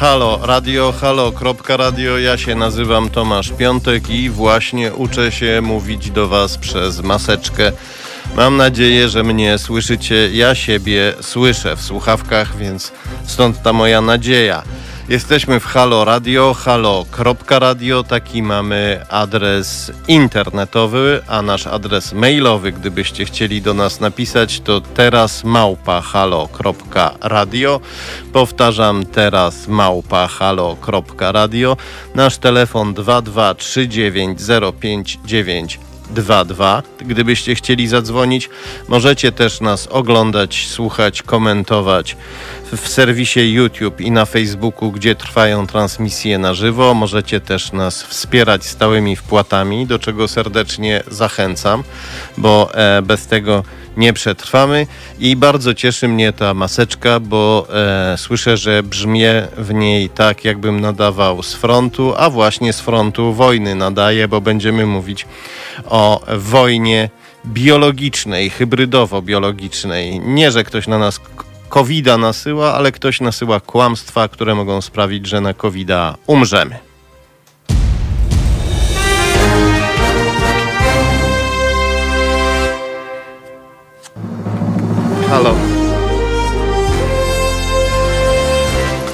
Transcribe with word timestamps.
Halo, 0.00 0.38
radio, 0.42 0.92
halo, 0.92 1.32
kropka 1.32 1.76
radio. 1.76 2.18
Ja 2.18 2.38
się 2.38 2.54
nazywam 2.54 3.10
Tomasz 3.10 3.52
Piątek 3.52 4.10
i 4.10 4.30
właśnie 4.30 4.94
uczę 4.94 5.32
się 5.32 5.60
mówić 5.62 6.10
do 6.10 6.28
Was 6.28 6.58
przez 6.58 7.00
maseczkę. 7.00 7.72
Mam 8.36 8.56
nadzieję, 8.56 9.08
że 9.08 9.24
mnie 9.24 9.58
słyszycie. 9.58 10.30
Ja 10.32 10.54
siebie 10.54 11.14
słyszę 11.20 11.76
w 11.76 11.82
słuchawkach, 11.82 12.56
więc 12.56 12.92
stąd 13.26 13.62
ta 13.62 13.72
moja 13.72 14.00
nadzieja. 14.00 14.62
Jesteśmy 15.08 15.60
w 15.60 15.64
Halo 15.64 16.04
Radio, 16.04 16.54
halo.radio, 16.54 18.02
taki 18.02 18.42
mamy 18.42 19.04
adres 19.08 19.92
internetowy, 20.08 21.22
a 21.28 21.42
nasz 21.42 21.66
adres 21.66 22.12
mailowy, 22.12 22.72
gdybyście 22.72 23.24
chcieli 23.24 23.62
do 23.62 23.74
nas 23.74 24.00
napisać, 24.00 24.60
to 24.60 24.80
teraz 24.80 25.44
małpa 25.44 26.00
halo.radio. 26.00 27.80
Powtarzam, 28.32 29.06
teraz 29.06 29.68
małpa 29.68 30.26
halo.radio. 30.26 31.76
Nasz 32.14 32.38
telefon 32.38 32.94
2239059 32.94 35.87
22. 36.10 36.82
Gdybyście 36.98 37.54
chcieli 37.54 37.88
zadzwonić, 37.88 38.50
możecie 38.88 39.32
też 39.32 39.60
nas 39.60 39.86
oglądać, 39.86 40.66
słuchać, 40.68 41.22
komentować 41.22 42.16
w 42.72 42.88
serwisie 42.88 43.54
YouTube 43.54 44.00
i 44.00 44.10
na 44.10 44.24
Facebooku, 44.24 44.92
gdzie 44.92 45.14
trwają 45.14 45.66
transmisje 45.66 46.38
na 46.38 46.54
żywo. 46.54 46.94
Możecie 46.94 47.40
też 47.40 47.72
nas 47.72 48.02
wspierać 48.02 48.66
stałymi 48.66 49.16
wpłatami, 49.16 49.86
do 49.86 49.98
czego 49.98 50.28
serdecznie 50.28 51.02
zachęcam, 51.10 51.84
bo 52.36 52.74
e, 52.74 53.02
bez 53.02 53.26
tego 53.26 53.64
nie 53.98 54.12
przetrwamy 54.12 54.86
i 55.18 55.36
bardzo 55.36 55.74
cieszy 55.74 56.08
mnie 56.08 56.32
ta 56.32 56.54
maseczka, 56.54 57.20
bo 57.20 57.66
e, 58.12 58.18
słyszę, 58.18 58.56
że 58.56 58.82
brzmię 58.82 59.48
w 59.56 59.74
niej 59.74 60.10
tak, 60.10 60.44
jakbym 60.44 60.80
nadawał 60.80 61.42
z 61.42 61.54
frontu, 61.54 62.14
a 62.16 62.30
właśnie 62.30 62.72
z 62.72 62.80
frontu 62.80 63.32
wojny 63.32 63.74
nadaję, 63.74 64.28
bo 64.28 64.40
będziemy 64.40 64.86
mówić 64.86 65.26
o 65.84 66.20
wojnie 66.36 67.10
biologicznej, 67.46 68.50
hybrydowo-biologicznej. 68.50 70.20
Nie, 70.20 70.50
że 70.50 70.64
ktoś 70.64 70.86
na 70.86 70.98
nas 70.98 71.20
covid 71.68 72.06
nasyła, 72.18 72.74
ale 72.74 72.92
ktoś 72.92 73.20
nasyła 73.20 73.60
kłamstwa, 73.60 74.28
które 74.28 74.54
mogą 74.54 74.80
sprawić, 74.80 75.26
że 75.26 75.40
na 75.40 75.54
covid 75.54 75.88
umrzemy. 76.26 76.87
Halo. 85.30 85.54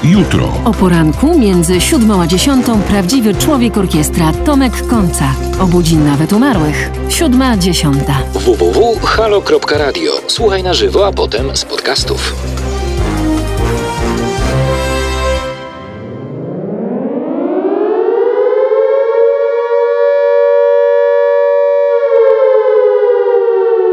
Jutro. 0.04 0.52
O 0.64 0.72
poranku 0.72 1.38
między 1.38 1.80
siódmą 1.80 2.22
a 2.22 2.26
dziesiątą 2.26 2.82
prawdziwy 2.82 3.34
człowiek 3.34 3.76
orkiestra 3.76 4.32
Tomek 4.32 4.86
Końca. 4.86 5.24
Obudzi 5.60 5.96
nawet 5.96 6.32
umarłych. 6.32 6.90
Siódma, 7.08 7.56
dziesiąta. 7.56 8.18
www.halo.radio. 8.34 10.12
Słuchaj 10.26 10.62
na 10.62 10.74
żywo, 10.74 11.06
a 11.06 11.12
potem 11.12 11.56
z 11.56 11.64
podcastów. 11.64 12.34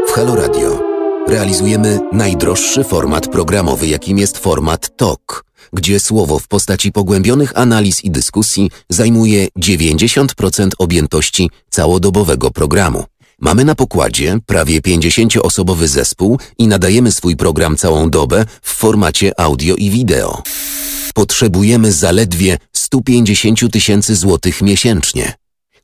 W 0.06 0.12
Halo 0.14 0.36
Radio 0.36 0.61
realizujemy 1.32 2.00
najdroższy 2.12 2.84
format 2.84 3.28
programowy, 3.28 3.86
jakim 3.86 4.18
jest 4.18 4.38
format 4.38 4.96
TOK, 4.96 5.44
gdzie 5.72 6.00
słowo 6.00 6.38
w 6.38 6.48
postaci 6.48 6.92
pogłębionych 6.92 7.58
analiz 7.58 8.04
i 8.04 8.10
dyskusji 8.10 8.70
zajmuje 8.88 9.48
90% 9.58 10.68
objętości 10.78 11.50
całodobowego 11.70 12.50
programu. 12.50 13.04
Mamy 13.40 13.64
na 13.64 13.74
pokładzie 13.74 14.38
prawie 14.46 14.80
50-osobowy 14.80 15.86
zespół 15.86 16.38
i 16.58 16.66
nadajemy 16.66 17.12
swój 17.12 17.36
program 17.36 17.76
całą 17.76 18.10
dobę 18.10 18.44
w 18.62 18.70
formacie 18.70 19.40
audio 19.40 19.74
i 19.74 19.90
wideo. 19.90 20.42
Potrzebujemy 21.14 21.92
zaledwie 21.92 22.58
150 22.72 23.72
tysięcy 23.72 24.16
złotych 24.16 24.62
miesięcznie. 24.62 25.34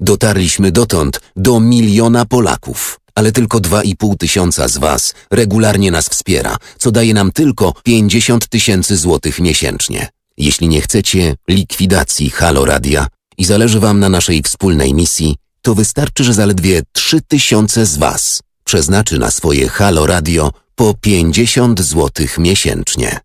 Dotarliśmy 0.00 0.72
dotąd 0.72 1.20
do 1.36 1.60
miliona 1.60 2.24
Polaków, 2.24 3.00
ale 3.18 3.32
tylko 3.32 3.58
2,5 3.58 4.16
tysiąca 4.16 4.68
z 4.68 4.78
Was 4.78 5.14
regularnie 5.30 5.90
nas 5.90 6.08
wspiera, 6.08 6.56
co 6.78 6.90
daje 6.90 7.14
nam 7.14 7.32
tylko 7.32 7.74
50 7.82 8.48
tysięcy 8.48 8.96
złotych 8.96 9.40
miesięcznie. 9.40 10.08
Jeśli 10.36 10.68
nie 10.68 10.80
chcecie 10.80 11.34
likwidacji 11.48 12.30
Halo 12.30 12.64
Radia 12.64 13.06
i 13.38 13.44
zależy 13.44 13.80
Wam 13.80 14.00
na 14.00 14.08
naszej 14.08 14.42
wspólnej 14.42 14.94
misji, 14.94 15.36
to 15.62 15.74
wystarczy, 15.74 16.24
że 16.24 16.34
zaledwie 16.34 16.82
3 16.92 17.20
tysiące 17.20 17.86
z 17.86 17.96
Was 17.96 18.42
przeznaczy 18.64 19.18
na 19.18 19.30
swoje 19.30 19.68
Halo 19.68 20.06
Radio 20.06 20.52
po 20.74 20.94
50 20.94 21.80
złotych 21.80 22.38
miesięcznie. 22.38 23.20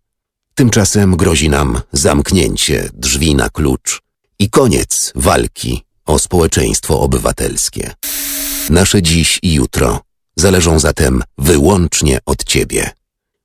Tymczasem 0.54 1.16
grozi 1.16 1.48
nam 1.48 1.80
zamknięcie 1.92 2.90
drzwi 2.94 3.34
na 3.34 3.50
klucz 3.50 4.00
i 4.38 4.50
koniec 4.50 5.12
walki 5.14 5.82
o 6.06 6.18
społeczeństwo 6.18 7.00
obywatelskie. 7.00 7.94
Nasze 8.70 9.02
dziś 9.02 9.38
i 9.42 9.54
jutro 9.54 10.00
zależą 10.36 10.78
zatem 10.78 11.22
wyłącznie 11.38 12.18
od 12.26 12.44
Ciebie. 12.44 12.90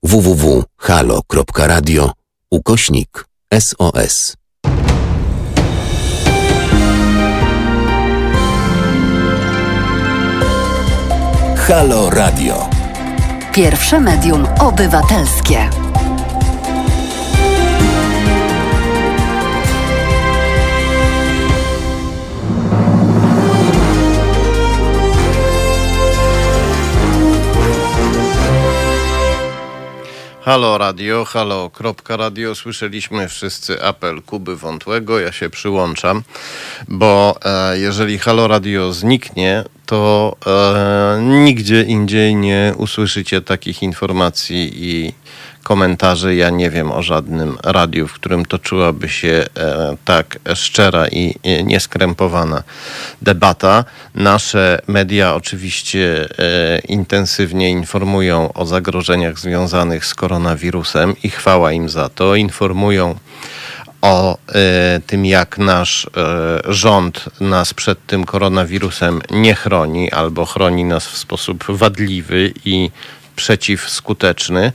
www.halo.radio 0.04 2.12
ukośnik 2.52 3.26
SOS 3.60 4.36
Halo 11.56 12.10
Radio 12.10 12.70
Pierwsze 13.54 14.00
medium 14.00 14.48
obywatelskie. 14.60 15.70
Halo 30.50 30.78
radio, 30.78 31.26
halo 31.26 31.70
kropka 31.70 32.18
radio. 32.18 32.56
Słyszeliśmy 32.56 33.28
wszyscy 33.28 33.84
apel 33.84 34.22
Kuby 34.22 34.56
Wątłego. 34.56 35.20
Ja 35.20 35.32
się 35.32 35.50
przyłączam, 35.50 36.24
bo 36.88 37.36
e, 37.46 37.80
jeżeli 37.80 38.20
halo 38.20 38.48
radio 38.48 38.94
zniknie, 38.94 39.64
to 39.86 40.36
e, 40.46 41.22
nigdzie 41.22 41.82
indziej 41.84 42.36
nie 42.36 42.74
usłyszycie 42.78 43.42
takich 43.42 43.84
informacji 43.84 44.72
i 44.74 45.14
komentarzy. 45.70 46.36
Ja 46.36 46.50
nie 46.50 46.70
wiem 46.70 46.92
o 46.92 47.04
żadnym 47.04 47.58
radiu, 47.64 48.08
w 48.08 48.14
którym 48.14 48.46
toczyłaby 48.46 49.10
się 49.10 49.46
e, 49.58 49.98
tak 50.06 50.40
szczera 50.56 51.08
i 51.08 51.36
e, 51.44 51.64
nieskrępowana 51.64 52.64
debata. 53.22 53.86
Nasze 54.16 54.80
media 54.88 55.36
oczywiście 55.36 56.30
e, 56.40 56.80
intensywnie 56.80 57.70
informują 57.70 58.54
o 58.54 58.66
zagrożeniach 58.66 59.40
związanych 59.40 60.06
z 60.06 60.16
koronawirusem 60.16 61.16
i 61.24 61.30
chwała 61.30 61.72
im 61.72 61.90
za 61.90 62.10
to. 62.10 62.36
Informują 62.36 63.16
o 64.02 64.38
tym, 65.08 65.26
jak 65.26 65.58
nasz 65.58 66.08
rząd 66.68 67.26
nas 67.42 67.74
przed 67.74 68.06
tym 68.06 68.26
koronawirusem 68.26 69.22
nie 69.32 69.56
chroni 69.56 70.12
albo 70.12 70.46
chroni 70.46 70.84
nas 70.84 71.08
w 71.08 71.18
sposób 71.18 71.64
wadliwy 71.70 72.54
i 72.66 72.92
przeciwskuteczny 73.40 74.72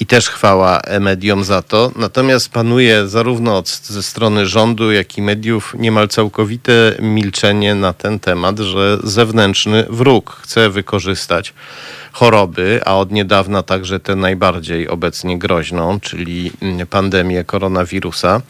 i 0.00 0.06
też 0.06 0.28
chwała 0.28 0.80
mediom 1.00 1.44
za 1.44 1.62
to. 1.62 1.92
Natomiast 1.96 2.48
panuje 2.48 3.08
zarówno 3.08 3.58
od, 3.58 3.68
ze 3.68 4.02
strony 4.02 4.46
rządu, 4.46 4.92
jak 4.92 5.18
i 5.18 5.22
mediów 5.22 5.74
niemal 5.78 6.08
całkowite 6.08 6.72
milczenie 7.00 7.74
na 7.74 7.92
ten 7.92 8.20
temat, 8.20 8.58
że 8.58 8.98
zewnętrzny 9.04 9.86
wróg 9.90 10.40
chce 10.42 10.70
wykorzystać 10.70 11.54
choroby, 12.12 12.80
a 12.84 12.96
od 12.96 13.12
niedawna 13.12 13.62
także 13.62 14.00
tę 14.00 14.16
najbardziej 14.16 14.88
obecnie 14.88 15.38
groźną, 15.38 16.00
czyli 16.00 16.52
pandemię 16.90 17.44
koronawirusa, 17.44 18.40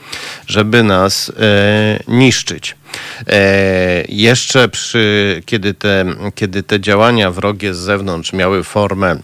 żeby 0.46 0.82
nas 0.82 1.32
e, 1.40 1.98
niszczyć. 2.08 2.76
E, 3.26 4.04
jeszcze 4.08 4.68
przy, 4.68 5.42
kiedy 5.46 5.74
te, 5.74 6.04
kiedy 6.34 6.62
te 6.62 6.80
działania 6.80 7.30
wrogie 7.30 7.74
z 7.74 7.78
zewnątrz 7.78 8.32
miały 8.32 8.64
formę 8.64 9.16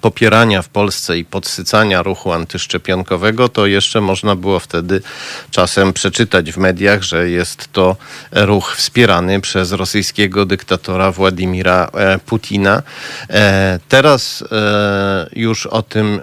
popierania 0.00 0.62
w 0.62 0.68
Polsce 0.68 1.18
i 1.18 1.24
podsycania 1.24 2.02
ruchu 2.02 2.32
antyszczepionkowego, 2.32 3.48
to 3.48 3.66
jeszcze 3.66 4.00
można 4.00 4.36
było 4.36 4.60
wtedy 4.60 5.02
czasem 5.50 5.92
przeczytać 5.92 6.52
w 6.52 6.56
mediach, 6.56 7.02
że 7.02 7.30
jest 7.30 7.72
to 7.72 7.96
ruch 8.32 8.74
wspierany 8.76 9.40
przez 9.40 9.72
rosyjskiego 9.72 10.46
dyktatora 10.46 11.12
Władimira 11.12 11.90
e, 11.94 12.18
Putina. 12.18 12.82
E, 13.30 13.78
teraz 13.88 14.44
e, 14.52 15.28
już 15.32 15.66
o 15.66 15.82
tym 15.82 16.20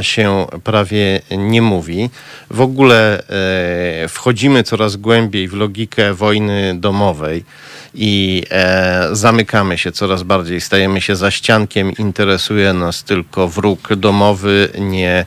się 0.00 0.46
prawie 0.64 1.20
nie 1.30 1.62
mówi. 1.62 2.10
W 2.50 2.60
ogóle 2.60 3.22
wchodzimy 4.08 4.62
coraz 4.62 4.96
głębiej 4.96 5.48
w 5.48 5.54
logikę 5.54 6.14
wojny 6.14 6.74
domowej 6.74 7.44
i 7.96 8.42
e, 8.50 9.08
zamykamy 9.12 9.78
się 9.78 9.92
coraz 9.92 10.22
bardziej, 10.22 10.60
stajemy 10.60 11.00
się 11.00 11.16
zaściankiem, 11.16 11.92
interesuje 11.98 12.72
nas 12.72 13.04
tylko 13.04 13.48
wróg 13.48 13.94
domowy, 13.94 14.68
nie 14.78 15.26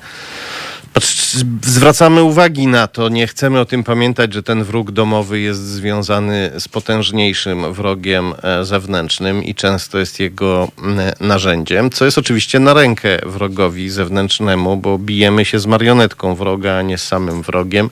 zwracamy 1.62 2.24
uwagi 2.24 2.68
na 2.68 2.88
to, 2.88 3.10
nie 3.10 3.28
chcemy 3.28 3.60
o 3.60 3.66
tym 3.66 3.84
pamiętać, 3.84 4.34
że 4.34 4.44
ten 4.44 4.64
wróg 4.64 4.92
domowy 4.92 5.40
jest 5.40 5.68
związany 5.68 6.52
z 6.60 6.68
potężniejszym 6.68 7.74
wrogiem 7.74 8.34
e, 8.44 8.66
zewnętrznym 8.66 9.44
i 9.44 9.56
często 9.56 9.98
jest 9.98 10.20
jego 10.20 10.68
narzędziem, 11.20 11.90
co 11.90 12.06
jest 12.06 12.18
oczywiście 12.18 12.60
na 12.60 12.74
rękę 12.74 13.20
wrogowi 13.26 13.90
zewnętrznemu, 13.90 14.78
bo 14.78 14.98
bijemy 14.98 15.46
się 15.46 15.60
z 15.60 15.66
marionetką 15.66 16.36
wroga, 16.36 16.78
a 16.78 16.82
nie 16.82 16.98
z 16.98 17.04
samym 17.04 17.42
wrogiem. 17.42 17.90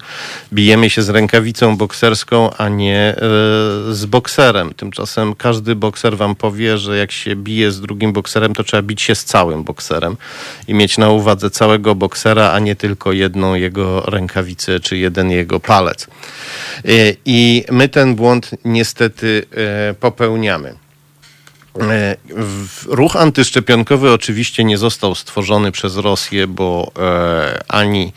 Bijemy 0.54 0.90
się 0.90 1.02
z 1.02 1.10
rękawicą 1.10 1.78
bokserską, 1.78 2.54
a 2.58 2.70
nie 2.70 3.00
e, 3.00 3.16
z 3.94 4.06
bokserem. 4.06 4.74
Tymczasem 4.74 5.36
każdy 5.36 5.76
bokser 5.76 6.18
wam 6.18 6.36
powie, 6.36 6.78
że 6.78 6.98
jak 6.98 7.12
się 7.12 7.36
bije 7.36 7.72
z 7.72 7.82
drugim 7.82 8.14
bokserem, 8.14 8.54
to 8.54 8.64
trzeba 8.64 8.84
bić 8.84 9.02
się 9.02 9.16
z 9.16 9.26
całym 9.26 9.64
bokserem 9.64 10.18
i 10.68 10.74
mieć 10.74 10.98
na 10.98 11.10
uwadze 11.10 11.50
całego 11.50 11.96
boksera, 11.96 12.52
a 12.52 12.60
nie 12.60 12.76
tylko 12.76 12.87
tylko 12.88 13.12
jedną 13.12 13.56
jego 13.56 14.02
rękawicę 14.02 14.80
czy 14.80 14.98
jeden 14.98 15.32
jego 15.32 15.60
palec. 15.60 16.08
E, 16.08 16.10
I 17.26 17.66
my 17.72 17.90
ten 17.90 18.16
błąd 18.16 18.52
niestety 18.66 19.46
e, 19.90 19.94
popełniamy. 19.94 20.74
E, 21.82 22.16
ruch 22.86 23.16
antyszczepionkowy 23.16 24.12
oczywiście 24.12 24.64
nie 24.64 24.78
został 24.78 25.16
stworzony 25.16 25.72
przez 25.72 25.98
Rosję, 25.98 26.48
bo 26.48 26.92
ani 27.68 28.14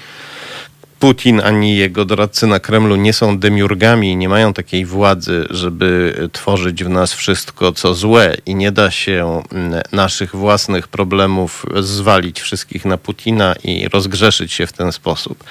Putin 1.00 1.40
ani 1.40 1.76
jego 1.76 2.04
doradcy 2.04 2.46
na 2.46 2.60
Kremlu 2.60 2.96
nie 2.96 3.12
są 3.12 3.38
demiurgami 3.38 4.12
i 4.12 4.16
nie 4.16 4.28
mają 4.28 4.52
takiej 4.52 4.84
władzy, 4.84 5.46
żeby 5.50 6.14
tworzyć 6.32 6.84
w 6.84 6.88
nas 6.88 7.12
wszystko, 7.12 7.72
co 7.72 7.94
złe 7.94 8.36
i 8.46 8.54
nie 8.54 8.72
da 8.72 8.90
się 8.90 9.42
mm, 9.52 9.82
naszych 9.92 10.36
własnych 10.36 10.88
problemów 10.88 11.66
zwalić 11.80 12.40
wszystkich 12.40 12.84
na 12.84 12.98
Putina 12.98 13.54
i 13.64 13.88
rozgrzeszyć 13.88 14.52
się 14.52 14.66
w 14.66 14.72
ten 14.72 14.92
sposób. 14.92 15.44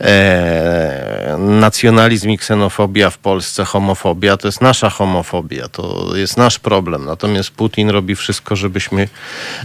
E, 0.00 1.36
nacjonalizm 1.38 2.30
i 2.30 2.38
ksenofobia 2.38 3.10
w 3.10 3.18
Polsce, 3.18 3.64
homofobia 3.64 4.36
to 4.36 4.48
jest 4.48 4.60
nasza 4.60 4.90
homofobia, 4.90 5.68
to 5.68 6.12
jest 6.16 6.36
nasz 6.36 6.58
problem. 6.58 7.04
Natomiast 7.04 7.50
Putin 7.50 7.90
robi 7.90 8.14
wszystko, 8.14 8.56
żebyśmy 8.56 9.08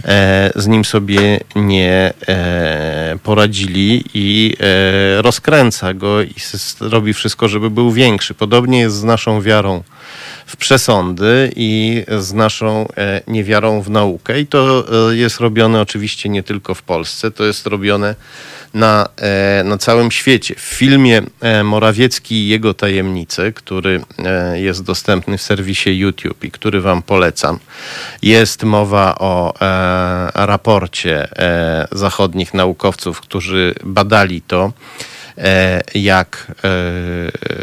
e, 0.04 0.50
z 0.56 0.66
nim 0.66 0.84
sobie 0.84 1.40
nie 1.56 2.12
e, 2.28 3.18
poradzili 3.22 4.04
i 4.14 4.56
e, 4.60 5.13
rozkręca 5.22 5.94
go 5.94 6.22
i 6.22 6.34
robi 6.80 7.14
wszystko, 7.14 7.48
żeby 7.48 7.70
był 7.70 7.92
większy. 7.92 8.34
Podobnie 8.34 8.78
jest 8.78 8.96
z 8.96 9.04
naszą 9.04 9.40
wiarą 9.40 9.82
w 10.46 10.56
przesądy 10.56 11.52
i 11.56 12.04
z 12.18 12.32
naszą 12.32 12.88
e, 12.96 13.20
niewiarą 13.26 13.82
w 13.82 13.90
naukę. 13.90 14.40
I 14.40 14.46
to 14.46 14.84
e, 15.10 15.16
jest 15.16 15.40
robione 15.40 15.80
oczywiście 15.80 16.28
nie 16.28 16.42
tylko 16.42 16.74
w 16.74 16.82
Polsce, 16.82 17.30
to 17.30 17.44
jest 17.44 17.66
robione 17.66 18.14
na, 18.74 19.08
e, 19.16 19.62
na 19.64 19.78
całym 19.78 20.10
świecie. 20.10 20.54
W 20.54 20.60
filmie 20.60 21.22
Morawiecki 21.64 22.34
i 22.34 22.48
jego 22.48 22.74
tajemnice, 22.74 23.52
który 23.52 24.00
jest 24.54 24.82
dostępny 24.82 25.38
w 25.38 25.42
serwisie 25.42 25.98
YouTube 25.98 26.44
i 26.44 26.50
który 26.50 26.80
Wam 26.80 27.02
polecam, 27.02 27.58
jest 28.22 28.62
mowa 28.62 29.14
o 29.18 29.54
raporcie 30.34 31.28
zachodnich 31.92 32.54
naukowców, 32.54 33.20
którzy 33.20 33.74
badali 33.84 34.42
to 34.42 34.72
jak, 35.94 36.52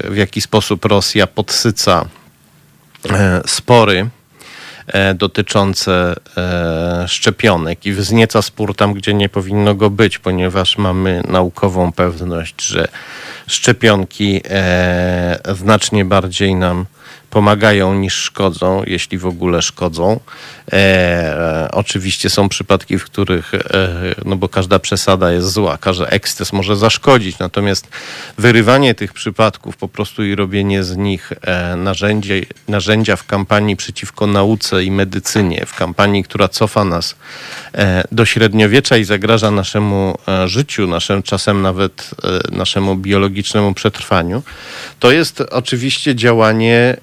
w 0.04 0.16
jaki 0.16 0.42
sposób 0.42 0.86
Rosja 0.86 1.28
podsyca 1.28 2.06
spory 3.46 4.10
e, 4.88 5.14
dotyczące 5.14 6.16
e, 6.38 7.06
szczepionek 7.08 7.86
i 7.86 7.94
wznieca 7.94 8.42
spór 8.42 8.76
tam, 8.76 8.94
gdzie 8.94 9.14
nie 9.14 9.30
powinno 9.30 9.76
go 9.76 9.90
być, 9.90 10.20
ponieważ 10.20 10.78
mamy 10.78 11.24
naukową 11.28 11.92
pewność, 11.92 12.66
że 12.66 12.88
szczepionki 13.48 14.42
znacznie 15.56 16.06
bardziej 16.06 16.56
nam 16.56 16.86
pomagają 17.32 17.94
niż 17.94 18.14
szkodzą, 18.14 18.84
jeśli 18.88 19.18
w 19.18 19.26
ogóle 19.26 19.62
szkodzą. 19.62 20.20
E, 20.74 21.68
oczywiście 21.72 22.30
są 22.30 22.50
przypadki, 22.50 22.98
w 23.00 23.04
których, 23.04 23.54
e, 23.54 23.60
no 24.26 24.36
bo 24.36 24.50
każda 24.50 24.80
przesada 24.80 25.32
jest 25.32 25.52
zła, 25.52 25.78
każdy 25.78 26.08
eksces 26.08 26.54
może 26.54 26.76
zaszkodzić, 26.76 27.40
natomiast 27.40 27.88
wyrywanie 28.38 28.96
tych 28.96 29.14
przypadków 29.14 29.78
po 29.78 29.88
prostu 29.88 30.24
i 30.24 30.36
robienie 30.36 30.84
z 30.84 30.98
nich 30.98 31.34
e, 31.42 31.76
narzędzie, 31.76 32.42
narzędzia 32.68 33.16
w 33.16 33.26
kampanii 33.26 33.76
przeciwko 33.76 34.28
nauce 34.28 34.84
i 34.84 34.92
medycynie, 34.92 35.66
w 35.66 35.76
kampanii, 35.76 36.24
która 36.24 36.48
cofa 36.48 36.86
nas 36.86 37.16
e, 37.74 38.04
do 38.12 38.26
średniowiecza 38.26 38.98
i 38.98 39.04
zagraża 39.04 39.52
naszemu 39.52 40.18
e, 40.28 40.48
życiu, 40.48 40.88
naszym 40.88 41.24
czasem 41.24 41.62
nawet 41.62 42.12
e, 42.24 42.56
naszemu 42.56 42.96
biologicznemu 42.96 43.74
przetrwaniu, 43.74 44.44
to 45.00 45.12
jest 45.12 45.42
oczywiście 45.42 46.16
działanie 46.16 46.98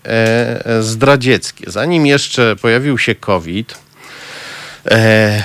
zdradzieckie. 0.80 1.70
Zanim 1.70 2.06
jeszcze 2.06 2.56
pojawił 2.56 2.98
się 2.98 3.14
COVID, 3.14 3.78
e, 4.90 5.42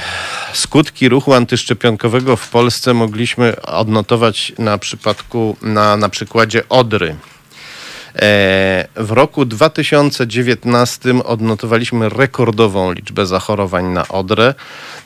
skutki 0.53 1.09
ruchu 1.09 1.33
antyszczepionkowego 1.33 2.35
w 2.35 2.49
Polsce 2.49 2.93
mogliśmy 2.93 3.61
odnotować 3.61 4.53
na 4.57 4.77
przypadku, 4.77 5.57
na, 5.61 5.97
na 5.97 6.09
przykładzie 6.09 6.69
Odry. 6.69 7.15
E, 8.15 8.87
w 8.95 9.11
roku 9.11 9.45
2019 9.45 11.23
odnotowaliśmy 11.23 12.09
rekordową 12.09 12.91
liczbę 12.91 13.25
zachorowań 13.25 13.85
na 13.85 14.07
Odrę. 14.07 14.53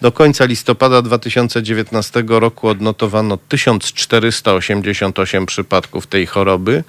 Do 0.02 0.12
końca 0.12 0.46
listopada 0.46 1.02
2019 1.02 2.24
roku 2.28 2.68
odnotowano 2.68 3.38
1488 3.50 5.46
przypadków 5.46 6.08
tej 6.08 6.26
choroby, 6.26 6.84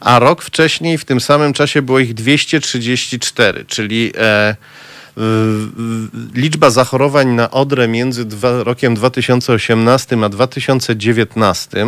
a 0.00 0.18
rok 0.18 0.42
wcześniej 0.42 0.98
w 0.98 1.04
tym 1.04 1.20
samym 1.20 1.52
czasie 1.52 1.82
było 1.82 1.98
ich 1.98 2.14
234, 2.14 3.64
czyli 3.64 4.12
e, 4.18 4.56
liczba 6.34 6.70
zachorowań 6.70 7.28
na 7.28 7.50
odrę 7.50 7.88
między 7.88 8.24
dwa, 8.24 8.64
rokiem 8.64 8.94
2018 8.94 10.16
a 10.24 10.28
2019 10.28 11.86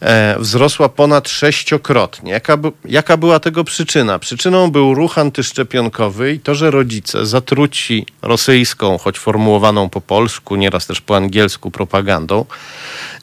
e, 0.00 0.36
wzrosła 0.38 0.88
ponad 0.88 1.28
sześciokrotnie. 1.28 2.32
Jaka, 2.32 2.58
jaka 2.84 3.16
była 3.16 3.40
tego 3.40 3.64
przyczyna? 3.64 4.18
Przyczyną 4.18 4.70
był 4.70 4.94
ruch 4.94 5.18
antyszczepionkowy 5.18 6.32
i 6.32 6.40
to, 6.40 6.54
że 6.54 6.70
rodzice 6.70 7.26
zatruci 7.26 8.06
rosyjską, 8.22 8.98
choć 8.98 9.18
formułowaną 9.18 9.88
po 9.88 10.00
polsku, 10.00 10.56
nieraz 10.56 10.86
też 10.86 11.00
po 11.00 11.16
angielsku 11.16 11.70
propagandą, 11.70 12.44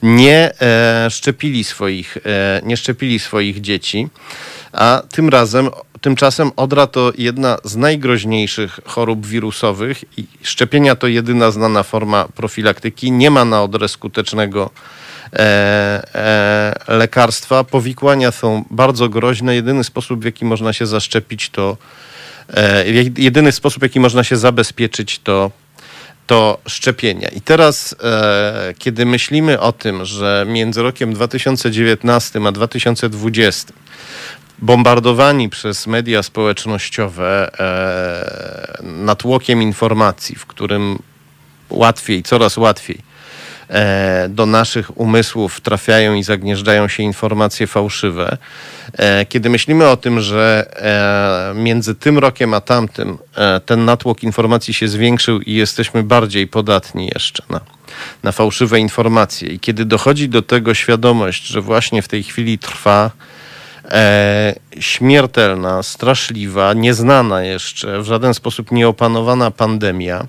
nie 0.02 0.52
e, 0.60 1.10
szczepili 1.10 1.64
swoich, 1.64 2.16
e, 2.16 2.60
nie 2.64 2.76
szczepili 2.76 3.18
swoich 3.18 3.60
dzieci, 3.60 4.08
a 4.72 5.02
tym 5.10 5.28
razem 5.28 5.70
Tymczasem 6.00 6.50
odra 6.56 6.86
to 6.86 7.12
jedna 7.18 7.58
z 7.64 7.76
najgroźniejszych 7.76 8.80
chorób 8.84 9.26
wirusowych 9.26 10.04
i 10.18 10.24
szczepienia 10.42 10.96
to 10.96 11.06
jedyna 11.06 11.50
znana 11.50 11.82
forma 11.82 12.28
profilaktyki. 12.34 13.12
Nie 13.12 13.30
ma 13.30 13.44
na 13.44 13.62
odrę 13.62 13.88
skutecznego 13.88 14.70
e, 15.32 15.38
e, 16.14 16.94
lekarstwa. 16.96 17.64
Powikłania 17.64 18.30
są 18.30 18.64
bardzo 18.70 19.08
groźne. 19.08 19.54
Jedyny 19.54 19.84
sposób, 19.84 20.20
w 20.20 20.24
jaki 20.24 20.44
można 20.44 20.72
się 20.72 20.86
zaszczepić, 20.86 21.50
to 21.50 21.76
e, 22.54 22.84
jedyny 23.16 23.52
sposób, 23.52 23.80
w 23.80 23.82
jaki 23.82 24.00
można 24.00 24.24
się 24.24 24.36
zabezpieczyć, 24.36 25.18
to 25.18 25.50
to 26.30 26.58
szczepienia. 26.66 27.28
I 27.28 27.40
teraz, 27.40 27.94
e, 28.02 28.74
kiedy 28.78 29.06
myślimy 29.06 29.60
o 29.60 29.72
tym, 29.72 30.04
że 30.04 30.46
między 30.48 30.82
rokiem 30.82 31.14
2019 31.14 32.40
a 32.46 32.52
2020 32.52 33.72
bombardowani 34.62 35.48
przez 35.48 35.86
media 35.86 36.22
społecznościowe 36.22 37.50
e, 37.60 38.82
natłokiem 38.82 39.62
informacji, 39.62 40.36
w 40.36 40.46
którym 40.46 40.98
łatwiej, 41.70 42.22
coraz 42.22 42.56
łatwiej 42.56 42.98
e, 43.68 44.28
do 44.28 44.46
naszych 44.46 44.98
umysłów 45.00 45.60
trafiają 45.60 46.14
i 46.14 46.22
zagnieżdżają 46.22 46.88
się 46.88 47.02
informacje 47.02 47.66
fałszywe. 47.66 48.36
E, 48.92 49.26
kiedy 49.26 49.50
myślimy 49.50 49.88
o 49.88 49.96
tym, 49.96 50.20
że 50.20 50.70
e, 51.52 51.54
między 51.54 51.94
tym 51.94 52.18
rokiem 52.18 52.54
a 52.54 52.60
tamtym 52.60 53.18
e, 53.36 53.60
ten 53.60 53.84
natłok 53.84 54.22
informacji 54.22 54.74
się 54.74 54.88
zwiększył 54.88 55.40
i 55.40 55.52
jesteśmy 55.52 56.02
bardziej 56.02 56.46
podatni 56.46 57.10
jeszcze 57.14 57.42
na, 57.50 57.60
na 58.22 58.32
fałszywe 58.32 58.80
informacje, 58.80 59.48
i 59.48 59.60
kiedy 59.60 59.84
dochodzi 59.84 60.28
do 60.28 60.42
tego 60.42 60.74
świadomość, 60.74 61.46
że 61.46 61.60
właśnie 61.60 62.02
w 62.02 62.08
tej 62.08 62.22
chwili 62.22 62.58
trwa 62.58 63.10
e, 63.90 64.54
śmiertelna, 64.80 65.82
straszliwa, 65.82 66.72
nieznana 66.72 67.42
jeszcze, 67.42 68.02
w 68.02 68.04
żaden 68.04 68.34
sposób 68.34 68.70
nieopanowana 68.72 69.50
pandemia, 69.50 70.26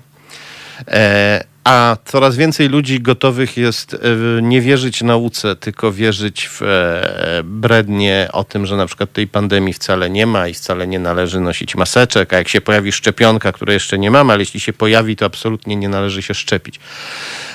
e, 0.88 1.44
a 1.64 1.96
coraz 2.04 2.36
więcej 2.36 2.68
ludzi 2.68 3.00
gotowych 3.00 3.56
jest 3.56 3.94
e, 3.94 3.98
nie 4.42 4.60
wierzyć 4.60 5.02
nauce, 5.02 5.56
tylko 5.56 5.92
wierzyć 5.92 6.48
w 6.48 6.62
e, 6.62 7.42
brednie 7.44 8.28
o 8.32 8.44
tym, 8.44 8.66
że 8.66 8.76
na 8.76 8.86
przykład 8.86 9.12
tej 9.12 9.26
pandemii 9.26 9.72
wcale 9.74 10.10
nie 10.10 10.26
ma 10.26 10.48
i 10.48 10.54
wcale 10.54 10.86
nie 10.86 10.98
należy 10.98 11.40
nosić 11.40 11.74
maseczek, 11.74 12.32
a 12.32 12.36
jak 12.36 12.48
się 12.48 12.60
pojawi 12.60 12.92
szczepionka, 12.92 13.52
której 13.52 13.74
jeszcze 13.74 13.98
nie 13.98 14.10
mamy, 14.10 14.32
ale 14.32 14.42
jeśli 14.42 14.60
się 14.60 14.72
pojawi, 14.72 15.16
to 15.16 15.26
absolutnie 15.26 15.76
nie 15.76 15.88
należy 15.88 16.22
się 16.22 16.34
szczepić. 16.34 16.80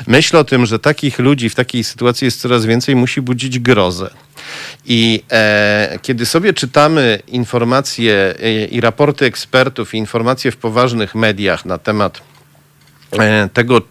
Myśl 0.07 0.37
o 0.37 0.43
tym, 0.43 0.65
że 0.65 0.79
takich 0.79 1.19
ludzi 1.19 1.49
w 1.49 1.55
takiej 1.55 1.83
sytuacji 1.83 2.25
jest 2.25 2.41
coraz 2.41 2.65
więcej, 2.65 2.95
musi 2.95 3.21
budzić 3.21 3.59
grozę. 3.59 4.09
I 4.85 5.23
e, 5.31 5.99
kiedy 6.01 6.25
sobie 6.25 6.53
czytamy 6.53 7.19
informacje 7.27 8.35
e, 8.39 8.65
i 8.65 8.81
raporty 8.81 9.25
ekspertów, 9.25 9.93
i 9.93 9.97
informacje 9.97 10.51
w 10.51 10.57
poważnych 10.57 11.15
mediach 11.15 11.65
na 11.65 11.77
temat 11.77 12.21
tego, 13.53 13.81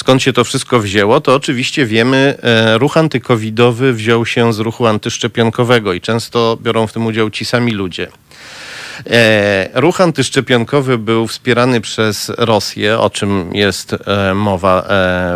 skąd 0.00 0.22
się 0.22 0.32
to 0.32 0.44
wszystko 0.44 0.80
wzięło, 0.80 1.20
to 1.20 1.34
oczywiście 1.34 1.86
wiemy, 1.86 2.36
e, 2.42 2.78
ruch 2.78 2.96
antykowidowy 2.96 3.92
wziął 3.92 4.26
się 4.26 4.52
z 4.52 4.58
ruchu 4.58 4.86
antyszczepionkowego 4.86 5.92
i 5.92 6.00
często 6.00 6.58
biorą 6.62 6.86
w 6.86 6.92
tym 6.92 7.06
udział 7.06 7.30
ci 7.30 7.44
sami 7.44 7.72
ludzie. 7.72 8.08
E, 9.10 9.68
ruch 9.74 10.00
antyszczepionkowy 10.00 10.98
był 10.98 11.26
wspierany 11.26 11.80
przez 11.80 12.32
Rosję, 12.38 12.98
o 12.98 13.10
czym 13.10 13.54
jest 13.54 13.92
e, 13.92 14.34
mowa 14.34 14.84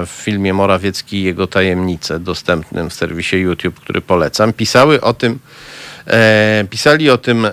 w 0.07 0.11
filmie 0.11 0.55
Morawiecki 0.55 1.17
i 1.17 1.23
jego 1.23 1.47
tajemnice, 1.47 2.21
dostępnym 2.21 2.91
w 2.91 2.95
serwisie 2.95 3.37
YouTube, 3.37 3.81
który 3.81 4.01
polecam. 4.01 4.53
Pisały 4.53 5.01
o 5.01 5.15
tym, 5.15 5.39
pisali 6.71 7.11
o 7.11 7.19
tym 7.19 7.47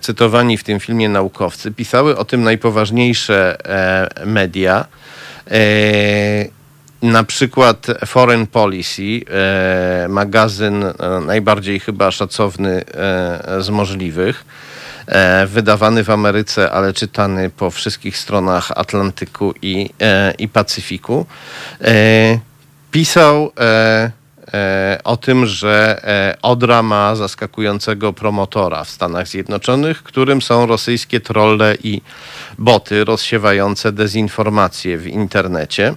cytowani 0.00 0.58
w 0.58 0.64
tym 0.64 0.80
filmie 0.80 1.08
naukowcy, 1.08 1.72
pisały 1.72 2.16
o 2.16 2.24
tym 2.24 2.42
najpoważniejsze 2.42 3.56
media. 4.26 4.86
E, 5.50 6.48
na 7.02 7.24
przykład 7.24 7.86
Foreign 8.06 8.46
Policy, 8.46 9.02
e, 9.02 10.06
magazyn 10.08 10.84
e, 10.84 10.94
najbardziej 11.26 11.80
chyba 11.80 12.10
szacowny 12.10 12.84
z 13.60 13.68
możliwych, 13.68 14.44
wydawany 15.46 16.04
w 16.04 16.10
Ameryce, 16.10 16.70
ale 16.70 16.92
czytany 16.92 17.50
po 17.50 17.70
wszystkich 17.70 18.18
stronach 18.18 18.70
Atlantyku 18.70 19.54
i, 19.62 19.90
i 20.38 20.48
Pacyfiku, 20.48 21.26
pisał 22.90 23.52
o 25.04 25.16
tym, 25.16 25.46
że 25.46 26.00
Odra 26.42 26.82
ma 26.82 27.16
zaskakującego 27.16 28.12
promotora 28.12 28.84
w 28.84 28.90
Stanach 28.90 29.28
Zjednoczonych, 29.28 30.02
którym 30.02 30.42
są 30.42 30.66
rosyjskie 30.66 31.20
trolle 31.20 31.74
i 31.82 32.00
boty 32.58 33.04
rozsiewające 33.04 33.92
dezinformacje 33.92 34.98
w 34.98 35.06
internecie. 35.06 35.94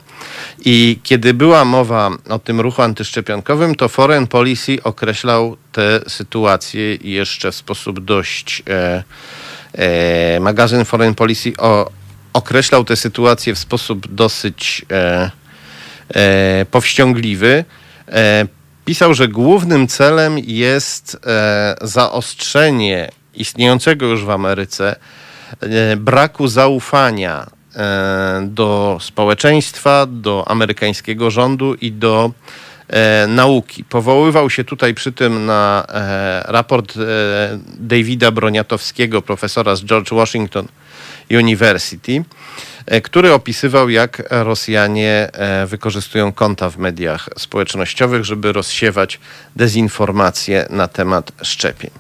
I 0.65 0.99
kiedy 1.03 1.33
była 1.33 1.65
mowa 1.65 2.11
o 2.29 2.39
tym 2.39 2.61
ruchu 2.61 2.81
antyszczepionkowym, 2.81 3.75
to 3.75 3.89
Foreign 3.89 4.27
Policy 4.27 4.77
określał 4.83 5.57
tę 5.71 5.99
sytuację 6.07 6.95
jeszcze 6.95 7.51
w 7.51 7.55
sposób 7.55 8.05
dość. 8.05 8.63
E, 8.69 9.03
e, 9.73 10.39
magazyn 10.39 10.85
Foreign 10.85 11.13
Policy 11.13 11.53
o, 11.57 11.89
określał 12.33 12.85
tę 12.85 12.95
sytuację 12.95 13.55
w 13.55 13.59
sposób 13.59 14.13
dosyć 14.13 14.85
e, 14.91 15.31
e, 16.15 16.65
powściągliwy. 16.71 17.65
E, 18.07 18.47
pisał, 18.85 19.13
że 19.13 19.27
głównym 19.27 19.87
celem 19.87 20.39
jest 20.39 21.17
e, 21.25 21.75
zaostrzenie 21.81 23.09
istniejącego 23.33 24.05
już 24.05 24.25
w 24.25 24.29
Ameryce 24.29 24.95
braku 25.98 26.48
zaufania 26.48 27.48
e, 27.75 28.48
do 28.48 28.98
społeczeństwa, 29.01 30.06
do 30.10 30.48
amerykańskiego 30.48 31.32
rządu 31.32 31.74
i 31.74 31.92
do 31.92 32.32
e, 32.88 33.27
nauki. 33.27 33.84
Powoływał 33.84 34.50
się 34.50 34.63
tutaj 34.63 34.94
przy 34.94 35.12
tym 35.12 35.46
na 35.46 35.88
raport 36.46 36.94
Davida 37.80 38.32
Broniatowskiego, 38.32 39.22
profesora 39.22 39.75
z 39.75 39.84
George 39.84 40.13
Washington 40.13 40.68
University, 41.31 42.24
E, 42.88 43.01
który 43.01 43.34
opisywał, 43.34 43.89
jak 43.89 44.24
Rosjanie 44.29 45.29
e, 45.34 45.65
wykorzystują 45.65 46.34
konta 46.34 46.69
w 46.69 46.77
mediach 46.77 47.29
społecznościowych, 47.38 48.25
żeby 48.25 48.53
rozsiewać 48.53 49.19
dezinformacje 49.55 50.67
na 50.69 50.88
temat 50.88 51.31
szczepień. 51.41 51.91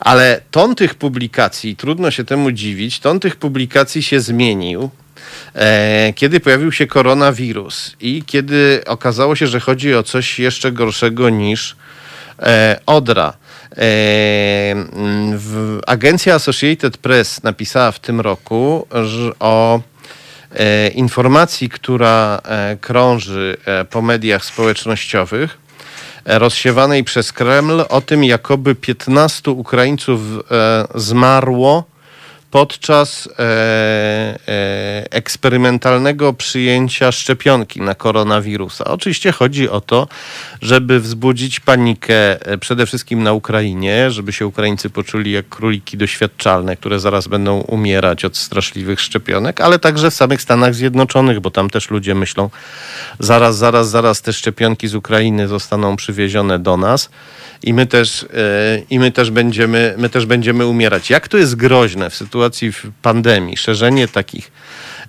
Ale 0.00 0.40
ton 0.50 0.74
tych 0.74 0.94
publikacji, 0.94 1.76
trudno 1.76 2.10
się 2.10 2.24
temu 2.24 2.52
dziwić, 2.52 3.00
ton 3.00 3.20
tych 3.20 3.36
publikacji 3.36 4.02
się 4.02 4.20
zmienił 4.20 4.90
e, 5.54 6.12
kiedy 6.16 6.40
pojawił 6.40 6.72
się 6.72 6.86
koronawirus 6.86 7.96
i 8.00 8.22
kiedy 8.26 8.82
okazało 8.86 9.36
się, 9.36 9.46
że 9.46 9.60
chodzi 9.60 9.94
o 9.94 10.02
coś 10.02 10.38
jeszcze 10.38 10.72
gorszego 10.72 11.30
niż 11.30 11.76
odra. 12.86 13.32
Agencja 15.86 16.34
Associated 16.34 16.96
Press 16.96 17.42
napisała 17.42 17.92
w 17.92 17.98
tym 17.98 18.20
roku 18.20 18.86
o 19.40 19.80
E, 20.54 20.88
informacji, 20.88 21.68
która 21.68 22.40
e, 22.44 22.76
krąży 22.80 23.56
e, 23.64 23.84
po 23.84 24.02
mediach 24.02 24.44
społecznościowych, 24.44 25.58
rozsiewanej 26.24 27.04
przez 27.04 27.32
Kreml 27.32 27.84
o 27.88 28.00
tym, 28.00 28.24
jakoby 28.24 28.74
15 28.74 29.50
Ukraińców 29.50 30.20
zmarło 30.94 31.84
podczas 32.50 33.28
e, 33.38 33.42
e, 34.48 35.06
eksperymentalnego 35.10 36.32
przyjęcia 36.32 37.12
szczepionki 37.12 37.80
na 37.80 37.94
koronawirusa. 37.94 38.84
Oczywiście 38.84 39.32
chodzi 39.32 39.68
o 39.68 39.80
to, 39.80 40.08
żeby 40.62 41.00
wzbudzić 41.00 41.60
panikę 41.60 42.46
e, 42.46 42.58
przede 42.58 42.86
wszystkim 42.86 43.22
na 43.22 43.32
Ukrainie, 43.32 44.10
żeby 44.10 44.32
się 44.32 44.46
Ukraińcy 44.46 44.90
poczuli 44.90 45.32
jak 45.32 45.48
króliki 45.48 45.96
doświadczalne, 45.96 46.76
które 46.76 47.00
zaraz 47.00 47.28
będą 47.28 47.60
umierać 47.60 48.24
od 48.24 48.36
straszliwych 48.36 49.00
szczepionek, 49.00 49.60
ale 49.60 49.78
także 49.78 50.10
w 50.10 50.14
samych 50.14 50.42
Stanach 50.42 50.74
Zjednoczonych, 50.74 51.40
bo 51.40 51.50
tam 51.50 51.70
też 51.70 51.90
ludzie 51.90 52.14
myślą, 52.14 52.50
zaraz, 53.18 53.56
zaraz, 53.56 53.90
zaraz 53.90 54.22
te 54.22 54.32
szczepionki 54.32 54.88
z 54.88 54.94
Ukrainy 54.94 55.48
zostaną 55.48 55.96
przywiezione 55.96 56.58
do 56.58 56.76
nas 56.76 57.10
i 57.62 57.74
my 57.74 57.86
też, 57.86 58.26
i 58.90 58.98
my 58.98 59.12
też, 59.12 59.30
będziemy, 59.30 59.94
my 59.98 60.08
też 60.08 60.26
będziemy 60.26 60.66
umierać. 60.66 61.10
Jak 61.10 61.28
to 61.28 61.38
jest 61.38 61.56
groźne 61.56 62.10
w 62.10 62.14
sytuacji, 62.14 62.39
sytuacji 62.40 62.72
w 62.72 62.92
pandemii, 63.02 63.56
szerzenie 63.56 64.08
takich 64.08 64.52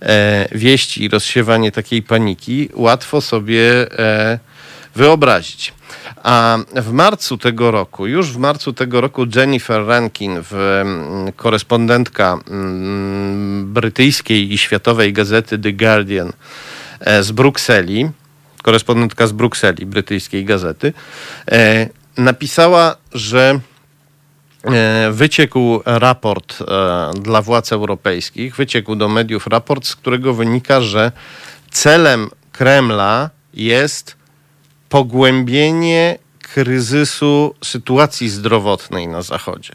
e, 0.01 0.47
wieści 0.51 1.03
i 1.03 1.09
rozsiewanie 1.09 1.71
takiej 1.71 2.03
paniki 2.03 2.69
łatwo 2.73 3.21
sobie 3.21 3.91
e, 3.99 4.39
wyobrazić. 4.95 5.73
A 6.23 6.57
w 6.75 6.91
marcu 6.91 7.37
tego 7.37 7.71
roku, 7.71 8.07
już 8.07 8.31
w 8.31 8.37
marcu 8.37 8.73
tego 8.73 9.01
roku 9.01 9.25
Jennifer 9.35 9.85
Rankin, 9.85 10.37
w, 10.41 10.53
mm, 10.53 11.31
korespondentka 11.31 12.39
mm, 12.47 13.73
brytyjskiej 13.73 14.53
i 14.53 14.57
światowej 14.57 15.13
gazety 15.13 15.59
The 15.59 15.73
Guardian 15.73 16.31
e, 16.99 17.23
z 17.23 17.31
Brukseli, 17.31 18.09
korespondentka 18.63 19.27
z 19.27 19.31
Brukseli, 19.31 19.85
brytyjskiej 19.85 20.45
gazety, 20.45 20.93
e, 21.51 21.89
napisała, 22.17 22.95
że 23.13 23.59
wyciekł 25.11 25.81
raport 25.85 26.61
e, 26.61 27.11
dla 27.21 27.41
władz 27.41 27.71
europejskich, 27.71 28.55
wyciekł 28.55 28.95
do 28.95 29.09
mediów 29.09 29.47
raport, 29.47 29.85
z 29.85 29.95
którego 29.95 30.33
wynika, 30.33 30.81
że 30.81 31.11
celem 31.71 32.29
Kremla 32.51 33.29
jest 33.53 34.15
pogłębienie 34.89 36.17
kryzysu 36.41 37.55
sytuacji 37.63 38.29
zdrowotnej 38.29 39.07
na 39.07 39.21
Zachodzie. 39.21 39.73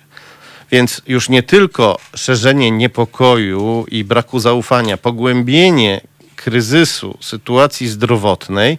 Więc 0.70 1.02
już 1.06 1.28
nie 1.28 1.42
tylko 1.42 1.98
szerzenie 2.14 2.70
niepokoju 2.70 3.86
i 3.88 4.04
braku 4.04 4.38
zaufania, 4.38 4.96
pogłębienie 4.96 6.00
kryzysu 6.36 7.18
sytuacji 7.20 7.88
zdrowotnej 7.88 8.78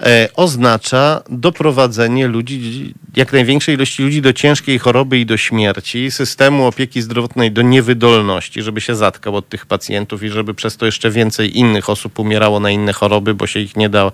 e, 0.00 0.28
oznacza 0.34 1.22
doprowadzenie 1.28 2.26
ludzi 2.26 2.94
jak 3.16 3.32
największej 3.32 3.74
ilości 3.74 4.02
ludzi 4.02 4.22
do 4.22 4.32
ciężkiej 4.32 4.78
choroby 4.78 5.18
i 5.18 5.26
do 5.26 5.36
śmierci, 5.36 6.10
systemu 6.10 6.66
opieki 6.66 7.02
zdrowotnej 7.02 7.52
do 7.52 7.62
niewydolności, 7.62 8.62
żeby 8.62 8.80
się 8.80 8.94
zatkał 8.94 9.36
od 9.36 9.48
tych 9.48 9.66
pacjentów 9.66 10.22
i 10.22 10.28
żeby 10.28 10.54
przez 10.54 10.76
to 10.76 10.86
jeszcze 10.86 11.10
więcej 11.10 11.58
innych 11.58 11.90
osób 11.90 12.18
umierało 12.18 12.60
na 12.60 12.70
inne 12.70 12.92
choroby, 12.92 13.34
bo 13.34 13.46
się 13.46 13.60
ich 13.60 13.76
nie 13.76 13.88
da 13.88 14.12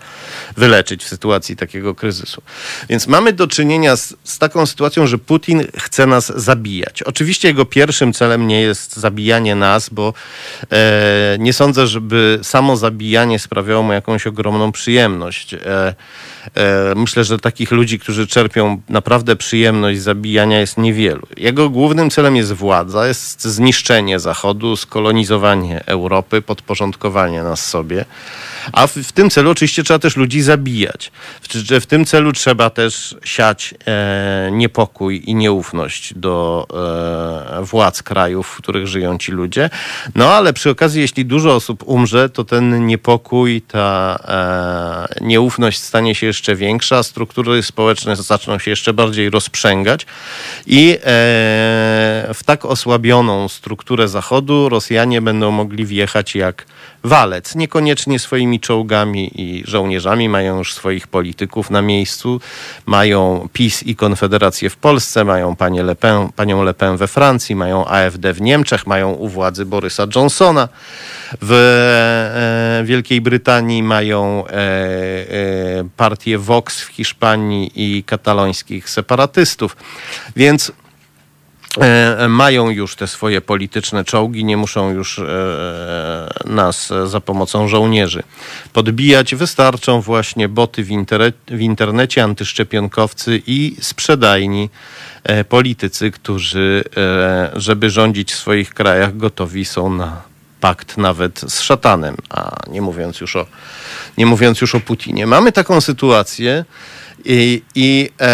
wyleczyć 0.56 1.04
w 1.04 1.08
sytuacji 1.08 1.56
takiego 1.56 1.94
kryzysu. 1.94 2.42
Więc 2.88 3.06
mamy 3.06 3.32
do 3.32 3.46
czynienia 3.46 3.96
z, 3.96 4.14
z 4.24 4.38
taką 4.38 4.66
sytuacją, 4.66 5.06
że 5.06 5.18
Putin 5.18 5.62
chce 5.78 6.06
nas 6.06 6.32
zabijać. 6.36 7.02
Oczywiście 7.02 7.48
jego 7.48 7.64
pierwszym 7.64 8.12
celem 8.12 8.46
nie 8.46 8.60
jest 8.60 8.96
zabijanie 8.96 9.54
nas, 9.54 9.88
bo 9.88 10.14
e, 10.72 11.36
nie 11.38 11.52
sądzę, 11.52 11.86
żeby 11.86 12.38
samo 12.42 12.76
zabijanie 12.76 13.38
sprawiało 13.38 13.82
mu 13.82 13.92
jakąś 13.92 14.26
ogromną 14.26 14.72
przyjemność. 14.72 15.54
E, 15.54 15.94
E, 16.56 16.94
myślę, 16.96 17.24
że 17.24 17.38
takich 17.38 17.70
ludzi, 17.70 17.98
którzy 17.98 18.26
czerpią 18.26 18.80
naprawdę 18.88 19.36
przyjemność 19.36 20.00
zabijania 20.00 20.60
jest 20.60 20.78
niewielu. 20.78 21.26
Jego 21.36 21.70
głównym 21.70 22.10
celem 22.10 22.36
jest 22.36 22.52
władza, 22.52 23.06
jest 23.06 23.44
zniszczenie 23.44 24.18
Zachodu, 24.18 24.76
skolonizowanie 24.76 25.86
Europy, 25.86 26.42
podporządkowanie 26.42 27.42
nas 27.42 27.66
sobie. 27.66 28.04
A 28.72 28.86
w, 28.86 28.92
w 28.92 29.12
tym 29.12 29.30
celu 29.30 29.50
oczywiście 29.50 29.84
trzeba 29.84 29.98
też 29.98 30.16
ludzi 30.16 30.42
zabijać. 30.42 31.12
W, 31.40 31.48
w 31.80 31.86
tym 31.86 32.04
celu 32.04 32.32
trzeba 32.32 32.70
też 32.70 33.16
siać 33.24 33.74
e, 33.86 34.48
niepokój 34.52 35.22
i 35.26 35.34
nieufność 35.34 36.14
do 36.14 36.66
e, 37.60 37.64
władz 37.64 38.02
krajów, 38.02 38.46
w 38.46 38.56
których 38.56 38.86
żyją 38.86 39.18
ci 39.18 39.32
ludzie. 39.32 39.70
No 40.14 40.32
ale 40.32 40.52
przy 40.52 40.70
okazji, 40.70 41.00
jeśli 41.00 41.24
dużo 41.24 41.54
osób 41.54 41.82
umrze, 41.86 42.28
to 42.28 42.44
ten 42.44 42.86
niepokój, 42.86 43.62
ta 43.62 44.18
e, 45.20 45.24
nieufność 45.24 45.80
stanie 45.80 46.14
się 46.14 46.26
jeszcze 46.26 46.56
większa, 46.56 47.02
struktury 47.02 47.62
społeczne 47.62 48.16
zaczną 48.16 48.58
się 48.58 48.73
jeszcze 48.74 48.92
bardziej 48.92 49.30
rozprzęgać 49.30 50.06
i 50.66 50.92
e, 50.94 50.98
w 52.34 52.40
tak 52.44 52.64
osłabioną 52.64 53.48
strukturę 53.48 54.08
Zachodu 54.08 54.68
Rosjanie 54.68 55.20
będą 55.22 55.50
mogli 55.50 55.86
wjechać 55.86 56.34
jak 56.34 56.66
walec. 57.04 57.54
Niekoniecznie 57.54 58.18
swoimi 58.18 58.60
czołgami 58.60 59.30
i 59.34 59.62
żołnierzami, 59.66 60.28
mają 60.28 60.58
już 60.58 60.74
swoich 60.74 61.06
polityków 61.06 61.70
na 61.70 61.82
miejscu, 61.82 62.40
mają 62.86 63.48
PiS 63.52 63.82
i 63.82 63.96
Konfederację 63.96 64.70
w 64.70 64.76
Polsce, 64.76 65.24
mają 65.24 65.56
panię 65.56 65.82
Le 65.82 65.94
Pen, 65.94 66.28
panią 66.36 66.62
Le 66.62 66.74
Pen 66.74 66.96
we 66.96 67.08
Francji, 67.08 67.56
mają 67.56 67.86
AfD 67.86 68.32
w 68.32 68.40
Niemczech, 68.40 68.86
mają 68.86 69.12
u 69.12 69.28
władzy 69.28 69.64
Borysa 69.64 70.06
Johnsona. 70.14 70.68
W 71.42 71.52
e, 71.52 72.84
Wielkiej 72.84 73.20
Brytanii 73.20 73.82
mają 73.82 74.46
e, 74.46 74.54
partię 75.96 76.38
Vox 76.38 76.80
w 76.80 76.88
Hiszpanii 76.88 77.72
i 77.74 78.02
katalońskich 78.64 78.90
separatystów. 78.90 79.76
Więc 80.36 80.72
E, 81.80 82.28
mają 82.28 82.70
już 82.70 82.96
te 82.96 83.06
swoje 83.06 83.40
polityczne 83.40 84.04
czołgi, 84.04 84.44
nie 84.44 84.56
muszą 84.56 84.92
już 84.92 85.18
e, 85.18 85.24
nas 86.44 86.92
za 87.06 87.20
pomocą 87.20 87.68
żołnierzy 87.68 88.22
podbijać. 88.72 89.34
Wystarczą 89.34 90.00
właśnie 90.00 90.48
boty 90.48 90.84
w, 90.84 90.88
w 91.48 91.60
internecie, 91.60 92.22
antyszczepionkowcy 92.22 93.42
i 93.46 93.76
sprzedajni 93.80 94.70
e, 95.24 95.44
politycy, 95.44 96.10
którzy, 96.10 96.84
żeby 97.56 97.90
rządzić 97.90 98.32
w 98.32 98.38
swoich 98.38 98.74
krajach, 98.74 99.16
gotowi 99.16 99.64
są 99.64 99.90
na 99.90 100.22
pakt 100.60 100.96
nawet 100.96 101.40
z 101.40 101.60
szatanem, 101.60 102.16
a 102.30 102.56
nie 102.70 102.82
mówiąc 102.82 103.20
już 103.20 103.36
o, 103.36 103.46
nie 104.18 104.26
mówiąc 104.26 104.60
już 104.60 104.74
o 104.74 104.80
Putinie. 104.80 105.26
Mamy 105.26 105.52
taką 105.52 105.80
sytuację, 105.80 106.64
i, 107.24 107.62
i 107.74 108.10
e, 108.20 108.24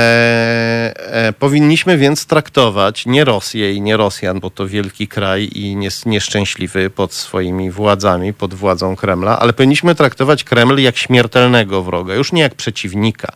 e, 0.97 1.33
powinniśmy 1.33 1.99
więc 1.99 2.27
traktować 2.27 3.07
nie 3.07 3.25
Rosję 3.25 3.73
i 3.73 3.81
nie 3.81 3.97
Rosjan, 3.97 4.41
bo 4.41 4.51
to 4.51 4.67
wielki 4.67 5.09
kraj 5.09 5.51
i 5.55 5.77
nies, 5.77 6.07
nieszczęśliwy 6.07 6.91
pod 6.91 7.13
swoimi 7.13 7.71
władzami, 7.71 8.35
pod 8.35 8.55
władzą 8.55 8.97
Kremla, 8.97 9.39
ale 9.39 9.53
powinniśmy 9.53 9.95
traktować 9.95 10.45
Kreml 10.45 10.81
jak 10.81 10.97
śmiertelnego 10.97 11.83
wroga, 11.83 12.15
już 12.15 12.33
nie 12.33 12.43
jak 12.43 12.55
przeciwnika, 12.55 13.33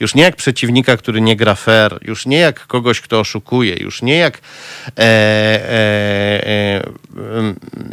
już 0.00 0.14
nie 0.14 0.22
jak 0.22 0.36
przeciwnika, 0.36 0.96
który 0.96 1.20
nie 1.20 1.36
gra 1.36 1.54
fair, 1.54 1.98
już 2.02 2.26
nie 2.26 2.38
jak 2.38 2.66
kogoś, 2.66 3.00
kto 3.00 3.20
oszukuje, 3.20 3.74
już 3.80 4.02
nie 4.02 4.16
jak 4.16 4.38
e, 4.38 5.02
e, 5.02 6.46
e 6.46 6.82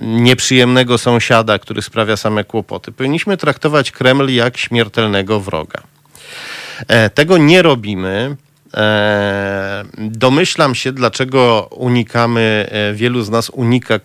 nieprzyjemnego 0.01 0.97
sąsiada, 0.97 1.59
który 1.59 1.81
sprawia 1.81 2.17
same 2.17 2.43
kłopoty. 2.43 2.91
Powinniśmy 2.91 3.37
traktować 3.37 3.91
Kreml 3.91 4.29
jak 4.29 4.57
śmiertelnego 4.57 5.39
wroga. 5.39 5.94
E, 6.87 7.09
tego 7.09 7.37
nie 7.37 7.61
robimy. 7.61 8.35
E, 8.73 9.85
domyślam 9.97 10.75
się, 10.75 10.91
dlaczego 10.91 11.67
unikamy, 11.71 12.67
e, 12.71 12.93
wielu 12.93 13.21
z 13.21 13.29
nas 13.29 13.49
unika 13.49 13.99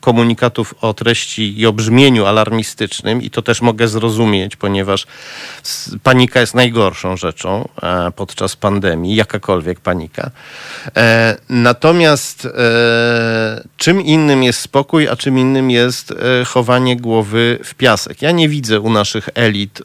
komunikatów 0.00 0.74
o 0.80 0.94
treści 0.94 1.60
i 1.60 1.66
o 1.66 1.72
brzmieniu 1.72 2.26
alarmistycznym 2.26 3.22
i 3.22 3.30
to 3.30 3.42
też 3.42 3.62
mogę 3.62 3.88
zrozumieć, 3.88 4.56
ponieważ 4.56 5.06
panika 6.02 6.40
jest 6.40 6.54
najgorszą 6.54 7.16
rzeczą 7.16 7.68
podczas 8.16 8.56
pandemii, 8.56 9.16
jakakolwiek 9.16 9.80
panika. 9.80 10.30
Natomiast 11.48 12.48
czym 13.76 14.00
innym 14.00 14.42
jest 14.42 14.60
spokój, 14.60 15.08
a 15.08 15.16
czym 15.16 15.38
innym 15.38 15.70
jest 15.70 16.14
chowanie 16.46 16.96
głowy 16.96 17.58
w 17.64 17.74
piasek. 17.74 18.22
Ja 18.22 18.30
nie 18.30 18.48
widzę 18.48 18.80
u 18.80 18.90
naszych 18.90 19.28
elit 19.34 19.82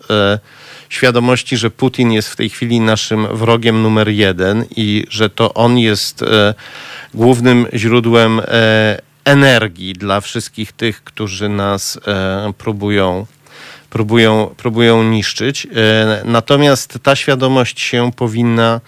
świadomości, 0.90 1.58
że 1.58 1.70
Putin 1.70 2.12
jest 2.12 2.30
w 2.30 2.36
tej 2.36 2.50
chwili 2.50 2.80
naszym 2.80 3.28
wrogiem 3.38 3.82
numer 3.82 4.10
jeden 4.10 4.66
i 4.76 5.06
że 5.10 5.30
to 5.30 5.54
on 5.54 5.78
jest 5.78 6.22
e, 6.22 6.54
głównym 7.14 7.68
źródłem 7.74 8.40
e, 8.40 9.02
energii 9.26 9.94
dla 9.94 10.22
wszystkich 10.22 10.72
tych, 10.72 11.04
którzy 11.04 11.50
nas 11.50 12.00
e, 12.08 12.54
próbują 12.58 13.26
próbują, 13.90 14.56
próbują 14.58 15.04
niszczyć. 15.04 15.68
Natomiast 16.26 17.00
ta 17.04 17.16
świadomość 17.16 17.82
się 17.82 18.12
powinna, 18.16 18.82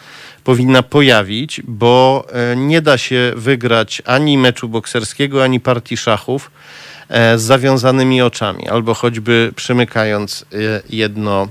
powinna 0.43 0.83
pojawić, 0.83 1.61
bo 1.67 2.25
nie 2.55 2.81
da 2.81 2.97
się 2.97 3.33
wygrać 3.35 4.01
ani 4.05 4.37
meczu 4.37 4.69
bokserskiego, 4.69 5.43
ani 5.43 5.59
partii 5.59 5.97
szachów 5.97 6.51
z 7.35 7.41
zawiązanymi 7.41 8.21
oczami, 8.21 8.67
albo 8.67 8.93
choćby 8.93 9.51
przymykając 9.55 10.45
jedno 10.89 11.47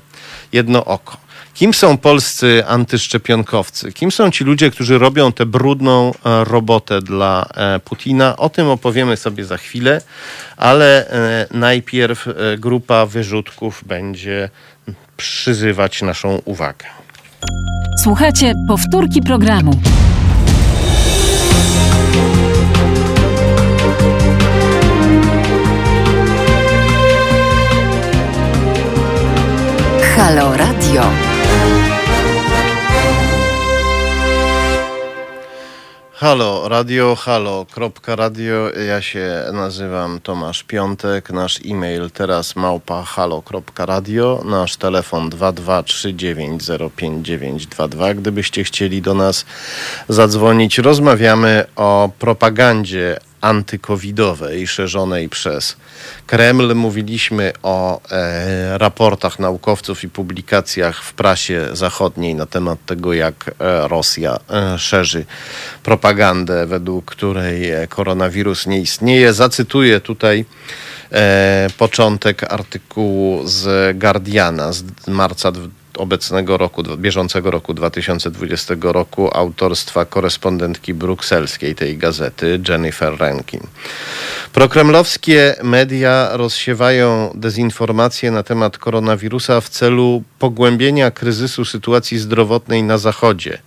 jedno 0.52 0.84
oko. 0.84 1.16
Kim 1.58 1.74
są 1.74 1.96
polscy 1.96 2.62
antyszczepionkowcy? 2.66 3.92
Kim 3.92 4.12
są 4.12 4.30
ci 4.30 4.44
ludzie, 4.44 4.70
którzy 4.70 4.98
robią 4.98 5.32
tę 5.32 5.46
brudną 5.46 6.12
e, 6.24 6.44
robotę 6.44 7.00
dla 7.00 7.46
e, 7.54 7.80
Putina? 7.80 8.36
O 8.36 8.48
tym 8.48 8.68
opowiemy 8.68 9.16
sobie 9.16 9.44
za 9.44 9.56
chwilę, 9.56 10.00
ale 10.56 11.10
e, 11.10 11.46
najpierw 11.50 12.28
grupa 12.58 13.06
wyrzutków 13.06 13.84
będzie 13.86 14.50
przyzywać 15.16 16.02
naszą 16.02 16.40
uwagę. 16.44 16.86
Słuchajcie 18.02 18.54
powtórki 18.68 19.22
programu. 19.22 19.80
Halo 30.28 30.56
Radio. 30.56 31.02
Halo 36.12 36.68
Radio, 36.68 37.14
halo, 37.14 37.66
kropka 37.70 38.16
radio. 38.16 38.70
Ja 38.70 39.02
się 39.02 39.44
nazywam 39.52 40.20
Tomasz 40.20 40.62
Piątek. 40.62 41.30
Nasz 41.30 41.60
e-mail 41.66 42.10
teraz 42.10 42.56
małpa 42.56 43.02
halo.radio. 43.02 44.42
Nasz 44.44 44.76
telefon 44.76 45.30
223905922. 45.30 48.14
Gdybyście 48.14 48.64
chcieli 48.64 49.02
do 49.02 49.14
nas 49.14 49.46
zadzwonić, 50.08 50.78
rozmawiamy 50.78 51.64
o 51.76 52.10
propagandzie 52.18 53.18
antykowidowej 53.40 54.66
szerzonej 54.66 55.28
przez 55.28 55.76
Kreml. 56.26 56.74
Mówiliśmy 56.74 57.52
o 57.62 58.00
e, 58.10 58.78
raportach 58.78 59.38
naukowców 59.38 60.04
i 60.04 60.08
publikacjach 60.08 61.02
w 61.02 61.12
prasie 61.12 61.68
zachodniej 61.72 62.34
na 62.34 62.46
temat 62.46 62.78
tego, 62.86 63.12
jak 63.12 63.50
e, 63.58 63.88
Rosja 63.88 64.38
e, 64.50 64.78
szerzy 64.78 65.24
propagandę, 65.82 66.66
według 66.66 67.04
której 67.04 67.70
e, 67.70 67.86
koronawirus 67.86 68.66
nie 68.66 68.80
istnieje. 68.80 69.32
Zacytuję 69.32 70.00
tutaj 70.00 70.44
e, 71.12 71.66
początek 71.78 72.52
artykułu 72.52 73.42
z 73.46 73.96
Guardiana 73.98 74.72
z 74.72 74.84
marca 75.06 75.52
obecnego 75.98 76.56
roku, 76.56 76.82
bieżącego 76.96 77.50
roku 77.50 77.74
2020 77.74 78.74
roku 78.82 79.36
autorstwa 79.36 80.04
korespondentki 80.04 80.94
brukselskiej 80.94 81.74
tej 81.74 81.98
gazety 81.98 82.60
Jennifer 82.68 83.18
Rankin. 83.18 83.60
Prokremlowskie 84.52 85.54
media 85.62 86.28
rozsiewają 86.32 87.32
dezinformacje 87.34 88.30
na 88.30 88.42
temat 88.42 88.78
koronawirusa 88.78 89.60
w 89.60 89.68
celu 89.68 90.22
pogłębienia 90.38 91.10
kryzysu 91.10 91.64
sytuacji 91.64 92.18
zdrowotnej 92.18 92.82
na 92.82 92.98
Zachodzie 92.98 93.58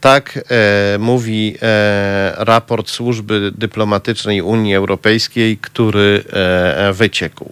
Tak 0.00 0.38
e, 0.50 0.98
mówi 0.98 1.56
e, 1.62 2.34
raport 2.36 2.88
Służby 2.88 3.52
Dyplomatycznej 3.58 4.42
Unii 4.42 4.74
Europejskiej, 4.74 5.58
który 5.58 6.24
e, 6.32 6.92
wyciekł. 6.92 7.50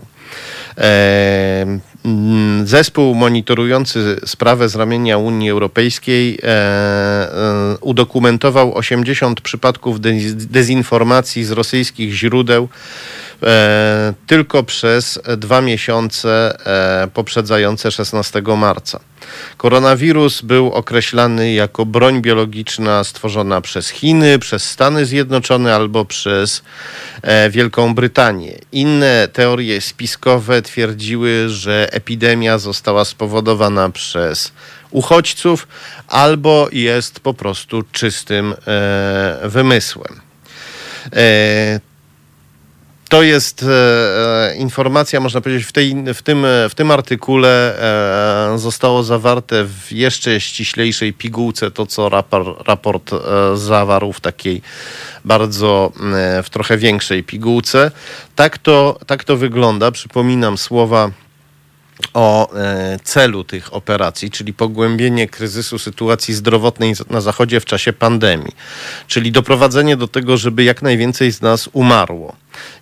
Mm, 2.09 2.66
zespół 2.66 3.14
monitorujący 3.14 4.21
sprawę 4.27 4.68
z 4.68 4.75
ramienia 4.75 5.18
Unii 5.18 5.51
Europejskiej 5.51 6.38
e, 6.42 6.47
e, 6.47 7.79
udokumentował 7.81 8.75
80 8.75 9.40
przypadków 9.40 10.01
dezinformacji 10.35 11.44
z 11.44 11.51
rosyjskich 11.51 12.12
źródeł 12.12 12.68
tylko 14.27 14.62
przez 14.62 15.20
dwa 15.37 15.61
miesiące 15.61 16.59
e, 17.05 17.09
poprzedzające 17.14 17.90
16 17.90 18.42
marca. 18.57 19.01
Koronawirus 19.57 20.42
był 20.42 20.72
określany 20.72 21.53
jako 21.53 21.87
broń 21.87 22.22
biologiczna 22.22 23.05
stworzona 23.05 23.61
przez 23.61 23.88
Chiny, 23.88 24.38
przez 24.38 24.64
Stany 24.64 25.07
Zjednoczone 25.07 25.74
albo 25.74 26.05
przez 26.05 26.62
e, 27.22 27.51
Wielką 27.51 27.94
Brytanię. 27.94 28.59
Inne 28.72 29.29
teorie 29.33 29.81
spiskowe 29.81 30.62
twierdziły, 30.62 31.48
że 31.48 31.92
epidemia 31.92 32.59
została 32.59 33.05
spowodowana 33.05 33.90
przez 33.90 34.53
uchodźców 34.90 35.68
albo 36.09 36.68
jest 36.72 37.20
po 37.20 37.35
prostu 37.35 37.83
czystym 37.92 38.55
wymysłem. 39.42 40.20
To 43.09 43.23
jest 43.23 43.62
e, 43.62 43.66
e, 44.51 44.57
informacja, 44.57 45.21
można 45.21 45.40
powiedzieć, 45.40 45.66
w, 45.66 45.73
tej, 45.73 45.94
w, 46.14 46.23
tym, 46.23 46.47
w 46.71 46.75
tym 46.75 46.90
artykule 46.90 47.79
e, 48.55 48.59
zostało 48.59 49.03
zawarte 49.03 49.64
w 49.64 49.92
jeszcze 49.92 50.40
ściślejszej 50.40 51.12
pigułce 51.12 51.71
to, 51.71 51.87
co 51.87 52.09
rapor, 52.09 52.66
raport 52.66 53.12
e, 53.12 53.16
zawarł 53.57 54.12
w 54.12 54.21
takiej 54.21 54.62
bardzo, 55.25 55.92
e, 56.14 56.42
w 56.42 56.51
trochę 56.51 56.77
większej 56.77 57.25
pigułce. 57.25 57.90
Tak 58.37 58.59
to, 58.59 58.99
tak 59.07 59.25
to 59.25 59.37
wygląda. 59.37 59.90
Przypominam 59.90 60.59
słowa 60.59 61.11
o 62.14 62.55
e, 62.55 62.99
celu 63.05 63.44
tych 63.44 63.75
operacji, 63.75 64.31
czyli 64.31 64.53
pogłębienie 64.53 65.29
kryzysu 65.29 65.79
sytuacji 65.79 66.35
zdrowotnej 66.35 66.94
na 67.11 67.21
Zachodzie 67.21 67.61
w 67.61 67.64
czasie 67.64 67.92
pandemii, 67.92 68.53
czyli 69.07 69.33
doprowadzenie 69.33 69.97
do 69.97 70.09
tego, 70.09 70.37
żeby 70.37 70.64
jak 70.64 70.83
najwięcej 70.83 71.33
z 71.33 71.40
nas 71.40 71.68
umarło. 71.73 72.37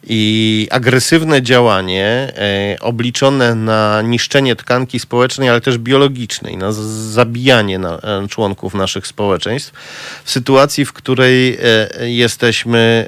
I 0.08 0.68
agresywne 0.70 1.42
działanie 1.42 2.32
e, 2.36 2.76
obliczone 2.80 3.54
na 3.54 4.02
niszczenie 4.02 4.56
tkanki 4.56 5.00
społecznej, 5.00 5.48
ale 5.48 5.60
też 5.60 5.78
biologicznej, 5.78 6.56
na 6.56 6.72
zabijanie 6.72 7.78
na, 7.78 7.98
e, 7.98 8.28
członków 8.28 8.74
naszych 8.74 9.06
społeczeństw 9.06 9.72
w 10.24 10.30
sytuacji, 10.30 10.84
w 10.84 10.92
której 10.92 11.58
e, 11.62 12.10
jesteśmy 12.10 13.06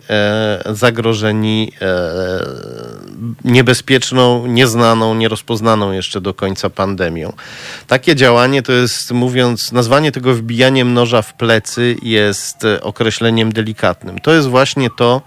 zagrożeni 0.72 1.72
niebezpieczną, 3.44 4.46
nieznaną, 4.46 5.14
nierozpoznaną 5.14 5.92
jeszcze 5.92 6.20
do 6.20 6.34
końca 6.34 6.70
pandemią. 6.70 7.32
Takie 7.86 8.16
działanie 8.16 8.62
to 8.62 8.72
jest, 8.72 9.10
mówiąc, 9.12 9.72
nazwanie 9.72 10.12
tego 10.12 10.34
wbijaniem 10.34 10.94
noża 10.94 11.22
w 11.22 11.34
plecy 11.34 11.96
jest 12.02 12.56
określeniem 12.80 13.52
delikatnym. 13.52 14.18
To 14.18 14.32
jest 14.32 14.48
właśnie 14.48 14.88
to, 14.98 15.22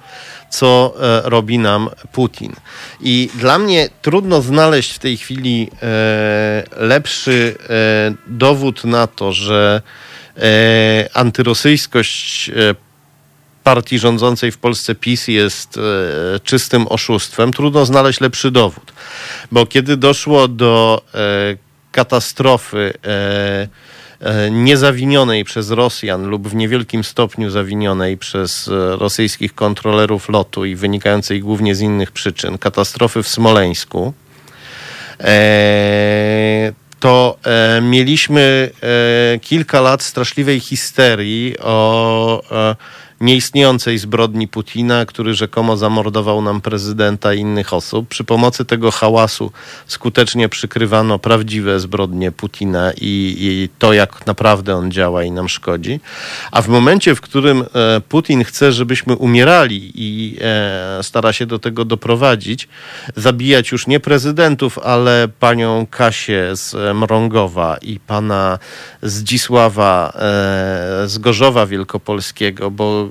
co 0.52 0.94
e, 1.00 1.30
robi 1.30 1.60
nam 1.60 1.90
Putin. 2.12 2.54
I 3.02 3.30
dla 3.36 3.60
mnie 3.60 3.90
trudno 4.02 4.42
znaleźć 4.42 4.92
w 4.92 5.00
tej 5.00 5.18
chwili 5.18 5.70
e, 5.82 6.64
lepszy 6.78 7.56
dowód 8.28 8.84
na 8.84 9.08
to, 9.08 9.32
że 9.32 9.82
antyrosyjskość 11.14 12.52
partii 13.64 14.00
rządzącej 14.00 14.52
w 14.52 14.58
Polsce 14.58 14.96
PiS 14.96 15.28
jest 15.28 15.78
e, 15.78 16.40
czystym 16.40 16.88
oszustwem, 16.88 17.54
trudno 17.54 17.86
znaleźć 17.86 18.22
lepszy 18.22 18.52
dowód. 18.52 18.94
Bo 19.52 19.66
kiedy 19.66 19.98
doszło 19.98 20.48
do 20.48 21.02
e, 21.14 21.18
katastrofy 21.92 22.94
e, 23.04 23.10
e 23.10 23.68
niezawinionej 24.52 25.44
przez 25.44 25.72
Rosjan 25.72 26.26
lub 26.26 26.48
w 26.48 26.56
niewielkim 26.56 27.04
stopniu 27.04 27.50
zawinionej 27.50 28.18
przez 28.18 28.68
e, 28.68 28.96
rosyjskich 28.96 29.56
kontrolerów 29.56 30.30
lotu 30.30 30.66
i 30.66 30.76
wynikającej 30.76 31.40
głównie 31.40 31.76
z 31.76 31.82
innych 31.82 32.12
przyczyn, 32.12 32.58
katastrofy 32.58 33.24
w 33.24 33.28
Smoleńsku, 33.28 34.14
e, 35.20 36.74
to 37.00 37.38
e, 37.44 37.82
mieliśmy 37.82 38.70
e, 39.36 39.40
kilka 39.40 39.82
lat 39.82 40.04
straszliwej 40.04 40.60
histerii 40.60 41.56
o 41.60 42.44
e, 42.52 42.76
nieistniejącej 43.22 43.98
zbrodni 43.98 44.48
Putina, 44.48 45.06
który 45.06 45.34
rzekomo 45.34 45.78
zamordował 45.78 46.42
nam 46.42 46.62
prezydenta 46.62 47.34
i 47.34 47.40
innych 47.40 47.74
osób. 47.74 48.08
Przy 48.08 48.24
pomocy 48.24 48.66
tego 48.66 48.92
hałasu 48.92 49.52
skutecznie 49.88 50.50
przykrywano 50.50 51.20
prawdziwe 51.20 51.80
zbrodnie 51.80 52.32
Putina 52.32 52.92
i, 52.92 53.36
i 53.40 53.70
to, 53.80 53.94
jak 53.94 54.26
naprawdę 54.26 54.76
on 54.76 54.92
działa 54.92 55.24
i 55.24 55.32
nam 55.32 55.50
szkodzi. 55.50 56.00
A 56.52 56.62
w 56.62 56.68
momencie, 56.68 57.16
w 57.16 57.22
którym 57.22 57.62
e, 57.62 58.02
Putin 58.10 58.44
chce, 58.44 58.72
żebyśmy 58.72 59.16
umierali 59.16 59.92
i 59.96 60.38
e, 60.42 61.00
stara 61.04 61.34
się 61.34 61.46
do 61.46 61.60
tego 61.60 61.86
doprowadzić, 61.86 62.68
zabijać 63.16 63.72
już 63.72 63.88
nie 63.88 64.00
prezydentów, 64.00 64.80
ale 64.80 65.28
panią 65.40 65.88
Kasię 65.90 66.56
z 66.56 66.96
Mrągowa 66.96 67.78
i 67.82 68.00
pana 68.00 68.60
Zdzisława 69.02 70.14
e, 70.16 71.08
z 71.08 71.18
Gorzowa 71.18 71.66
Wielkopolskiego, 71.66 72.72
bo 72.72 73.11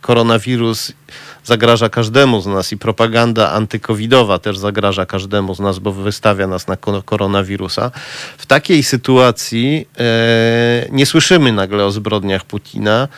koronawirus 0.00 0.92
zagraża 1.44 1.88
każdemu 1.88 2.40
z 2.40 2.46
nas 2.46 2.72
i 2.72 2.78
propaganda 2.78 3.52
antykowidowa 3.52 4.38
też 4.38 4.58
zagraża 4.58 5.06
każdemu 5.06 5.54
z 5.54 5.60
nas, 5.60 5.78
bo 5.78 5.92
wystawia 5.92 6.46
nas 6.46 6.66
na 6.68 6.76
koronawirusa. 7.04 7.90
W 8.38 8.46
takiej 8.46 8.82
sytuacji 8.82 9.88
e, 9.98 10.88
nie 10.90 11.06
słyszymy 11.06 11.52
nagle 11.52 11.84
o 11.84 11.90
zbrodniach 11.90 12.44
Putina, 12.44 13.08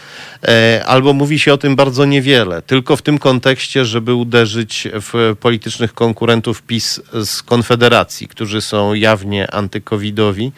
e, 0.43 0.83
albo 0.87 1.13
mówi 1.13 1.39
się 1.39 1.53
o 1.53 1.59
tym 1.59 1.77
bardzo 1.77 2.05
niewiele, 2.05 2.63
tylko 2.63 2.97
w 2.97 3.03
tym 3.03 3.19
kontekście, 3.19 3.85
żeby 3.85 4.15
uderzyć 4.15 4.89
w 4.93 5.37
politycznych 5.41 5.95
konkurentów 5.95 6.63
PiS 6.63 7.01
z 7.25 7.43
Konfederacji, 7.43 8.29
którzy 8.29 8.61
są 8.61 8.95
jawnie 8.95 9.51
antykowidowi 9.51 10.53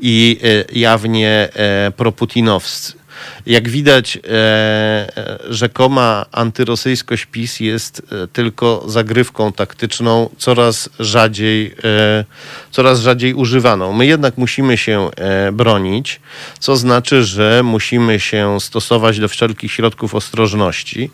i 0.00 0.38
e, 0.42 0.78
jawnie 0.78 1.48
e, 1.54 1.92
proputinowscy. 1.96 3.01
Jak 3.46 3.68
widać, 3.68 4.16
e, 4.16 4.20
e, 4.30 5.38
rzekoma 5.48 6.26
antyrosyjskość 6.32 7.26
PiS 7.26 7.60
jest 7.60 8.02
e, 8.12 8.26
tylko 8.26 8.84
zagrywką 8.86 9.52
taktyczną, 9.52 10.30
coraz 10.38 10.88
rzadziej, 11.00 11.74
e, 11.84 12.24
coraz 12.70 13.00
rzadziej 13.00 13.34
używaną. 13.34 13.92
My 13.92 14.06
jednak 14.06 14.38
musimy 14.38 14.76
się 14.76 15.10
e, 15.16 15.52
bronić, 15.52 16.20
co 16.58 16.76
znaczy, 16.76 17.24
że 17.24 17.62
musimy 17.64 18.20
się 18.20 18.60
stosować 18.60 19.20
do 19.20 19.28
wszelkich 19.28 19.72
środków 19.72 20.14
ostrożności 20.14 21.10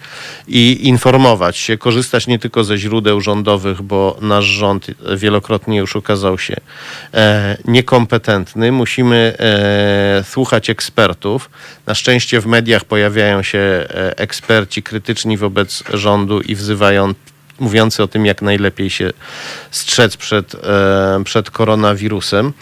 i 0.48 0.88
informować 0.88 1.56
się, 1.56 1.78
korzystać 1.78 2.26
nie 2.26 2.38
tylko 2.38 2.64
ze 2.64 2.78
źródeł 2.78 3.20
rządowych, 3.20 3.82
bo 3.82 4.16
nasz 4.20 4.44
rząd 4.44 4.86
wielokrotnie 5.16 5.78
już 5.78 5.96
ukazał 5.96 6.38
się 6.38 6.56
e, 7.14 7.56
niekompetentny. 7.64 8.72
Musimy 8.72 9.36
słuchać 10.22 10.70
ekspertów. 10.70 11.50
Na 11.86 11.94
szczęście 11.98 12.40
w 12.40 12.46
mediach 12.46 12.84
pojawiają 12.84 13.42
się 13.42 13.58
e, 13.58 14.18
eksperci 14.18 14.82
krytyczni 14.82 15.36
wobec 15.36 15.84
rządu 15.94 16.40
i 16.40 16.54
wzywają 16.54 17.14
mówiący 17.60 18.02
o 18.02 18.08
tym, 18.08 18.26
jak 18.26 18.42
najlepiej 18.42 18.90
się 18.90 19.10
strzec 19.70 20.16
przed, 20.16 20.54
e, 20.54 21.24
przed 21.24 21.50
koronawirusem. 21.50 22.52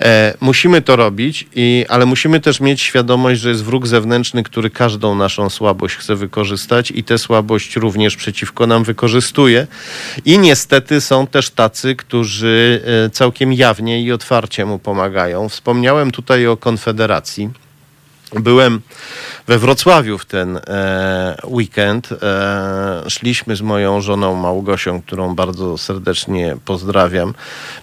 E, 0.00 0.34
musimy 0.40 0.82
to 0.82 0.96
robić, 0.96 1.46
i, 1.54 1.86
ale 1.88 2.06
musimy 2.06 2.40
też 2.40 2.60
mieć 2.60 2.80
świadomość, 2.80 3.40
że 3.40 3.48
jest 3.48 3.64
wróg 3.64 3.86
zewnętrzny, 3.86 4.42
który 4.42 4.70
każdą 4.70 5.14
naszą 5.14 5.50
słabość 5.50 5.96
chce 5.96 6.16
wykorzystać 6.16 6.90
i 6.90 7.04
tę 7.04 7.18
słabość 7.18 7.76
również 7.76 8.16
przeciwko 8.16 8.66
nam 8.66 8.84
wykorzystuje. 8.84 9.66
I 10.24 10.38
niestety 10.38 11.00
są 11.00 11.26
też 11.26 11.50
tacy, 11.50 11.96
którzy 11.96 12.82
całkiem 13.12 13.52
jawnie 13.52 14.02
i 14.02 14.12
otwarcie 14.12 14.66
mu 14.66 14.78
pomagają. 14.78 15.48
Wspomniałem 15.48 16.10
tutaj 16.10 16.46
o 16.46 16.56
Konfederacji. 16.56 17.63
Byłem 18.40 18.80
we 19.46 19.58
Wrocławiu 19.58 20.18
w 20.18 20.26
ten 20.26 20.56
e, 20.56 21.36
weekend. 21.44 22.08
E, 22.12 23.02
szliśmy 23.08 23.56
z 23.56 23.60
moją 23.60 24.00
żoną 24.00 24.34
Małgosią, 24.34 25.02
którą 25.02 25.34
bardzo 25.34 25.78
serdecznie 25.78 26.56
pozdrawiam, 26.64 27.34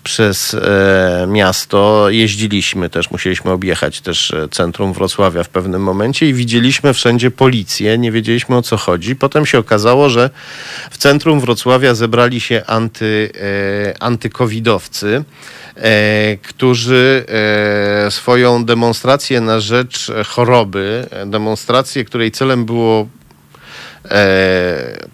przez 0.04 0.54
e, 0.54 1.26
miasto. 1.28 2.10
Jeździliśmy 2.10 2.90
też, 2.90 3.12
musieliśmy 3.12 3.52
objechać 3.52 4.02
też 4.02 4.32
e, 4.32 4.50
centrum 4.50 4.94
Wrocławia 4.94 5.44
w 5.44 5.50
pewnym 5.50 5.84
momencie 5.84 6.30
i 6.30 6.34
widzieliśmy 6.34 6.94
wszędzie 6.94 7.32
policję. 7.32 7.98
Nie 7.98 8.12
wiedzieliśmy 8.12 8.58
o 8.58 8.62
co 8.62 8.78
chodzi. 8.78 9.16
Potem 9.16 9.46
się 9.46 9.60
okazało, 9.60 10.10
że 10.10 10.30
w 10.92 10.98
centrum 10.98 11.40
Wrocławia 11.40 11.96
zebrali 11.96 12.42
się 12.42 12.64
anty, 12.68 13.30
e, 13.36 14.04
antykowidowcy, 14.04 15.24
którzy 16.44 17.26
e, 18.08 18.12
swoją 18.12 18.66
demonstrację 18.66 19.42
na 19.42 19.60
rzecz 19.60 20.12
choroby, 20.28 21.08
demonstrację, 21.26 22.06
której 22.06 22.32
celem 22.32 22.66
było 22.66 23.08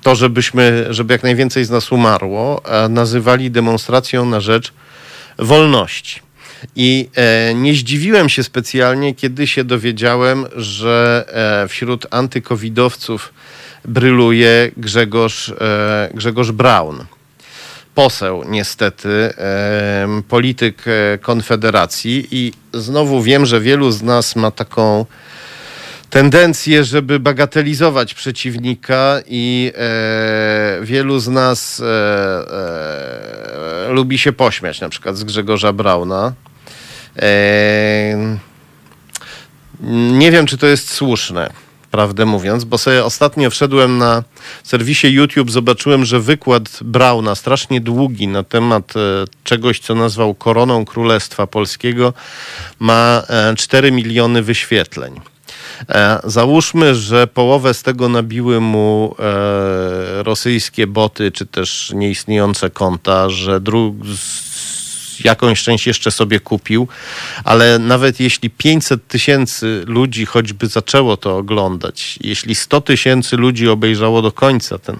to, 0.01 0.15
żebyśmy, 0.15 0.85
żeby 0.89 1.13
jak 1.13 1.23
najwięcej 1.23 1.65
z 1.65 1.69
nas 1.69 1.91
umarło, 1.91 2.61
nazywali 2.89 3.51
demonstracją 3.51 4.25
na 4.25 4.39
rzecz 4.39 4.73
wolności. 5.37 6.27
I 6.75 7.09
e, 7.15 7.53
nie 7.53 7.73
zdziwiłem 7.73 8.29
się 8.29 8.43
specjalnie, 8.43 9.15
kiedy 9.15 9.47
się 9.47 9.63
dowiedziałem, 9.63 10.45
że 10.55 11.25
e, 11.63 11.67
wśród 11.67 12.07
antykowidowców 12.11 13.33
bryluje 13.85 14.71
Grzegorz, 14.77 15.49
e, 15.49 16.09
Grzegorz 16.13 16.51
Braun. 16.51 17.05
Poseł, 17.97 18.43
niestety, 18.47 19.33
polityk 20.27 20.83
e, 20.87 21.17
Konfederacji, 21.17 22.27
i 22.31 22.53
znowu 22.73 23.21
wiem, 23.21 23.45
że 23.45 23.61
wielu 23.61 23.91
z 23.91 24.01
nas 24.01 24.35
ma 24.35 24.51
taką 24.51 25.05
tendencję, 26.09 26.83
żeby 26.83 27.19
bagatelizować 27.19 28.13
przeciwnika 28.13 29.19
i 29.27 29.71
e, 29.75 30.79
wielu 30.81 31.19
z 31.19 31.27
nas 31.27 31.79
e, 31.79 31.85
lubi 33.89 34.17
się 34.17 34.33
pośmiać, 34.33 34.81
na 34.81 34.89
przykład 34.89 35.17
z 35.17 35.23
Grzegorza 35.23 35.73
Brauna. 35.73 36.33
Nie 40.11 40.31
wiem, 40.31 40.45
czy 40.45 40.57
to 40.57 40.67
jest 40.67 40.91
słuszne, 40.91 41.49
prawdę 41.97 42.25
mówiąc, 42.25 42.63
bo 42.63 42.77
sobie 42.77 43.05
ostatnio 43.05 43.49
wszedłem 43.49 43.97
na 43.97 44.23
serwisie 44.63 45.07
YouTube, 45.07 45.51
zobaczyłem, 45.51 46.05
że 46.05 46.19
wykład 46.19 46.63
Brauna, 46.81 47.35
strasznie 47.35 47.81
długi, 47.81 48.27
na 48.27 48.43
temat 48.43 48.93
e, 48.95 48.99
czegoś, 49.43 49.79
co 49.79 49.95
nazwał 49.95 50.35
Koroną 50.35 50.85
Królestwa 50.85 51.47
Polskiego, 51.47 52.13
ma 52.79 53.23
4 53.57 53.87
e, 53.87 53.91
miliony 53.91 54.41
wyświetleń. 54.43 55.21
Załóżmy, 56.23 56.95
że 56.95 57.27
połowę 57.27 57.73
z 57.73 57.83
tego 57.83 58.09
nabiły 58.09 58.59
mu 58.59 59.15
rosyjskie 60.17 60.87
boty, 60.87 61.31
czy 61.31 61.45
też 61.45 61.91
nieistniejące 61.95 62.69
konta, 62.69 63.29
że 63.29 63.61
dru- 63.61 63.95
jakąś 65.25 65.63
część 65.63 65.87
jeszcze 65.87 66.11
sobie 66.11 66.39
kupił, 66.39 66.87
ale 67.43 67.79
nawet 67.79 68.19
jeśli 68.19 68.49
500 68.49 69.07
tysięcy 69.07 69.83
ludzi 69.87 70.25
choćby 70.25 70.67
zaczęło 70.67 71.17
to 71.17 71.37
oglądać, 71.37 72.19
jeśli 72.21 72.55
100 72.55 72.81
tysięcy 72.81 73.37
ludzi 73.37 73.69
obejrzało 73.69 74.21
do 74.21 74.31
końca 74.31 74.77
ten 74.77 74.97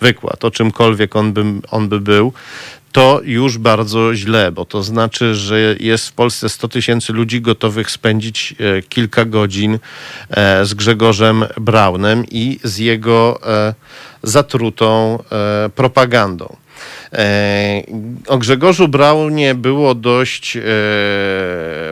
wykład, 0.00 0.44
o 0.44 0.50
czymkolwiek 0.50 1.16
on 1.16 1.32
by, 1.32 1.44
on 1.70 1.88
by 1.88 2.00
był, 2.00 2.32
to 2.92 3.20
już 3.24 3.58
bardzo 3.58 4.14
źle, 4.14 4.52
bo 4.52 4.64
to 4.64 4.82
znaczy, 4.82 5.34
że 5.34 5.76
jest 5.80 6.08
w 6.08 6.12
Polsce 6.12 6.48
100 6.48 6.68
tysięcy 6.68 7.12
ludzi 7.12 7.40
gotowych 7.40 7.90
spędzić 7.90 8.54
e, 8.58 8.82
kilka 8.82 9.24
godzin 9.24 9.78
e, 10.30 10.66
z 10.66 10.74
Grzegorzem 10.74 11.44
Braunem 11.60 12.24
i 12.30 12.58
z 12.64 12.78
jego 12.78 13.40
e, 13.46 13.74
zatrutą 14.22 15.18
propagandą. 15.74 16.56
E, 17.12 17.82
o 18.26 18.38
Grzegorzu 18.38 18.88
Braunie 18.88 19.54
było 19.54 19.94
dość, 19.94 20.56
e, 20.56 20.60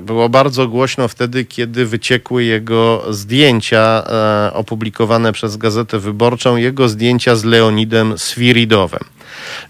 było 0.03 0.29
bardzo 0.29 0.69
głośno 0.69 1.09
wtedy, 1.09 1.45
kiedy 1.45 1.87
wyciekły 1.87 2.45
jego 2.45 3.05
zdjęcia 3.11 4.05
e, 4.07 4.53
opublikowane 4.55 5.33
przez 5.33 5.57
Gazetę 5.57 5.99
Wyborczą, 5.99 6.57
jego 6.57 6.89
zdjęcia 6.89 7.37
z 7.37 7.45
Leonidem 7.45 8.19
Swiridowem. 8.19 9.05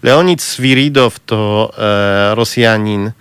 Leonid 0.03 0.41
Swiridow 0.41 1.19
to 1.19 1.73
Rosjanin, 2.33 3.11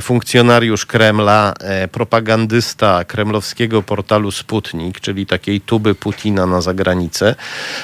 funkcjonariusz 0.00 0.86
Kremla, 0.86 1.54
e, 1.60 1.88
propagandysta 1.88 3.04
kremlowskiego 3.04 3.82
portalu 3.82 4.30
Sputnik, 4.30 5.00
czyli 5.00 5.26
takiej 5.26 5.60
tuby 5.60 5.94
Putina 5.94 6.46
na 6.46 6.60
zagranicę. 6.60 7.34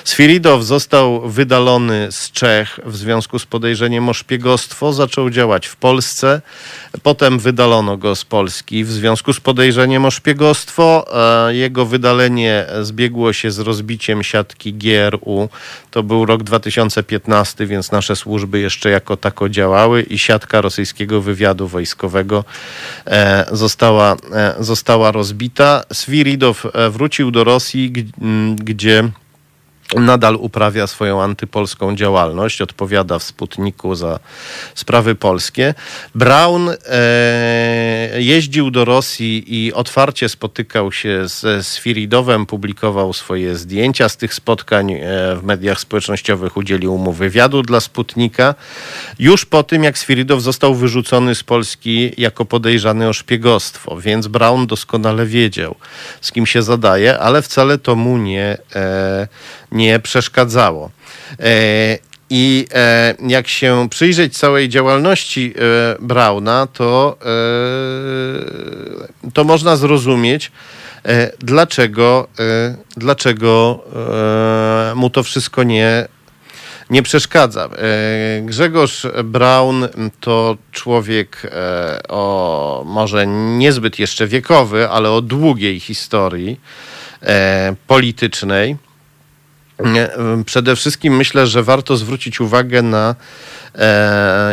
Sfiridow 0.04 0.62
został 0.62 1.28
wydalony 1.28 2.08
z 2.10 2.30
Czech 2.32 2.80
w 2.84 2.96
związku 2.96 3.38
z 3.38 3.46
podejrzeniem 3.46 4.08
o 4.08 4.14
szpiegostwo, 4.14 4.92
zaczął 4.92 5.30
działać 5.30 5.66
w 5.66 5.76
Polsce, 5.76 6.42
potem 7.02 7.38
wydalono 7.38 7.96
go 7.96 8.16
z 8.16 8.24
Polski 8.24 8.84
w 8.84 8.90
związku 8.90 9.32
z 9.32 9.40
podejrzeniem 9.40 10.04
o 10.04 10.10
szpiegostwo. 10.10 11.06
E, 11.48 11.54
jego 11.54 11.86
wydalenie 11.86 12.66
zbiegło 12.82 13.32
się 13.32 13.50
z 13.50 13.58
rozbiciem 13.58 14.22
siatki 14.22 14.74
GRU. 14.74 15.48
To 15.90 16.02
był 16.02 16.26
rok 16.26 16.42
2015, 16.42 17.66
więc 17.66 17.92
nasze 17.92 18.16
służby 18.16 18.60
jeszcze 18.60 18.90
jako 18.90 19.16
tako 19.16 19.48
działały 19.48 20.02
i 20.02 20.18
siatka 20.18 20.60
rosyjskiego 20.60 21.20
wywiadu 21.20 21.53
wywiadu 21.54 21.68
wojskowego 21.68 22.44
e, 23.06 23.46
została, 23.52 24.16
e, 24.32 24.54
została 24.60 25.12
rozbita. 25.12 25.82
Swiridow 25.92 26.66
e, 26.66 26.90
wrócił 26.90 27.30
do 27.30 27.44
Rosji, 27.44 27.92
gdzie 28.56 29.10
nadal 29.96 30.36
uprawia 30.36 30.86
swoją 30.86 31.22
antypolską 31.22 31.96
działalność, 31.96 32.60
odpowiada 32.60 33.18
w 33.18 33.22
Sputniku 33.22 33.94
za 33.94 34.18
sprawy 34.74 35.14
polskie. 35.14 35.74
Braun 36.14 36.70
e, 36.70 36.74
jeździł 38.16 38.70
do 38.70 38.84
Rosji 38.84 39.44
i 39.66 39.72
otwarcie 39.72 40.28
spotykał 40.28 40.92
się 40.92 41.28
ze 41.28 41.62
Sfiridowem, 41.62 42.46
publikował 42.46 43.12
swoje 43.12 43.56
zdjęcia 43.56 44.08
z 44.08 44.16
tych 44.16 44.34
spotkań 44.34 44.92
e, 44.92 44.98
w 45.36 45.40
mediach 45.42 45.80
społecznościowych, 45.80 46.56
udzielił 46.56 46.98
mu 46.98 47.12
wywiadu 47.12 47.62
dla 47.62 47.80
Sputnika. 47.80 48.54
Już 49.18 49.44
po 49.44 49.62
tym, 49.62 49.84
jak 49.84 49.98
Sfiridow 49.98 50.40
został 50.42 50.74
wyrzucony 50.74 51.34
z 51.34 51.42
Polski 51.42 52.12
jako 52.18 52.44
podejrzany 52.44 53.08
o 53.08 53.12
szpiegostwo, 53.12 54.00
więc 54.00 54.26
Braun 54.26 54.66
doskonale 54.66 55.26
wiedział, 55.26 55.74
z 56.20 56.32
kim 56.32 56.46
się 56.46 56.62
zadaje, 56.62 57.18
ale 57.18 57.42
wcale 57.42 57.78
to 57.78 57.96
mu 57.96 58.18
nie, 58.18 58.58
e, 58.74 59.28
nie 59.74 60.00
przeszkadzało. 60.00 60.90
E, 61.40 61.98
I 62.30 62.66
e, 62.74 63.14
jak 63.28 63.48
się 63.48 63.86
przyjrzeć 63.90 64.38
całej 64.38 64.68
działalności 64.68 65.54
e, 65.56 65.96
Brauna, 66.00 66.66
to, 66.72 67.18
to 69.34 69.44
można 69.44 69.76
zrozumieć, 69.76 70.52
dlaczego, 71.38 72.28
dlaczego 72.96 73.84
mu 74.94 75.10
to 75.10 75.22
wszystko 75.22 75.62
nie, 75.62 76.08
nie 76.90 77.02
przeszkadza. 77.02 77.68
Grzegorz 78.42 79.06
Braun 79.24 79.88
to 80.20 80.56
człowiek 80.72 81.52
o 82.08 82.82
może 82.86 83.26
niezbyt 83.26 83.98
jeszcze 83.98 84.26
wiekowy, 84.26 84.88
ale 84.88 85.10
o 85.10 85.22
długiej 85.22 85.80
historii 85.80 86.60
politycznej. 87.86 88.76
Przede 90.46 90.76
wszystkim 90.76 91.16
myślę, 91.16 91.46
że 91.46 91.62
warto 91.62 91.96
zwrócić 91.96 92.40
uwagę 92.40 92.82
na 92.82 93.14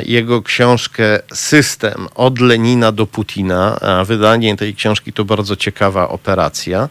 jego 0.05 0.41
książkę 0.41 1.19
System 1.33 2.07
od 2.15 2.39
Lenina 2.39 2.91
do 2.91 3.07
Putina. 3.07 3.79
Wydanie 4.05 4.57
tej 4.57 4.75
książki 4.75 5.13
to 5.13 5.25
bardzo 5.25 5.55
ciekawa 5.55 6.09
operacja. 6.09 6.89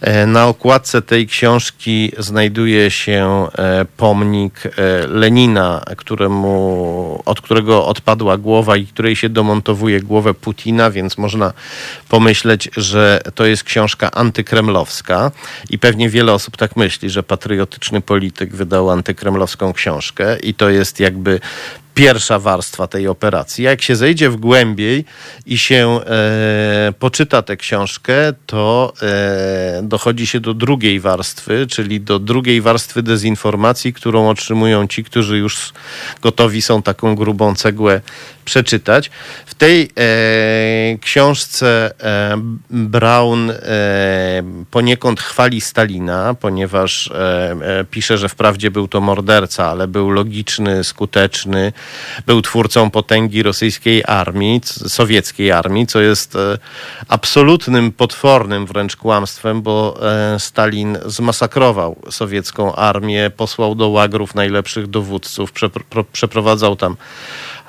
E, 0.00 0.26
na 0.26 0.46
okładce 0.46 1.02
tej 1.02 1.26
książki 1.26 2.12
znajduje 2.18 2.90
się 2.90 3.46
e, 3.58 3.86
pomnik 3.96 4.62
Lenina, 5.08 5.84
któremu, 5.96 7.22
od 7.24 7.40
którego 7.40 7.86
odpadła 7.86 8.36
głowa 8.36 8.76
i 8.76 8.86
której 8.86 9.16
się 9.16 9.28
domontowuje 9.28 10.00
głowę 10.00 10.34
Putina, 10.34 10.90
więc 10.90 11.18
można 11.18 11.52
pomyśleć, 12.08 12.68
że 12.76 13.20
to 13.34 13.46
jest 13.46 13.64
książka 13.64 14.10
antykremlowska 14.10 15.30
i 15.70 15.78
pewnie 15.78 16.08
wiele 16.08 16.32
osób 16.32 16.56
tak 16.56 16.76
myśli, 16.76 17.10
że 17.10 17.22
patriotyczny 17.22 18.00
polityk 18.00 18.56
wydał 18.56 18.90
antykremlowską 18.90 19.72
książkę 19.72 20.38
i 20.38 20.54
to 20.54 20.70
jest 20.70 21.00
jakby 21.00 21.40
pierwsza 21.98 22.38
warstwa 22.38 22.86
tej 22.86 23.08
operacji. 23.08 23.64
Jak 23.64 23.82
się 23.82 23.96
zejdzie 23.96 24.30
w 24.30 24.36
głębiej 24.36 25.04
i 25.46 25.58
się 25.58 26.00
e, 26.06 26.92
poczyta 26.98 27.42
tę 27.42 27.56
książkę, 27.56 28.32
to 28.46 28.92
e, 29.02 29.80
dochodzi 29.82 30.26
się 30.26 30.40
do 30.40 30.54
drugiej 30.54 31.00
warstwy, 31.00 31.66
czyli 31.70 32.00
do 32.00 32.18
drugiej 32.18 32.60
warstwy 32.60 33.02
dezinformacji, 33.02 33.92
którą 33.92 34.28
otrzymują 34.28 34.86
ci, 34.86 35.04
którzy 35.04 35.38
już 35.38 35.72
gotowi 36.22 36.62
są 36.62 36.82
taką 36.82 37.14
grubą 37.14 37.54
cegłę 37.54 38.00
przeczytać. 38.48 39.10
W 39.46 39.54
tej 39.54 39.82
e, 39.98 40.98
książce 40.98 41.90
e, 42.00 42.36
Brown 42.70 43.50
e, 43.50 43.54
poniekąd 44.70 45.20
chwali 45.20 45.60
Stalina, 45.60 46.34
ponieważ 46.34 47.10
e, 47.10 47.56
e, 47.62 47.84
pisze, 47.84 48.18
że 48.18 48.28
wprawdzie 48.28 48.70
był 48.70 48.88
to 48.88 49.00
morderca, 49.00 49.66
ale 49.66 49.88
był 49.88 50.10
logiczny, 50.10 50.84
skuteczny, 50.84 51.72
był 52.26 52.42
twórcą 52.42 52.90
potęgi 52.90 53.42
rosyjskiej 53.42 54.02
armii, 54.06 54.60
sowieckiej 54.64 55.52
armii, 55.52 55.86
co 55.86 56.00
jest 56.00 56.36
e, 56.36 56.58
absolutnym, 57.08 57.92
potwornym 57.92 58.66
wręcz 58.66 58.96
kłamstwem, 58.96 59.62
bo 59.62 59.98
Stalin 60.38 60.98
zmasakrował 61.06 61.96
sowiecką 62.10 62.74
armię, 62.74 63.30
posłał 63.36 63.74
do 63.74 63.88
łagrów 63.88 64.34
najlepszych 64.34 64.86
dowódców, 64.86 65.52
przeprowadzał 66.12 66.76
tam 66.76 66.96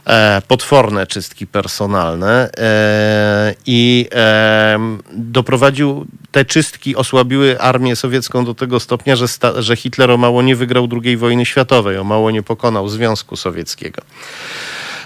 E, 0.09 0.41
potworne 0.47 1.07
czystki 1.07 1.47
personalne 1.47 2.49
e, 2.57 3.55
i 3.65 4.09
e, 4.15 4.79
doprowadził 5.11 6.05
te 6.31 6.45
czystki 6.45 6.95
osłabiły 6.95 7.61
armię 7.61 7.95
sowiecką 7.95 8.45
do 8.45 8.53
tego 8.53 8.79
stopnia, 8.79 9.15
że, 9.15 9.27
sta, 9.27 9.61
że 9.61 9.75
Hitler 9.75 10.11
o 10.11 10.17
mało 10.17 10.41
nie 10.41 10.55
wygrał 10.55 10.87
II 11.03 11.17
wojny 11.17 11.45
światowej, 11.45 11.97
o 11.97 12.03
mało 12.03 12.31
nie 12.31 12.43
pokonał 12.43 12.89
Związku 12.89 13.35
Sowieckiego. 13.35 14.01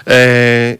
E, 0.06 0.76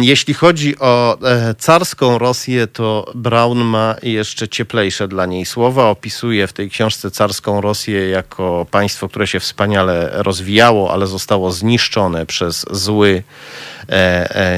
jeśli 0.00 0.34
chodzi 0.34 0.78
o 0.78 1.18
e, 1.22 1.54
carską 1.54 2.18
Rosję, 2.18 2.66
to 2.66 3.12
Braun 3.14 3.58
ma 3.58 3.94
jeszcze 4.02 4.48
cieplejsze 4.48 5.08
dla 5.08 5.26
niej 5.26 5.46
słowa. 5.46 5.88
Opisuje 5.88 6.46
w 6.46 6.52
tej 6.52 6.70
książce 6.70 7.10
carską 7.10 7.60
Rosję 7.60 8.08
jako 8.08 8.66
państwo, 8.70 9.08
które 9.08 9.26
się 9.26 9.40
wspaniale 9.40 10.10
rozwijało, 10.12 10.92
ale 10.92 11.06
zostało 11.06 11.52
zniszczone 11.52 12.26
przez 12.26 12.66
zły, 12.70 13.22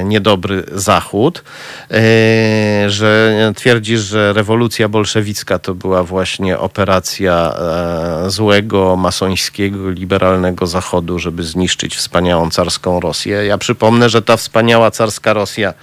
niedobry 0.03 0.63
Zachód. 0.71 1.43
E, 1.91 2.89
że 2.89 3.33
twierdzi, 3.55 3.97
że 3.97 4.33
rewolucja 4.33 4.89
bolszewicka 4.89 5.59
to 5.59 5.75
była 5.75 6.03
właśnie 6.03 6.59
operacja 6.59 7.53
e, 8.25 8.29
złego, 8.29 8.95
masońskiego, 8.95 9.89
liberalnego 9.89 10.67
Zachodu, 10.67 11.19
żeby 11.19 11.43
zniszczyć 11.43 11.95
wspaniałą 11.95 12.49
carską 12.49 12.99
Rosję. 12.99 13.45
Ja 13.45 13.57
przypomnę, 13.57 14.09
że 14.09 14.21
ta 14.21 14.37
wspaniała 14.37 14.91
carska 14.91 15.33
Rosja 15.33 15.73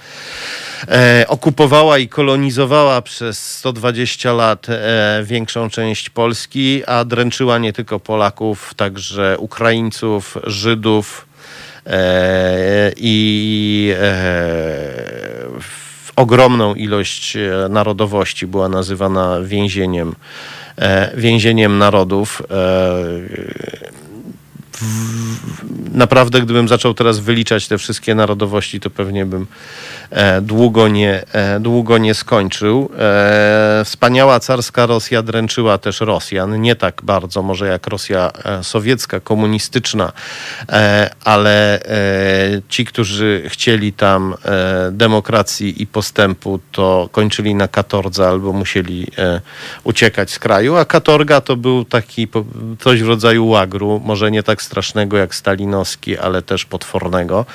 e, 0.87 1.25
okupowała 1.27 1.97
i 1.97 2.07
kolonizowała 2.07 3.01
przez 3.01 3.55
120 3.57 4.33
lat 4.33 4.67
e, 4.69 5.21
większą 5.23 5.69
część 5.69 6.09
Polski, 6.09 6.85
a 6.85 7.05
dręczyła 7.05 7.57
nie 7.57 7.73
tylko 7.73 7.99
Polaków, 7.99 8.73
także 8.73 9.35
Ukraińców, 9.39 10.37
Żydów 10.43 11.27
e, 11.27 11.30
i 12.97 13.93
ogromną 16.15 16.75
ilość 16.75 17.35
e, 17.35 17.69
narodowości 17.69 18.47
była 18.47 18.69
nazywana 18.69 19.41
więzieniem, 19.41 20.15
e, 20.77 21.11
więzieniem 21.17 21.77
narodów. 21.77 22.41
Naprawdę, 25.93 26.41
gdybym 26.41 26.67
zaczął 26.67 26.93
teraz 26.93 27.19
wyliczać 27.19 27.67
te 27.67 27.77
wszystkie 27.77 28.15
narodowości, 28.15 28.79
to 28.79 28.89
pewnie 28.89 29.25
bym 29.25 29.47
e, 30.09 30.41
długo 30.41 30.87
nie, 30.87 31.23
e, 31.33 31.59
długo 31.59 31.97
nie 31.97 32.13
skończył. 32.13 32.89
E, 32.99 33.81
wspaniała 33.85 34.39
carska 34.39 34.85
Rosja 34.85 35.21
dręczyła 35.23 35.77
też 35.77 35.99
Rosjan. 35.99 36.61
Nie 36.61 36.75
tak 36.75 37.01
bardzo 37.03 37.41
może 37.41 37.67
jak 37.67 37.87
Rosja 37.87 38.31
sowiecka, 38.61 39.19
komunistyczna, 39.19 40.11
ale 41.23 41.79
ci, 42.69 42.85
którzy 42.85 43.43
chcieli 43.47 43.93
tam 43.93 44.35
demokracji 44.91 45.81
i 45.81 45.87
postępu, 45.87 46.59
to 46.71 47.09
kończyli 47.11 47.55
na 47.55 47.67
katordze 47.67 48.27
albo 48.27 48.53
musieli 48.53 49.07
uciekać 49.83 50.31
z 50.31 50.39
kraju, 50.39 50.75
a 50.75 50.85
katorga 50.85 51.41
to 51.41 51.55
był 51.55 51.85
taki 51.85 52.27
coś 52.79 53.03
w 53.03 53.07
rodzaju 53.07 53.47
łagru, 53.47 54.01
może 54.05 54.31
nie 54.31 54.43
tak 54.43 54.61
strasznego 54.71 55.17
jak 55.17 55.35
stalinowski, 55.35 56.17
ale 56.17 56.41
też 56.41 56.65
potwornego. 56.65 57.45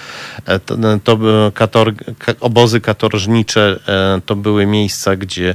E, 0.47 0.59
to, 0.59 0.75
e, 0.75 1.01
to 1.05 1.19
kator, 1.55 1.93
obozy 2.41 2.81
katorżnicze 2.81 3.81
e, 3.89 4.21
to 4.27 4.37
były 4.37 4.67
miejsca, 4.67 5.17
gdzie 5.17 5.55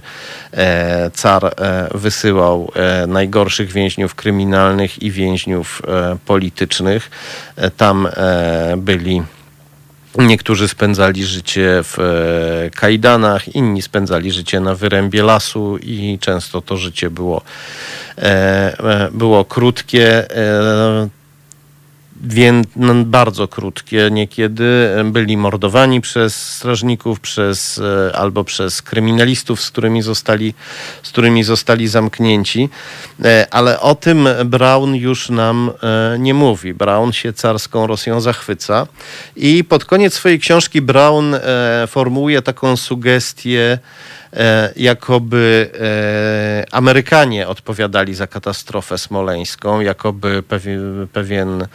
car 1.13 1.55
wysyłał 1.93 2.71
najgorszych 3.07 3.71
więźniów 3.71 4.15
kryminalnych 4.15 5.03
i 5.03 5.11
więźniów 5.11 5.81
politycznych. 6.25 7.11
Tam 7.77 8.07
byli 8.77 9.23
Niektórzy 10.17 10.67
spędzali 10.67 11.25
życie 11.25 11.67
w 11.83 11.97
kajdanach, 12.75 13.55
inni 13.55 13.81
spędzali 13.81 14.31
życie 14.31 14.59
na 14.59 14.75
wyrębie 14.75 15.23
lasu 15.23 15.77
i 15.77 16.17
często 16.21 16.61
to 16.61 16.77
życie 16.77 17.09
było, 17.09 17.41
było 19.11 19.45
krótkie 19.45 20.27
więc 22.23 22.67
no, 22.75 22.93
bardzo 23.05 23.47
krótkie 23.47 24.09
niekiedy. 24.11 24.89
Byli 25.05 25.37
mordowani 25.37 26.01
przez 26.01 26.35
strażników, 26.35 27.19
przez, 27.19 27.79
e, 28.09 28.15
albo 28.15 28.43
przez 28.43 28.81
kryminalistów, 28.81 29.61
z 29.61 29.71
którymi 29.71 30.01
zostali, 30.01 30.53
z 31.03 31.09
którymi 31.09 31.43
zostali 31.43 31.87
zamknięci. 31.87 32.69
E, 33.23 33.47
ale 33.51 33.79
o 33.79 33.95
tym 33.95 34.27
Brown 34.45 34.95
już 34.95 35.29
nam 35.29 35.71
e, 35.83 36.19
nie 36.19 36.33
mówi. 36.33 36.73
Brown 36.73 37.11
się 37.11 37.33
carską 37.33 37.87
Rosją 37.87 38.21
zachwyca 38.21 38.87
i 39.35 39.63
pod 39.63 39.85
koniec 39.85 40.13
swojej 40.13 40.39
książki 40.39 40.81
Brown 40.81 41.35
formułuje 41.87 42.41
taką 42.41 42.77
sugestię, 42.77 43.51
E, 43.51 43.79
jakoby 44.75 45.69
e, 45.79 46.65
Amerykanie 46.71 47.47
odpowiadali 47.47 48.13
za 48.13 48.27
katastrofę 48.27 48.97
smoleńską, 48.97 49.81
jakoby 49.81 50.43
pewien, 50.43 51.07
pewien 51.13 51.67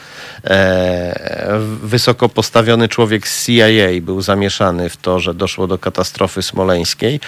e, 0.44 1.58
wysoko 1.82 2.28
postawiony 2.28 2.88
człowiek 2.88 3.28
z 3.28 3.46
CIA 3.46 4.00
był 4.02 4.20
zamieszany 4.20 4.88
w 4.88 4.96
to, 4.96 5.20
że 5.20 5.34
doszło 5.34 5.66
do 5.66 5.78
katastrofy 5.78 6.42
smoleńskiej. 6.42 7.20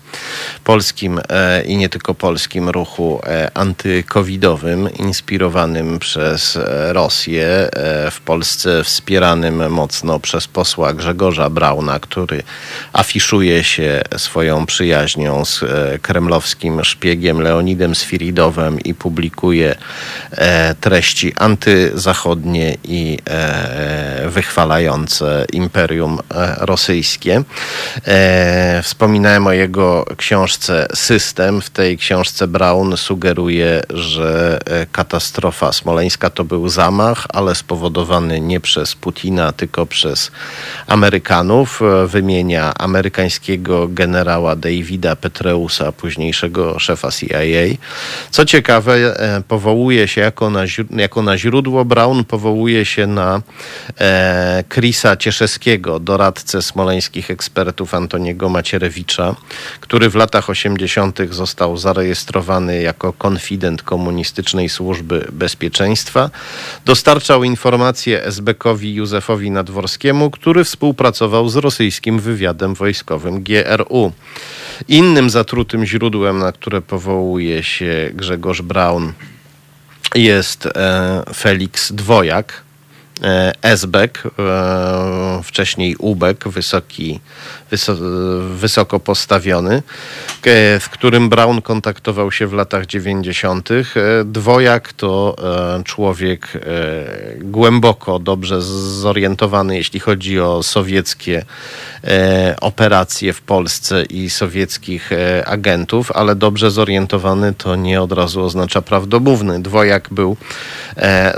polskim 0.64 1.20
e, 1.28 1.64
i 1.64 1.76
nie 1.76 1.88
tylko 1.88 2.14
polskim 2.14 2.68
ruchu 2.68 3.20
e, 3.26 3.50
antykowidowym, 3.54 4.92
inspirowanym 4.92 5.98
przez 5.98 6.56
e, 6.56 6.92
Rosję, 6.92 7.46
e, 7.46 8.10
w 8.10 8.20
Polsce 8.20 8.84
wspieranym 8.84 9.72
mocno 9.72 10.20
przez 10.20 10.48
posła 10.48 10.92
Grzegorza 10.92 11.50
Brauna, 11.50 11.98
który 11.98 12.43
afiszuje 12.92 13.64
się 13.64 14.02
swoją 14.16 14.66
przyjaźnią 14.66 15.44
z 15.44 15.64
kremlowskim 16.02 16.84
szpiegiem 16.84 17.40
Leonidem 17.40 17.94
Sfiridowem 17.94 18.80
i 18.80 18.94
publikuje 18.94 19.74
treści 20.80 21.32
antyzachodnie 21.36 22.76
i 22.84 23.18
wychwalające 24.26 25.44
imperium 25.52 26.18
rosyjskie. 26.58 27.42
Wspominałem 28.82 29.46
o 29.46 29.52
jego 29.52 30.04
książce 30.16 30.86
System. 30.94 31.60
W 31.60 31.70
tej 31.70 31.98
książce 31.98 32.46
Brown 32.46 32.96
sugeruje, 32.96 33.82
że 33.90 34.60
katastrofa 34.92 35.72
smoleńska 35.72 36.30
to 36.30 36.44
był 36.44 36.68
zamach, 36.68 37.26
ale 37.28 37.54
spowodowany 37.54 38.40
nie 38.40 38.60
przez 38.60 38.94
Putina, 38.94 39.52
tylko 39.52 39.86
przez 39.86 40.30
Amerykanów. 40.86 41.80
Wymienia 42.06 42.33
amerykańskiego 42.78 43.88
generała 43.88 44.56
Davida 44.56 45.16
Petreusa, 45.16 45.92
późniejszego 45.92 46.78
szefa 46.78 47.10
CIA. 47.10 47.76
Co 48.30 48.44
ciekawe, 48.44 48.94
e, 49.20 49.42
powołuje 49.48 50.08
się 50.08 50.20
jako 50.20 50.50
na, 50.50 50.64
jako 50.90 51.22
na 51.22 51.38
źródło 51.38 51.84
Brown, 51.84 52.24
powołuje 52.24 52.84
się 52.84 53.06
na 53.06 53.42
e, 54.00 54.64
Chrisa 54.68 55.16
Cieszewskiego, 55.16 56.00
doradcę 56.00 56.62
smoleńskich 56.62 57.30
ekspertów 57.30 57.94
Antoniego 57.94 58.48
Macierewicza, 58.48 59.34
który 59.80 60.10
w 60.10 60.14
latach 60.14 60.50
80. 60.50 61.18
został 61.30 61.76
zarejestrowany 61.76 62.82
jako 62.82 63.12
konfident 63.12 63.82
komunistycznej 63.82 64.68
służby 64.68 65.28
bezpieczeństwa. 65.32 66.30
Dostarczał 66.84 67.44
informacje 67.44 68.24
SB-kowi 68.26 68.94
Józefowi 68.94 69.50
Nadworskiemu, 69.50 70.30
który 70.30 70.64
współpracował 70.64 71.48
z 71.48 71.56
rosyjskim 71.56 72.20
wywiadem 72.24 72.74
wojskowym 72.74 73.42
GRU. 73.42 74.12
Innym 74.88 75.30
zatrutym 75.30 75.86
źródłem, 75.86 76.38
na 76.38 76.52
które 76.52 76.82
powołuje 76.82 77.62
się 77.62 78.10
Grzegorz 78.14 78.62
Braun, 78.62 79.12
jest 80.14 80.66
e, 80.66 81.22
Felix 81.34 81.92
Dwojak, 81.92 82.63
e, 83.22 83.52
Esbek, 83.62 84.22
e, 84.38 85.40
wcześniej 85.42 85.96
Ubek, 85.96 86.48
wysoki 86.48 87.20
wysoko 88.50 89.00
postawiony, 89.00 89.82
e, 90.46 90.80
z 90.80 90.88
którym 90.88 91.28
Brown 91.28 91.62
kontaktował 91.62 92.32
się 92.32 92.46
w 92.46 92.52
latach 92.52 92.86
90. 92.86 93.70
E, 93.70 94.24
dwojak 94.24 94.92
to 94.92 95.36
e, 95.78 95.82
człowiek 95.84 96.52
głęboko, 97.38 98.18
dobrze 98.18 98.62
zorientowany, 98.62 99.76
jeśli 99.76 100.00
chodzi 100.00 100.40
o 100.40 100.62
sowieckie 100.62 101.44
operacje 102.60 103.32
w 103.32 103.42
Polsce 103.42 104.02
i 104.02 104.30
sowieckich 104.30 105.10
agentów, 105.46 106.12
ale 106.12 106.34
dobrze 106.34 106.70
zorientowany 106.70 107.54
to 107.54 107.76
nie 107.76 108.02
od 108.02 108.12
razu 108.12 108.42
oznacza 108.42 108.82
prawdomówny. 108.82 109.62
Dwojak 109.62 110.08
był 110.10 110.36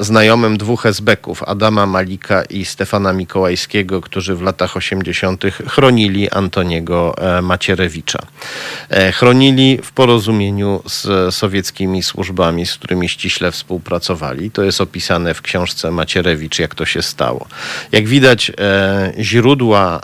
znajomym 0.01 0.57
dwóch 0.57 0.87
esbeków, 0.87 1.43
Adama 1.67 1.87
Malika 1.87 2.43
i 2.43 2.65
Stefana 2.65 3.13
Mikołajskiego, 3.13 4.01
którzy 4.01 4.35
w 4.35 4.43
latach 4.43 4.77
80. 4.77 5.45
chronili 5.69 6.31
Antoniego 6.31 7.15
e, 7.19 7.43
Macierewicza. 7.43 8.19
E, 8.89 9.13
chronili 9.13 9.79
w 9.83 9.93
porozumieniu 9.93 10.83
z 10.87 11.35
sowieckimi 11.35 12.03
służbami, 12.03 12.67
z 12.67 12.75
którymi 12.75 13.09
ściśle 13.09 13.53
współpracowali. 13.53 14.51
To 14.51 14.63
jest 14.63 14.81
opisane 14.81 15.35
w 15.35 15.43
książce 15.43 15.91
Macierewicz, 15.91 16.59
jak 16.59 16.75
to 16.75 16.85
się 16.85 17.03
stało. 17.03 17.47
Jak 17.93 18.09
widać, 18.09 18.53
e, 18.59 19.13
źródła 19.19 20.01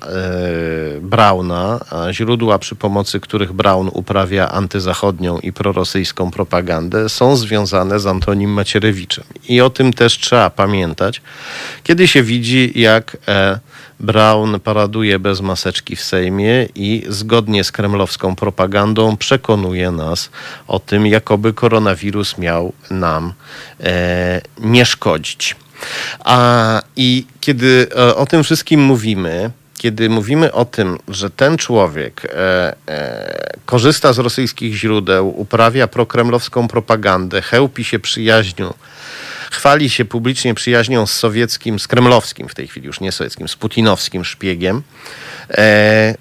Brauna, 1.00 1.80
źródła 2.10 2.58
przy 2.58 2.74
pomocy 2.74 3.20
których 3.20 3.52
Braun 3.52 3.90
uprawia 3.92 4.48
antyzachodnią 4.48 5.38
i 5.38 5.52
prorosyjską 5.52 6.30
propagandę, 6.30 7.08
są 7.08 7.36
związane 7.36 8.00
z 8.00 8.06
Antonim 8.06 8.50
Macierewiczem. 8.50 9.24
I 9.48 9.60
o 9.60 9.70
tym 9.70 9.92
też 9.92 10.18
trzeba 10.18 10.50
pamiętać, 10.50 11.22
kiedy 11.82 12.08
się 12.08 12.22
widzi, 12.22 12.72
jak 12.74 13.16
Brown 14.00 14.60
paraduje 14.60 15.18
bez 15.18 15.40
maseczki 15.40 15.96
w 15.96 16.02
Sejmie 16.02 16.68
i 16.74 17.04
zgodnie 17.08 17.64
z 17.64 17.72
kremlowską 17.72 18.36
propagandą 18.36 19.16
przekonuje 19.16 19.90
nas 19.90 20.30
o 20.66 20.78
tym, 20.78 21.06
jakoby 21.06 21.52
koronawirus 21.52 22.38
miał 22.38 22.72
nam 22.90 23.32
e, 23.80 24.40
nie 24.58 24.84
szkodzić. 24.84 25.56
A, 26.24 26.82
I 26.96 27.26
kiedy 27.40 27.86
e, 27.96 28.16
o 28.16 28.26
tym 28.26 28.44
wszystkim 28.44 28.80
mówimy, 28.80 29.50
kiedy 29.78 30.08
mówimy 30.08 30.52
o 30.52 30.64
tym, 30.64 30.98
że 31.08 31.30
ten 31.30 31.58
człowiek 31.58 32.24
e, 32.24 32.74
e, 32.88 33.56
korzysta 33.66 34.12
z 34.12 34.18
rosyjskich 34.18 34.74
źródeł, 34.74 35.40
uprawia 35.40 35.86
prokremlowską 35.88 36.68
propagandę, 36.68 37.42
chełpi 37.42 37.84
się 37.84 37.98
przyjaźnią 37.98 38.74
chwali 39.52 39.90
się 39.90 40.04
publicznie 40.04 40.54
przyjaźnią 40.54 41.06
z 41.06 41.12
sowieckim, 41.12 41.78
z 41.78 41.88
kremlowskim 41.88 42.48
w 42.48 42.54
tej 42.54 42.68
chwili 42.68 42.86
już 42.86 43.00
nie 43.00 43.12
sowieckim, 43.12 43.48
z 43.48 43.56
putinowskim 43.56 44.24
szpiegiem. 44.24 44.82
E, 45.50 46.14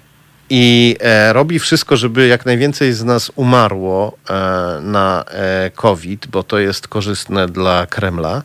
i 0.50 0.96
e, 1.00 1.32
robi 1.32 1.58
wszystko, 1.58 1.96
żeby 1.96 2.26
jak 2.26 2.46
najwięcej 2.46 2.92
z 2.92 3.04
nas 3.04 3.32
umarło 3.36 4.18
e, 4.30 4.34
na 4.80 5.24
e, 5.28 5.70
COVID, 5.70 6.26
bo 6.26 6.42
to 6.42 6.58
jest 6.58 6.88
korzystne 6.88 7.48
dla 7.48 7.86
Kremla 7.86 8.42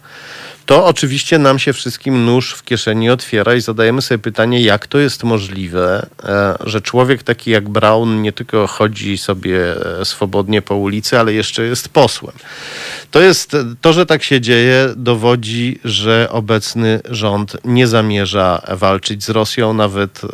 to 0.68 0.86
oczywiście 0.86 1.40
nam 1.40 1.60
się 1.60 1.74
wszystkim 1.74 2.26
nóż 2.26 2.54
w 2.54 2.64
kieszeni 2.64 3.10
otwiera 3.10 3.56
i 3.56 3.62
zadajemy 3.62 4.02
sobie 4.02 4.20
pytanie, 4.20 4.62
jak 4.62 4.88
to 4.88 4.98
jest 4.98 5.24
możliwe, 5.24 6.08
e, 6.24 6.58
że 6.66 6.82
człowiek 6.82 7.24
taki 7.24 7.52
jak 7.52 7.70
Brown 7.70 8.22
nie 8.22 8.34
tylko 8.34 8.68
chodzi 8.68 9.18
sobie 9.18 9.76
e, 10.00 10.06
swobodnie 10.06 10.62
po 10.62 10.76
ulicy, 10.76 11.20
ale 11.20 11.34
jeszcze 11.34 11.64
jest 11.64 11.90
posłem. 11.90 12.36
To 13.12 13.20
jest 13.20 13.56
to, 13.82 13.94
że 13.94 14.06
tak 14.06 14.24
się 14.24 14.42
dzieje, 14.42 14.90
dowodzi, 14.96 15.80
że 15.84 16.28
obecny 16.32 17.00
rząd 17.10 17.58
nie 17.66 17.88
zamierza 17.88 18.62
walczyć 18.70 19.24
z 19.24 19.30
Rosją, 19.30 19.74
nawet 19.74 20.22
e, 20.24 20.28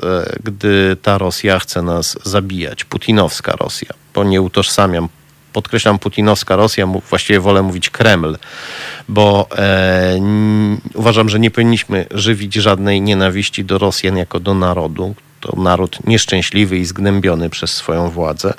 gdy 0.43 0.97
ta 1.01 1.17
Rosja 1.17 1.59
chce 1.59 1.81
nas 1.81 2.17
zabijać. 2.23 2.84
Putinowska 2.84 3.51
Rosja, 3.51 3.89
bo 4.13 4.23
nie 4.23 4.41
utożsamiam 4.41 5.09
podkreślam 5.54 5.99
putinowska 5.99 6.56
Rosja, 6.56 6.88
właściwie 7.10 7.39
wolę 7.39 7.62
mówić 7.62 7.89
Kreml, 7.89 8.38
bo 9.10 9.47
e, 9.58 10.20
uważam, 10.93 11.30
że 11.30 11.39
nie 11.39 11.51
powinniśmy 11.51 12.06
żywić 12.12 12.54
żadnej 12.54 13.01
nienawiści 13.01 13.66
do 13.66 13.78
Rosjan 13.78 14.18
jako 14.18 14.39
do 14.39 14.54
narodu. 14.54 15.16
To 15.39 15.62
naród 15.62 15.97
nieszczęśliwy 16.08 16.78
i 16.78 16.86
zgnębiony 16.86 17.49
przez 17.49 17.74
swoją 17.74 18.10
władzę. 18.10 18.54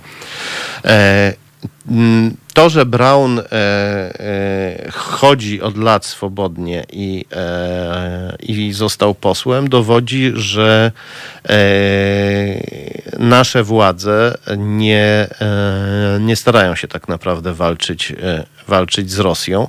E, 0.85 1.33
to, 2.55 2.69
że 2.71 2.87
Brown 2.87 3.39
e, 3.39 3.43
e, 3.53 4.91
chodzi 4.93 5.63
od 5.63 5.77
lat 5.77 6.07
swobodnie 6.07 6.85
i, 6.93 7.25
e, 7.33 8.37
i 8.41 8.73
został 8.73 9.15
posłem, 9.15 9.69
dowodzi, 9.69 10.33
że 10.35 10.93
e, 11.49 11.57
nasze 13.19 13.63
władze 13.63 14.35
nie, 14.57 15.29
e, 15.41 16.19
nie 16.21 16.37
starają 16.37 16.75
się 16.75 16.89
tak 16.89 17.09
naprawdę 17.09 17.55
walczyć, 17.55 18.13
e, 18.13 18.45
walczyć 18.69 19.11
z 19.11 19.19
Rosją. 19.19 19.69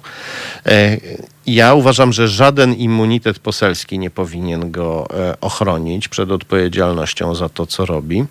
Ja 1.48 1.74
uważam, 1.74 2.14
że 2.14 2.28
żaden 2.28 2.74
immunitet 2.74 3.40
poselski 3.40 4.00
nie 4.00 4.10
powinien 4.10 4.72
go 4.72 5.08
ochronić 5.42 6.08
przed 6.08 6.32
odpowiedzialnością 6.32 7.36
za 7.36 7.50
to, 7.50 7.66
co 7.66 7.86
robi. 7.86 8.26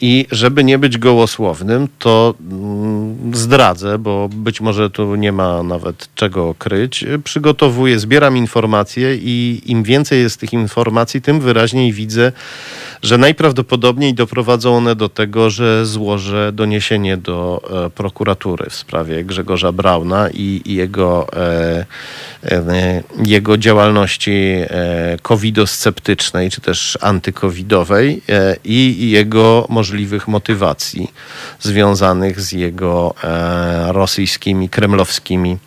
I 0.00 0.26
żeby 0.30 0.64
nie 0.64 0.78
być 0.78 0.98
gołosłownym, 0.98 1.88
to 1.98 2.34
mm, 2.40 3.34
zdradzę, 3.34 3.98
bo 3.98 4.28
być 4.32 4.60
może 4.60 4.90
tu 4.90 5.14
nie 5.14 5.32
ma 5.32 5.62
nawet 5.62 6.08
czego 6.14 6.54
kryć. 6.54 7.04
Przygotowuję, 7.24 7.98
zbieram 7.98 8.36
informacje 8.36 9.16
i 9.16 9.62
im 9.66 9.82
więcej 9.82 10.22
jest 10.22 10.40
tych 10.40 10.52
informacji, 10.52 11.22
tym 11.22 11.40
wyraźniej 11.40 11.92
widzę, 11.92 12.32
że 13.02 13.18
najprawdopodobniej 13.18 14.14
doprowadzą 14.14 14.76
one 14.76 14.96
do 14.96 15.08
tego, 15.08 15.50
że 15.50 15.86
złożę 15.86 16.52
doniesienie 16.52 17.16
do 17.16 17.62
e, 17.86 17.90
prokuratury 17.90 18.70
w 18.70 18.74
sprawie 18.74 19.24
Grzegorza 19.24 19.72
Brauna 19.72 20.28
i, 20.34 20.62
jego, 20.66 21.26
e, 21.32 21.69
e, 21.69 21.69
jego 23.24 23.58
działalności 23.58 24.30
e, 24.30 24.66
covidosceptycznej, 25.22 26.50
czy 26.50 26.60
też 26.60 26.98
antykowidowej 27.00 28.22
e, 28.28 28.56
i 28.64 29.10
jego 29.10 29.66
możliwych 29.68 30.28
motywacji 30.28 31.12
związanych 31.60 32.40
z 32.40 32.52
jego 32.52 33.14
e, 33.24 33.92
rosyjskimi, 33.92 34.68
kremlowskimi 34.68 35.58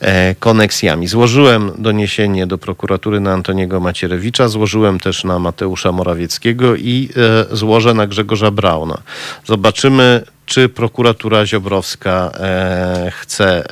E, 0.00 0.34
koneksjami. 0.34 1.08
Złożyłem 1.08 1.72
doniesienie 1.78 2.46
do 2.46 2.58
prokuratury 2.58 3.20
na 3.20 3.32
Antoniego 3.32 3.80
Macierewicza, 3.80 4.48
złożyłem 4.48 5.00
też 5.00 5.24
na 5.24 5.38
Mateusza 5.38 5.92
Morawieckiego 5.92 6.76
i 6.76 7.08
e, 7.50 7.56
złożę 7.56 7.94
na 7.94 8.06
Grzegorza 8.06 8.50
Brauna. 8.50 8.98
Zobaczymy, 9.46 10.22
czy 10.48 10.68
prokuratura 10.68 11.46
Ziobrowska 11.46 12.30
chce 13.10 13.64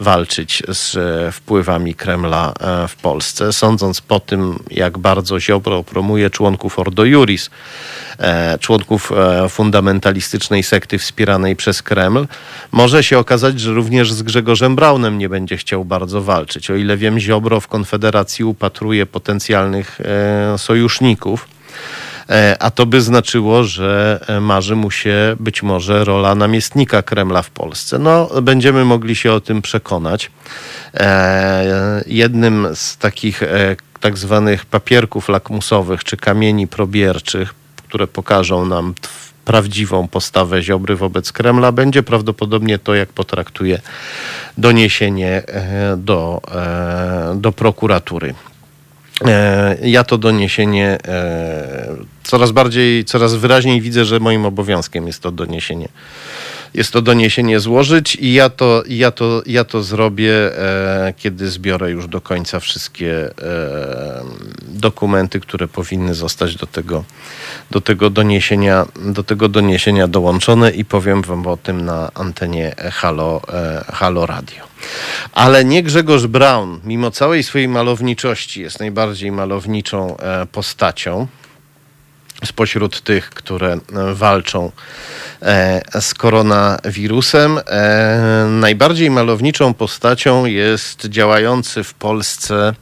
walczyć 0.00 0.62
z 0.68 0.96
wpływami 1.34 1.94
Kremla 1.94 2.52
w 2.88 2.96
Polsce. 2.96 3.52
Sądząc 3.52 4.00
po 4.00 4.20
tym, 4.20 4.58
jak 4.70 4.98
bardzo 4.98 5.40
Ziobro 5.40 5.84
promuje 5.84 6.30
członków 6.30 6.78
Ordo 6.78 7.04
Juris, 7.04 7.50
członków 8.60 9.12
fundamentalistycznej 9.48 10.62
sekty 10.62 10.98
wspieranej 10.98 11.56
przez 11.56 11.82
Kreml, 11.82 12.26
może 12.72 13.04
się 13.04 13.18
okazać, 13.18 13.60
że 13.60 13.72
również 13.72 14.12
z 14.12 14.22
Grzegorzem 14.22 14.76
Braunem 14.76 15.18
nie 15.18 15.28
będzie 15.28 15.56
chciał 15.56 15.84
bardzo 15.84 16.22
walczyć. 16.22 16.70
O 16.70 16.74
ile 16.74 16.96
wiem, 16.96 17.18
Ziobro 17.18 17.60
w 17.60 17.68
Konfederacji 17.68 18.44
upatruje 18.44 19.06
potencjalnych 19.06 20.00
sojuszników. 20.56 21.48
E, 22.28 22.56
a 22.60 22.70
to 22.70 22.86
by 22.86 23.00
znaczyło, 23.00 23.64
że 23.64 24.20
e, 24.28 24.40
marzy 24.40 24.76
mu 24.76 24.90
się 24.90 25.36
być 25.40 25.62
może 25.62 26.04
rola 26.04 26.34
namiestnika 26.34 27.02
Kremla 27.02 27.42
w 27.42 27.50
Polsce. 27.50 27.98
No, 27.98 28.30
będziemy 28.42 28.84
mogli 28.84 29.16
się 29.16 29.32
o 29.32 29.40
tym 29.40 29.62
przekonać. 29.62 30.30
E, 30.94 32.04
jednym 32.06 32.68
z 32.74 32.96
takich 32.96 33.42
tak 34.00 34.18
zwanych 34.18 34.66
papierków 34.66 35.28
lakmusowych 35.28 36.04
czy 36.04 36.16
kamieni 36.16 36.66
probierczych, 36.66 37.54
które 37.76 38.06
pokażą 38.06 38.66
nam 38.66 38.94
prawdziwą 39.44 40.08
postawę 40.08 40.62
Ziobry 40.62 40.96
wobec 40.96 41.32
Kremla, 41.32 41.72
będzie 41.72 42.02
prawdopodobnie 42.02 42.78
to, 42.78 42.94
jak 42.94 43.08
potraktuje 43.08 43.80
doniesienie 44.58 45.42
do, 45.96 46.40
do 47.34 47.52
prokuratury. 47.52 48.34
E, 49.26 49.76
ja 49.82 50.04
to 50.04 50.18
doniesienie 50.18 50.98
e, 51.08 51.96
coraz 52.24 52.52
bardziej, 52.52 53.04
coraz 53.04 53.34
wyraźniej 53.34 53.80
widzę, 53.80 54.04
że 54.04 54.20
moim 54.20 54.46
obowiązkiem 54.46 55.06
jest 55.06 55.22
to 55.22 55.30
doniesienie. 55.30 55.88
Jest 56.74 56.92
to 56.92 57.02
doniesienie 57.02 57.60
złożyć 57.60 58.16
i 58.16 58.32
ja 58.32 58.50
to, 58.50 58.82
ja 58.88 59.10
to, 59.10 59.42
ja 59.46 59.64
to 59.64 59.82
zrobię, 59.82 60.32
e, 60.32 61.14
kiedy 61.16 61.50
zbiorę 61.50 61.90
już 61.90 62.08
do 62.08 62.20
końca 62.20 62.60
wszystkie 62.60 63.30
dokumenty, 64.62 65.40
które 65.40 65.68
powinny 65.68 66.14
zostać 66.14 66.56
do 66.56 66.66
tego, 66.66 67.04
do 67.70 67.80
tego, 67.80 68.10
doniesienia, 68.10 68.86
do 69.04 69.24
tego 69.24 69.48
doniesienia 69.48 70.08
dołączone 70.08 70.70
i 70.70 70.84
powiem 70.84 71.22
wam 71.22 71.46
o 71.46 71.56
tym 71.56 71.84
na 71.84 72.10
antenie 72.14 72.74
Halo, 72.92 73.40
Halo 73.92 74.26
Radio. 74.26 74.68
Ale 75.32 75.64
nie 75.64 75.82
Grzegorz 75.82 76.26
Braun, 76.26 76.80
mimo 76.84 77.10
całej 77.10 77.42
swojej 77.42 77.68
malowniczości, 77.68 78.60
jest 78.60 78.80
najbardziej 78.80 79.32
malowniczą 79.32 80.16
e, 80.16 80.46
postacią 80.46 81.26
spośród 82.44 83.00
tych, 83.00 83.30
które 83.30 83.72
e, 83.72 83.78
walczą 84.14 84.72
e, 85.42 86.00
z 86.00 86.14
koronawirusem. 86.14 87.60
Najbardziej 88.48 89.10
malowniczą 89.10 89.74
postacią 89.74 90.44
jest 90.44 91.06
działający 91.06 91.84
w 91.84 91.94
Polsce 91.94 92.74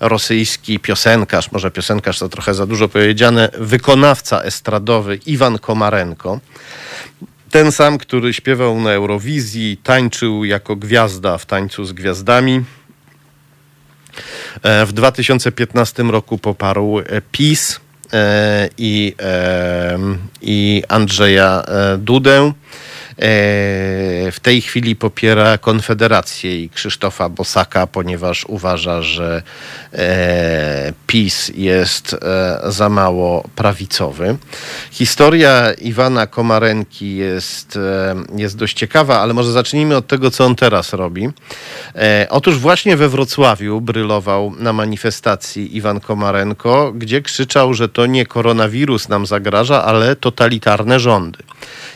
rosyjski 0.00 0.78
piosenkarz, 0.78 1.52
może 1.52 1.70
piosenkarz 1.70 2.18
to 2.18 2.28
trochę 2.28 2.54
za 2.54 2.66
dużo 2.66 2.88
powiedziane, 2.88 3.48
wykonawca 3.58 4.42
estradowy 4.42 5.16
Iwan 5.26 5.58
Komarenko. 5.58 6.40
Ten 7.50 7.72
sam, 7.72 7.98
który 7.98 8.32
śpiewał 8.32 8.80
na 8.80 8.90
Eurowizji, 8.90 9.76
tańczył 9.82 10.44
jako 10.44 10.76
gwiazda 10.76 11.38
w 11.38 11.46
tańcu 11.46 11.84
z 11.84 11.92
gwiazdami. 11.92 12.64
E, 14.62 14.86
w 14.86 14.92
2015 14.92 16.02
roku 16.02 16.38
poparł 16.38 16.98
e, 16.98 17.04
PiS 17.32 17.76
e, 17.76 17.89
i, 18.78 19.14
i 20.42 20.82
Andrzeja 20.88 21.64
Dudę. 21.98 22.52
W 24.32 24.36
tej 24.42 24.60
chwili 24.60 24.96
popiera 24.96 25.58
Konfederację 25.58 26.62
i 26.64 26.70
Krzysztofa 26.70 27.28
Bosaka, 27.28 27.86
ponieważ 27.86 28.44
uważa, 28.44 29.02
że 29.02 29.42
PiS 31.06 31.52
jest 31.54 32.16
za 32.66 32.88
mało 32.88 33.48
prawicowy. 33.56 34.36
Historia 34.90 35.72
Iwana 35.72 36.26
Komarenki 36.26 37.16
jest, 37.16 37.78
jest 38.36 38.56
dość 38.56 38.76
ciekawa, 38.76 39.20
ale 39.20 39.34
może 39.34 39.52
zacznijmy 39.52 39.96
od 39.96 40.06
tego, 40.06 40.30
co 40.30 40.44
on 40.44 40.56
teraz 40.56 40.92
robi. 40.92 41.28
Otóż 42.28 42.58
właśnie 42.58 42.96
we 42.96 43.08
Wrocławiu 43.08 43.80
brylował 43.80 44.52
na 44.58 44.72
manifestacji 44.72 45.76
Iwan 45.76 46.00
Komarenko, 46.00 46.92
gdzie 46.92 47.22
krzyczał, 47.22 47.74
że 47.74 47.88
to 47.88 48.06
nie 48.06 48.26
koronawirus 48.26 49.08
nam 49.08 49.26
zagraża, 49.26 49.84
ale 49.84 50.16
totalitarne 50.16 51.00
rządy. 51.00 51.38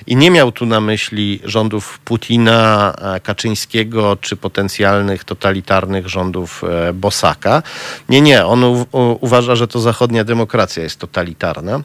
I 0.06 0.16
nie 0.16 0.30
miał 0.30 0.52
tu 0.52 0.66
na 0.66 0.80
myśli 0.80 1.13
rządów 1.44 1.98
Putina, 1.98 2.94
e, 2.98 3.20
Kaczyńskiego 3.20 4.16
czy 4.20 4.36
potencjalnych 4.36 5.24
totalitarnych 5.24 6.08
rządów 6.08 6.64
e, 6.64 6.92
Bosaka. 6.92 7.62
Nie, 8.08 8.20
nie. 8.20 8.46
On 8.46 8.64
u, 8.64 8.86
uważa, 9.20 9.56
że 9.56 9.68
to 9.68 9.80
zachodnia 9.80 10.24
demokracja 10.24 10.82
jest 10.82 10.98
totalitarna. 10.98 11.80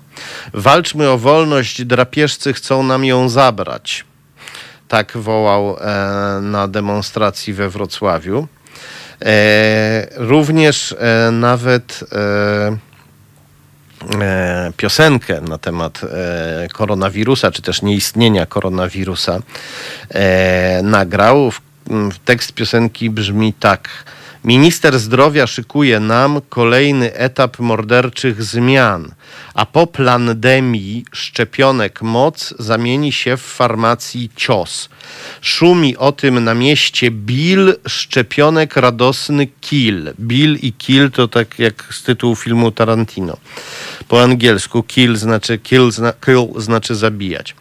Walczmy 0.53 1.09
o 1.09 1.17
wolność, 1.17 1.85
drapieżcy 1.85 2.53
chcą 2.53 2.83
nam 2.83 3.05
ją 3.05 3.29
zabrać. 3.29 4.05
Tak 4.87 5.17
wołał 5.17 5.77
e, 5.77 6.39
na 6.41 6.67
demonstracji 6.67 7.53
we 7.53 7.69
Wrocławiu. 7.69 8.47
Również 10.15 10.95
nawet 11.31 12.03
piosenkę 14.77 15.41
na 15.41 15.57
temat 15.57 16.01
e, 16.03 16.67
koronawirusa, 16.73 17.51
czy 17.51 17.61
też 17.61 17.81
nieistnienia 17.81 18.45
koronawirusa 18.45 19.39
e, 20.09 20.81
nagrał. 20.83 21.51
Tekst 22.25 22.53
piosenki 22.53 23.09
brzmi 23.09 23.53
tak. 23.53 23.89
Minister 24.43 24.99
zdrowia 24.99 25.47
szykuje 25.47 25.99
nam 25.99 26.41
kolejny 26.49 27.13
etap 27.13 27.59
morderczych 27.59 28.43
zmian, 28.43 29.11
a 29.53 29.65
po 29.65 29.87
pandemii 29.87 31.05
szczepionek 31.11 32.01
moc 32.01 32.53
zamieni 32.59 33.11
się 33.11 33.37
w 33.37 33.41
farmacji 33.41 34.29
cios. 34.35 34.89
Szumi 35.41 35.97
o 35.97 36.11
tym 36.11 36.43
na 36.43 36.53
mieście 36.53 37.11
Bill, 37.11 37.75
szczepionek 37.87 38.75
radosny 38.75 39.47
kill. 39.61 40.13
Bill 40.19 40.55
i 40.61 40.73
kill 40.73 41.11
to 41.11 41.27
tak 41.27 41.59
jak 41.59 41.87
z 41.91 42.03
tytułu 42.03 42.35
filmu 42.35 42.71
Tarantino. 42.71 43.37
Po 44.07 44.23
angielsku 44.23 44.83
kill 44.83 45.15
znaczy, 45.15 45.57
kill, 45.57 45.91
zna, 45.91 46.13
kill 46.25 46.61
znaczy 46.61 46.95
zabijać. 46.95 47.55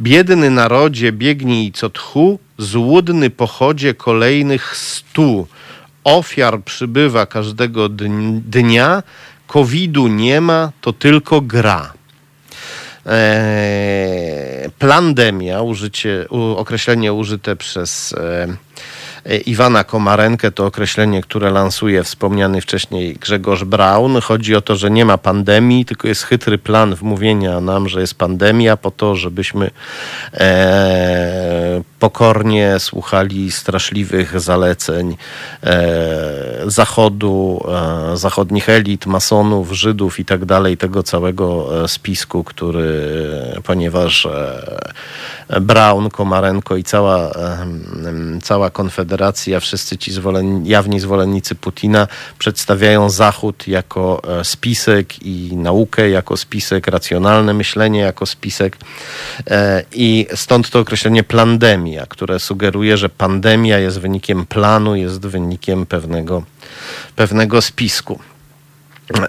Biedny 0.00 0.50
narodzie, 0.50 1.12
biegnij 1.12 1.72
co 1.72 1.90
tchu, 1.90 2.38
złudny 2.58 3.30
pochodzie 3.30 3.94
kolejnych 3.94 4.76
stu. 4.76 5.46
Ofiar 6.04 6.62
przybywa 6.62 7.26
każdego 7.26 7.88
dnia, 7.88 9.02
covidu 9.46 10.08
nie 10.08 10.40
ma, 10.40 10.72
to 10.80 10.92
tylko 10.92 11.40
gra. 11.40 11.92
Eee, 13.06 14.70
plandemia, 14.78 15.62
użycie, 15.62 16.26
określenie 16.56 17.12
użyte 17.12 17.56
przez 17.56 18.12
e, 18.12 18.56
Iwana 19.46 19.84
Komarenkę, 19.84 20.50
to 20.50 20.66
określenie, 20.66 21.22
które 21.22 21.50
lansuje 21.50 22.04
wspomniany 22.04 22.60
wcześniej 22.60 23.14
Grzegorz 23.14 23.64
Braun. 23.64 24.20
Chodzi 24.20 24.56
o 24.56 24.60
to, 24.60 24.76
że 24.76 24.90
nie 24.90 25.04
ma 25.04 25.18
pandemii, 25.18 25.84
tylko 25.84 26.08
jest 26.08 26.22
chytry 26.22 26.58
plan 26.58 26.94
wmówienia 26.94 27.60
nam, 27.60 27.88
że 27.88 28.00
jest 28.00 28.14
pandemia, 28.14 28.76
po 28.76 28.90
to, 28.90 29.16
żebyśmy 29.16 29.70
e, 30.34 31.82
pokornie 31.98 32.74
słuchali 32.78 33.52
straszliwych 33.52 34.40
zaleceń 34.40 35.16
e, 35.64 36.42
Zachodu, 36.66 37.64
e, 38.12 38.16
zachodnich 38.16 38.68
elit, 38.68 39.06
masonów, 39.06 39.72
Żydów 39.72 40.18
i 40.20 40.24
tak 40.24 40.44
dalej, 40.44 40.76
tego 40.76 41.02
całego 41.02 41.68
e, 41.84 41.88
spisku, 41.88 42.44
który, 42.44 43.10
ponieważ 43.64 44.26
e, 44.26 45.60
Braun, 45.60 46.10
Komarenko 46.10 46.76
i 46.76 46.84
cała, 46.84 47.32
cała 48.42 48.70
konfederacja 48.70 49.11
Federacji, 49.12 49.54
a 49.54 49.60
wszyscy 49.60 49.98
ci 49.98 50.12
zwolen, 50.12 50.66
jawni 50.66 51.00
zwolennicy 51.00 51.54
Putina 51.54 52.08
przedstawiają 52.38 53.10
Zachód 53.10 53.68
jako 53.68 54.22
e, 54.40 54.44
spisek 54.44 55.22
i 55.22 55.56
naukę 55.56 56.10
jako 56.10 56.36
spisek, 56.36 56.86
racjonalne 56.86 57.54
myślenie 57.54 58.00
jako 58.00 58.26
spisek. 58.26 58.76
E, 59.50 59.84
I 59.92 60.26
stąd 60.34 60.70
to 60.70 60.80
określenie 60.80 61.22
plandemia, 61.22 62.06
które 62.06 62.40
sugeruje, 62.40 62.96
że 62.96 63.08
pandemia 63.08 63.78
jest 63.78 64.00
wynikiem 64.00 64.46
planu, 64.46 64.96
jest 64.96 65.26
wynikiem 65.26 65.86
pewnego, 65.86 66.42
pewnego 67.16 67.62
spisku. 67.62 68.18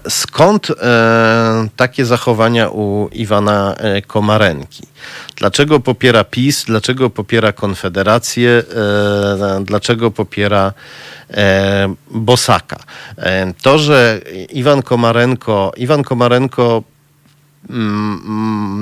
Skąd 0.09 0.69
e, 0.69 1.67
takie 1.75 2.05
zachowania 2.05 2.69
u 2.69 3.09
Iwana 3.11 3.75
e, 3.77 4.01
Komarenki? 4.01 4.84
Dlaczego 5.36 5.79
popiera 5.79 6.23
PiS? 6.23 6.65
Dlaczego 6.65 7.09
popiera 7.09 7.51
Konfederację? 7.51 8.49
E, 8.51 9.63
dlaczego 9.63 10.11
popiera 10.11 10.73
e, 11.31 11.93
Bosaka? 12.11 12.77
E, 13.17 13.53
to, 13.61 13.77
że 13.79 14.21
Iwan 14.49 14.81
Komarenko, 14.81 15.71
Iwan 15.77 16.03
Komarenko 16.03 16.84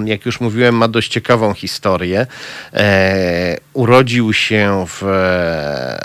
jak 0.06 0.26
już 0.26 0.40
mówiłem, 0.40 0.76
ma 0.76 0.88
dość 0.88 1.12
ciekawą 1.12 1.54
historię. 1.54 2.28
E, 2.74 3.58
urodził 3.74 4.34
się 4.34 4.86
w, 4.88 5.00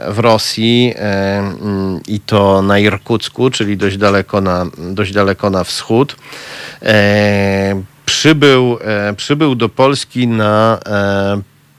w 0.08 0.18
Rosji 0.18 0.94
e, 0.96 1.38
mm, 1.38 2.00
i 2.08 2.20
to 2.20 2.62
na 2.62 2.78
Irkucku, 2.78 3.50
czyli 3.50 3.76
dość 3.76 3.96
daleko 3.96 4.40
na, 4.40 4.66
dość 4.78 5.12
daleko 5.12 5.50
na 5.50 5.64
wschód. 5.64 6.16
E, 6.82 7.82
przybył, 8.06 8.78
przybył 9.16 9.54
do 9.54 9.68
Polski 9.68 10.28
na 10.28 10.78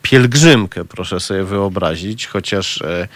pielgrzymkę, 0.10 0.86
proszę 0.86 1.20
sobie 1.20 1.43
wyobrazić, 1.43 2.28
chociaż 2.28 2.82
e, 2.82 3.08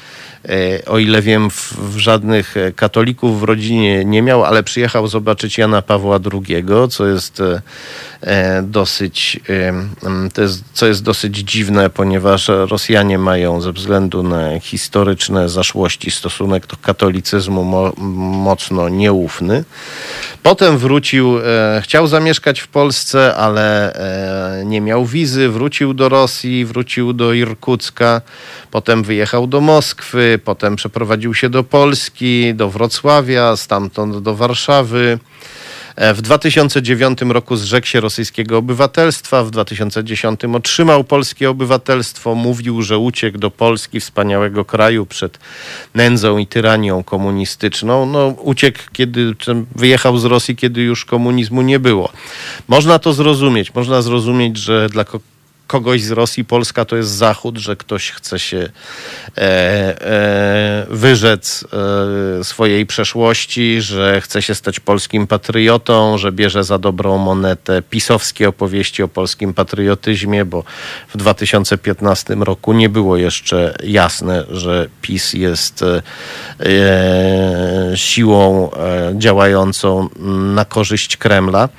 e, 0.49 0.85
o 0.85 0.99
ile 0.99 1.21
wiem, 1.21 1.49
w, 1.49 1.73
w, 1.73 1.97
żadnych 1.97 2.55
katolików 2.75 3.39
w 3.39 3.43
rodzinie 3.43 4.05
nie 4.05 4.21
miał, 4.21 4.43
ale 4.43 4.63
przyjechał 4.63 5.07
zobaczyć 5.07 5.57
Jana 5.57 5.81
Pawła 5.81 6.19
II, 6.33 6.65
co 6.89 7.07
jest 7.07 7.39
e, 7.39 7.61
e 8.21 8.63
dosyć, 8.63 9.39
e, 9.49 9.73
to 10.33 10.41
jest, 10.41 10.63
co 10.73 10.87
jest 10.87 11.03
dosyć 11.03 11.37
dziwne, 11.37 11.89
ponieważ 11.89 12.47
Rosjanie 12.47 13.17
mają 13.17 13.61
ze 13.61 13.71
względu 13.71 14.23
na 14.23 14.59
historyczne 14.59 15.49
zaszłości 15.49 16.11
stosunek 16.11 16.67
do 16.67 16.77
katolicyzmu 16.77 17.63
mo, 17.63 17.93
mocno 17.97 18.89
nieufny. 18.89 19.63
Potem 20.43 20.77
wrócił, 20.77 21.39
e, 21.39 21.81
chciał 21.83 22.07
zamieszkać 22.07 22.59
w 22.59 22.67
Polsce, 22.67 23.35
ale 23.35 23.93
nie 24.65 24.81
miał 24.81 25.05
wizy, 25.05 25.49
wrócił 25.49 25.93
do 25.93 26.09
Rosji, 26.09 26.65
wrócił 26.65 26.80
wrócił 26.81 27.13
do 27.13 27.33
Irkucka, 27.33 28.21
potem 28.71 29.03
wyjechał 29.03 29.47
do 29.47 29.61
Moskwy, 29.61 30.39
potem 30.45 30.75
przeprowadził 30.75 31.33
się 31.33 31.49
do 31.49 31.63
Polski, 31.63 32.55
do 32.55 32.69
Wrocławia, 32.69 33.55
stamtąd 33.55 34.17
do 34.17 34.35
Warszawy. 34.35 35.19
E, 35.95 36.13
w 36.13 36.21
2009 36.21 37.19
roku 37.21 37.55
zrzekł 37.55 37.87
się 37.87 37.99
rosyjskiego 37.99 38.57
obywatelstwa, 38.57 39.43
w 39.43 39.51
2010 39.51 40.39
otrzymał 40.55 41.03
polskie 41.03 41.49
obywatelstwo. 41.49 42.35
Mówił, 42.35 42.81
że 42.81 42.97
uciekł 42.97 43.37
do 43.37 43.51
Polski, 43.51 43.99
wspaniałego 43.99 44.65
kraju, 44.65 45.05
przed 45.05 45.39
nędzą 45.95 46.37
i 46.37 46.47
tyranią 46.47 47.03
komunistyczną. 47.03 48.05
No, 48.05 48.27
uciekł, 48.27 48.79
kiedy 48.93 49.35
wyjechał 49.75 50.17
z 50.17 50.25
Rosji, 50.25 50.55
kiedy 50.55 50.81
już 50.81 51.05
komunizmu 51.05 51.61
nie 51.61 51.79
było. 51.79 52.09
Można 52.67 52.99
to 52.99 53.13
zrozumieć. 53.13 53.75
Można 53.75 54.01
zrozumieć, 54.01 54.57
że 54.57 54.89
dla 54.89 55.05
kogoś 55.71 56.03
z 56.03 56.11
Rosji 56.11 56.45
Polska 56.45 56.85
to 56.85 56.95
jest 56.95 57.09
Zachód, 57.09 57.57
że 57.57 57.75
ktoś 57.75 58.11
chce 58.11 58.39
się 58.39 58.57
e, 58.57 59.41
e, 59.41 60.85
wyrzec 60.89 61.65
e, 62.39 62.43
swojej 62.43 62.85
przeszłości, 62.85 63.81
że 63.81 64.21
chce 64.21 64.41
się 64.41 64.55
stać 64.55 64.79
polskim 64.79 65.27
patriotą, 65.27 66.17
że 66.17 66.31
bierze 66.31 66.63
za 66.63 66.77
dobrą 66.77 67.17
monetę 67.17 67.81
pisowskie 67.81 68.49
opowieści 68.49 69.03
o 69.03 69.07
polskim 69.07 69.53
patriotyzmie, 69.53 70.45
bo 70.45 70.63
w 71.13 71.17
2015 71.17 72.35
roku 72.35 72.73
nie 72.73 72.89
było 72.89 73.17
jeszcze 73.17 73.73
jasne, 73.83 74.45
że 74.49 74.87
PiS 75.01 75.33
jest 75.33 75.83
e, 75.83 76.01
siłą 77.95 78.71
e, 78.71 79.13
działającą 79.17 80.09
na 80.55 80.65
korzyść 80.65 81.17
Kremla. 81.17 81.69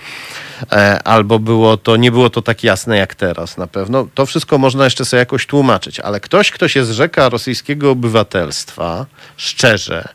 E, 0.72 1.02
albo 1.02 1.38
było 1.38 1.76
to, 1.76 1.96
nie 1.96 2.10
było 2.10 2.30
to 2.30 2.42
tak 2.42 2.64
jasne 2.64 2.96
jak 2.96 3.14
teraz 3.14 3.56
na 3.56 3.66
pewno. 3.66 4.08
To 4.14 4.26
wszystko 4.26 4.58
można 4.58 4.84
jeszcze 4.84 5.04
sobie 5.04 5.18
jakoś 5.18 5.46
tłumaczyć, 5.46 6.00
ale 6.00 6.20
ktoś, 6.20 6.50
kto 6.50 6.68
się 6.68 6.84
zrzeka 6.84 7.28
rosyjskiego 7.28 7.90
obywatelstwa 7.90 9.06
szczerze, 9.36 10.08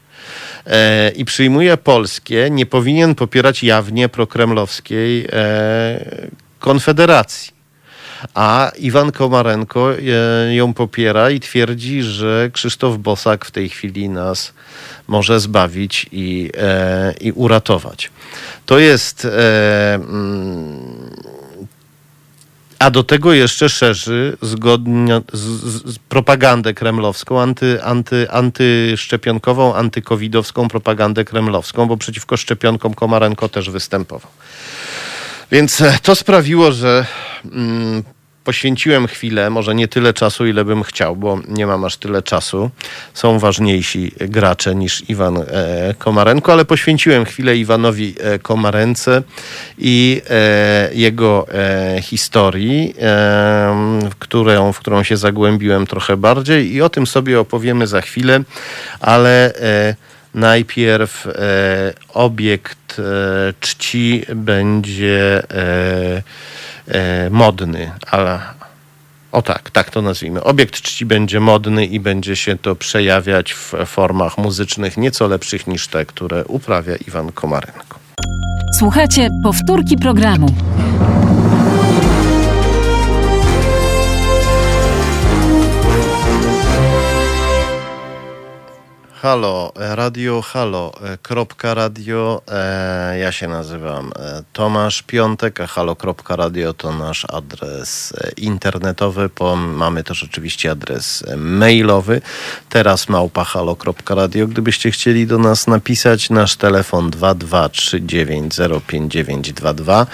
e, 0.66 1.10
i 1.10 1.26
przyjmuje 1.26 1.78
polskie, 1.78 2.48
nie 2.52 2.66
powinien 2.66 3.16
popierać 3.16 3.64
jawnie 3.64 4.10
prokremlowskiej 4.10 5.28
e, 5.32 6.30
konfederacji. 6.60 7.57
A 8.34 8.72
Iwan 8.78 9.12
Komarenko 9.12 9.92
ją 10.50 10.74
popiera 10.74 11.30
i 11.30 11.40
twierdzi, 11.40 12.04
że 12.04 12.50
Krzysztof 12.54 12.98
Bosak 12.98 13.46
w 13.46 13.52
tej 13.52 13.70
chwili 13.70 14.10
nas 14.10 14.54
może 15.08 15.40
zbawić 15.40 16.06
i, 16.12 16.52
i 17.22 17.32
uratować. 17.32 18.12
To 18.66 18.80
jest. 18.80 19.26
E, 19.26 19.96
mm, 19.96 21.38
a 22.80 22.92
do 22.92 23.04
tego 23.04 23.34
jeszcze 23.34 23.70
szerzy 23.70 24.38
zgodnie 24.42 25.22
z, 25.34 25.42
z 25.94 26.00
propagandę 26.00 26.74
kremlowską, 26.74 27.42
anty, 27.42 27.84
anty, 27.84 28.32
antyszczepionkową, 28.32 29.76
antykowidowską 29.76 30.68
propagandę 30.68 31.26
kremlowską, 31.26 31.86
bo 31.86 31.98
przeciwko 31.98 32.38
szczepionkom 32.38 32.94
Komarenko 32.94 33.50
też 33.50 33.70
występował. 33.70 34.32
Więc 35.52 35.82
e, 35.82 35.98
to 36.04 36.16
sprawiło, 36.16 36.72
że 36.72 37.06
mm, 37.46 38.04
poświęciłem 38.48 39.08
chwilę, 39.08 39.50
może 39.50 39.76
nie 39.76 39.88
tyle 39.88 40.14
czasu, 40.14 40.46
ile 40.46 40.66
bym 40.66 40.84
chciał, 40.84 41.16
bo 41.16 41.40
nie 41.48 41.68
mam 41.68 41.86
aż 41.86 41.98
tyle 41.98 42.24
czasu. 42.24 42.70
Są 43.14 43.40
ważniejsi 43.40 44.12
gracze 44.20 44.76
niż 44.76 45.10
Iwan 45.10 45.38
e, 45.38 45.44
Komarenko, 45.98 46.52
ale 46.52 46.66
poświęciłem 46.66 47.26
chwilę 47.26 47.58
Iwanowi 47.58 48.16
e, 48.20 48.40
Komarence 48.40 49.24
i 49.78 50.22
e, 50.30 50.90
jego 50.94 51.48
historii, 52.02 52.94
w 54.12 54.16
którą, 54.20 54.74
w 54.74 54.80
którą 54.80 55.04
się 55.04 55.18
zagłębiłem 55.18 55.88
trochę 55.88 56.18
bardziej 56.18 56.74
i 56.74 56.82
o 56.82 56.90
tym 56.90 57.08
sobie 57.08 57.40
opowiemy 57.40 57.88
za 57.88 58.02
chwilę, 58.02 58.44
ale 59.00 59.54
najpierw 60.36 61.28
obiekt 62.14 63.02
czci 63.60 64.26
będzie 64.36 65.44
e, 66.88 67.30
modny, 67.30 67.92
ale 68.12 68.40
o 69.32 69.42
tak, 69.42 69.70
tak 69.70 69.90
to 69.90 70.02
nazwijmy. 70.02 70.44
Obiekt 70.44 70.82
czci 70.82 71.06
będzie 71.06 71.40
modny 71.40 71.86
i 71.86 72.00
będzie 72.00 72.36
się 72.36 72.58
to 72.58 72.76
przejawiać 72.76 73.54
w 73.54 73.74
formach 73.86 74.38
muzycznych 74.38 74.98
nieco 74.98 75.28
lepszych 75.28 75.68
niż 75.68 75.88
te, 75.88 76.06
które 76.06 76.46
uprawia 76.46 76.96
Iwan 77.08 77.32
Komarenko. 77.32 78.00
Słuchajcie 78.80 79.30
powtórki 79.44 79.98
programu. 79.98 80.48
Halo, 89.22 89.72
radio, 89.76 90.42
halo, 90.42 90.92
e, 91.04 91.18
kropka 91.18 91.74
radio. 91.74 92.42
E, 92.52 93.20
ja 93.20 93.32
się 93.32 93.48
nazywam 93.48 94.12
e, 94.20 94.44
Tomasz 94.54 95.04
Piątek, 95.04 95.62
a 95.62 95.68
halo.radio 95.68 96.74
to 96.74 96.92
nasz 96.92 97.26
adres 97.30 98.14
internetowy. 98.38 99.30
Po, 99.30 99.56
mamy 99.56 100.04
też 100.04 100.24
oczywiście 100.24 100.72
adres 100.72 101.24
mailowy. 101.38 102.22
Teraz 102.70 103.10
małpa 103.10 103.44
halo.radio. 103.44 104.48
Gdybyście 104.48 104.92
chcieli 104.92 105.28
do 105.28 105.38
nas 105.38 105.68
napisać, 105.68 106.30
nasz 106.30 106.56
telefon 106.56 107.12
223905922. 107.12 110.06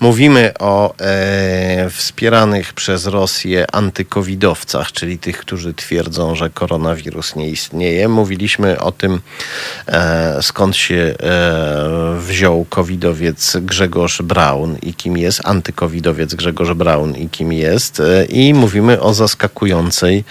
Mówimy 0.00 0.52
o 0.58 0.94
e, 1.00 1.90
wspieranych 1.90 2.72
przez 2.72 3.06
Rosję 3.06 3.66
antykowidowcach, 3.72 4.92
czyli 4.92 5.18
tych, 5.18 5.38
którzy 5.38 5.74
twierdzą, 5.74 6.34
że 6.34 6.50
koronawirus 6.50 7.36
nie 7.36 7.50
istnieje. 7.50 8.08
Mówiliśmy 8.08 8.47
mówiliśmy 8.48 8.80
o 8.80 8.92
tym, 8.92 9.20
e, 9.86 10.42
skąd 10.42 10.76
się 10.76 11.14
e, 11.22 12.16
wziął 12.18 12.66
covidowiec 12.70 13.56
Grzegorz 13.56 14.22
Braun 14.22 14.76
i 14.82 14.94
kim 14.94 15.18
jest, 15.18 15.40
antykowidowiec 15.44 16.34
Grzegorz 16.34 16.72
Braun 16.72 17.16
i 17.16 17.28
kim 17.28 17.52
jest. 17.52 18.00
E, 18.00 18.24
I 18.24 18.54
mówimy 18.54 19.00
o 19.00 19.14
zaskakującej 19.14 20.24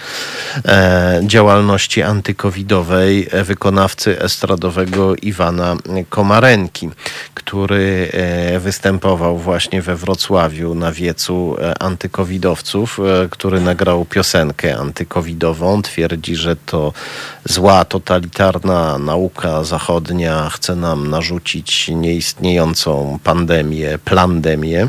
działalności 1.22 2.02
antykowidowej 2.02 3.28
wykonawcy 3.44 4.20
estradowego 4.20 5.16
Iwana 5.16 5.76
Komarenki, 6.08 6.90
który 7.34 8.12
występował 8.58 9.38
właśnie 9.38 9.82
we 9.82 9.96
Wrocławiu 9.96 10.74
na 10.74 10.92
wiecu 10.92 11.56
antykowidowców, 11.80 12.98
który 13.30 13.60
nagrał 13.60 14.04
piosenkę 14.04 14.76
antykowidową. 14.76 15.82
Twierdzi, 15.82 16.36
że 16.36 16.56
to 16.56 16.92
zła 17.44 17.84
totalitarna 18.08 18.98
nauka 18.98 19.64
zachodnia 19.64 20.48
chce 20.50 20.76
nam 20.76 21.10
narzucić 21.10 21.88
nieistniejącą 21.88 23.18
pandemię, 23.24 23.98
plandemię. 24.04 24.88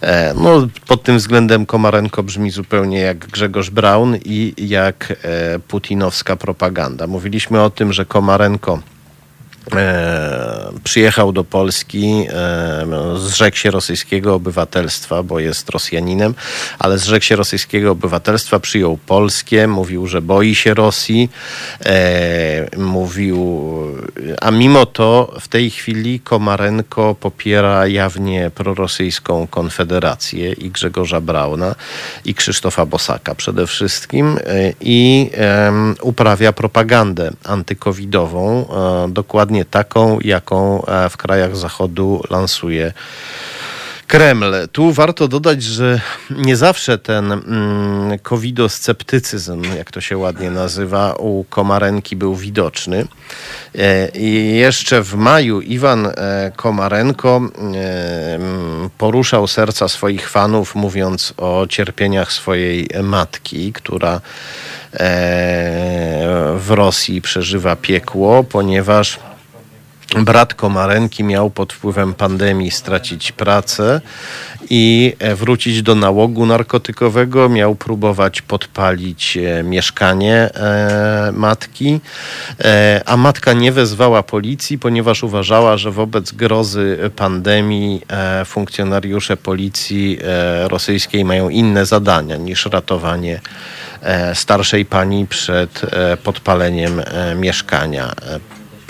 E, 0.00 0.34
no, 0.34 0.68
pod 0.86 1.02
tym 1.02 1.18
względem 1.18 1.66
Komarenko 1.66 2.22
brzmi 2.22 2.50
zupełnie 2.50 3.00
jak 3.00 3.18
Grzegorz 3.18 3.70
Braun 3.70 4.16
i 4.24 4.54
jak 4.58 5.12
e, 5.22 5.58
putinowska 5.58 6.36
propaganda. 6.36 7.06
Mówiliśmy 7.06 7.62
o 7.62 7.70
tym, 7.70 7.92
że 7.92 8.04
Komarenko 8.04 8.78
e, 9.72 10.72
przyjechał 10.84 11.32
do 11.32 11.44
Polski, 11.44 12.26
zrzekł 13.16 13.56
się 13.56 13.70
rosyjskiego 13.70 14.34
obywatelstwa, 14.34 15.22
bo 15.22 15.40
jest 15.40 15.70
Rosjaninem, 15.70 16.34
ale 16.78 16.98
zrzekł 16.98 17.24
się 17.24 17.36
rosyjskiego 17.36 17.90
obywatelstwa, 17.90 18.60
przyjął 18.60 18.96
polskie, 19.06 19.68
mówił, 19.68 20.06
że 20.06 20.22
boi 20.22 20.54
się 20.54 20.74
Rosji, 20.74 21.30
mówił, 22.76 23.58
a 24.40 24.50
mimo 24.50 24.86
to 24.86 25.34
w 25.40 25.48
tej 25.48 25.70
chwili 25.70 26.20
Komarenko 26.20 27.14
popiera 27.14 27.86
jawnie 27.86 28.50
prorosyjską 28.54 29.46
konfederację 29.46 30.52
i 30.52 30.70
Grzegorza 30.70 31.20
Brauna 31.20 31.74
i 32.24 32.34
Krzysztofa 32.34 32.86
Bosaka 32.86 33.34
przede 33.34 33.66
wszystkim 33.66 34.38
i 34.80 35.30
uprawia 36.00 36.52
propagandę 36.52 37.30
antykowidową, 37.44 38.66
dokładnie 39.08 39.51
taką, 39.64 40.18
jaką 40.20 40.86
e, 40.86 41.08
w 41.08 41.16
krajach 41.16 41.56
Zachodu 41.56 42.22
lansuje 42.30 42.92
Kreml. 44.12 44.54
Tu 44.72 44.92
warto 44.92 45.28
dodać, 45.28 45.62
że 45.62 46.00
nie 46.30 46.56
zawsze 46.56 46.98
ten 46.98 47.32
mm, 47.32 48.18
covidosceptycyzm, 48.18 49.62
jak 49.76 49.90
to 49.90 50.00
się 50.00 50.18
ładnie 50.18 50.50
nazywa, 50.50 51.14
u 51.14 51.44
Komarenki 51.44 52.16
był 52.16 52.36
widoczny. 52.36 53.06
E, 53.78 54.08
I 54.08 54.56
jeszcze 54.56 55.02
w 55.02 55.14
maju 55.14 55.60
Iwan 55.60 56.06
e, 56.06 56.52
Komarenko 56.56 57.40
e, 57.40 58.38
poruszał 58.98 59.46
serca 59.46 59.88
swoich 59.88 60.30
fanów, 60.30 60.74
mówiąc 60.74 61.34
o 61.36 61.66
cierpieniach 61.68 62.32
swojej 62.32 62.88
matki, 63.02 63.72
która 63.72 64.20
w 66.56 66.66
Rosji 66.68 67.22
przeżywa 67.22 67.76
piekło, 67.76 68.44
ponieważ 68.44 69.18
Brat 70.20 70.54
Komarenki 70.54 71.24
miał 71.24 71.50
pod 71.50 71.72
wpływem 71.72 72.14
pandemii 72.14 72.70
stracić 72.70 73.32
pracę 73.32 74.00
i 74.70 75.12
e, 75.18 75.34
wrócić 75.34 75.82
do 75.82 75.94
nałogu 75.94 76.46
narkotykowego. 76.46 77.48
Miał 77.48 77.74
próbować 77.74 78.42
podpalić 78.42 79.36
e, 79.36 79.62
mieszkanie 79.62 80.34
e, 80.34 81.32
matki, 81.32 82.00
a 83.06 83.16
matka 83.16 83.52
nie 83.52 83.72
wezwała 83.72 84.22
policji, 84.22 84.78
ponieważ 84.78 85.22
uważała, 85.22 85.76
że 85.76 85.90
wobec 85.90 86.32
grozy 86.32 87.10
pandemii 87.16 88.02
funkcjonariusze 88.44 89.36
policji 89.36 90.18
rosyjskiej 90.64 91.24
mają 91.24 91.48
inne 91.48 91.86
zadania 91.86 92.36
niż 92.36 92.66
ratowanie 92.66 93.40
starszej 94.34 94.84
pani 94.84 95.26
przed 95.26 95.80
podpaleniem 96.24 97.02
mieszkania 97.36 98.14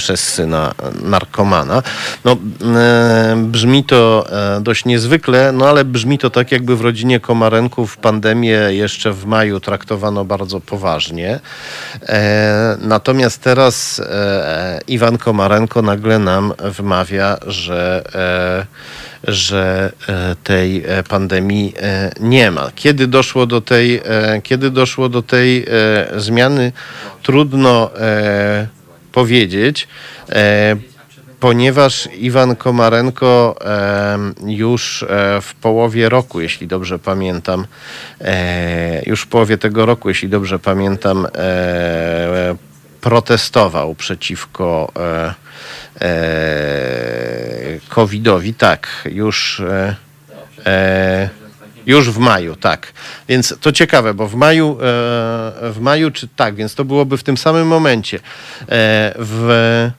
przez 0.02 0.20
syna 0.20 0.74
narkomana. 1.02 1.82
No, 2.24 2.36
e, 2.76 3.34
brzmi 3.36 3.84
to 3.84 4.26
e, 4.56 4.60
dość 4.60 4.84
niezwykle, 4.84 5.52
no 5.52 5.68
ale 5.68 5.84
brzmi 5.84 6.18
to 6.18 6.30
tak, 6.30 6.52
jakby 6.52 6.76
w 6.76 6.80
rodzinie 6.80 7.20
Komarenków 7.20 7.96
pandemię 7.96 8.58
jeszcze 8.70 9.12
w 9.12 9.26
maju 9.26 9.60
traktowano 9.60 10.24
bardzo 10.24 10.60
poważnie. 10.60 11.40
E, 12.08 12.76
natomiast 12.80 13.42
teraz 13.42 14.02
Iwan 14.88 15.18
Komarenko 15.18 15.82
nagle 15.82 16.18
nam 16.18 16.52
wmawia, 16.58 17.36
że 17.46 18.04
że 19.28 19.92
tej 20.44 20.84
pandemii 21.08 21.74
nie 22.20 22.50
ma. 22.50 22.70
Kiedy 22.74 23.06
doszło 23.06 23.46
do 23.46 23.60
tej, 23.60 24.02
kiedy 24.42 24.70
doszło 24.70 25.08
do 25.08 25.22
tej 25.22 25.66
zmiany, 26.16 26.72
trudno 27.22 27.90
powiedzieć, 29.12 29.88
e, 30.28 30.76
ponieważ 31.40 32.08
Iwan 32.18 32.56
Komarenko 32.56 33.56
e, 33.64 34.18
już 34.46 35.02
e, 35.02 35.06
w 35.40 35.54
połowie 35.54 36.08
roku, 36.08 36.40
jeśli 36.40 36.66
dobrze 36.66 36.98
pamiętam, 36.98 37.66
już 39.06 39.22
w 39.22 39.26
połowie 39.26 39.58
tego 39.58 39.86
roku, 39.86 40.08
jeśli 40.08 40.28
dobrze 40.28 40.58
pamiętam, 40.58 41.26
protestował 43.00 43.94
przeciwko 43.94 44.92
COVID-owi. 47.88 48.54
Tak, 48.54 49.08
już 49.10 49.62
już 51.86 52.10
w 52.10 52.18
maju, 52.18 52.56
tak. 52.56 52.92
Więc 53.28 53.54
to 53.60 53.72
ciekawe, 53.72 54.14
bo 54.14 54.28
w 54.28 54.34
maju, 54.34 54.72
e, 54.72 54.76
w 55.72 55.76
maju 55.80 56.10
czy 56.10 56.28
tak, 56.28 56.54
więc 56.54 56.74
to 56.74 56.84
byłoby 56.84 57.18
w 57.18 57.22
tym 57.22 57.36
samym 57.36 57.66
momencie. 57.66 58.16
E, 58.16 59.14
w 59.18 59.90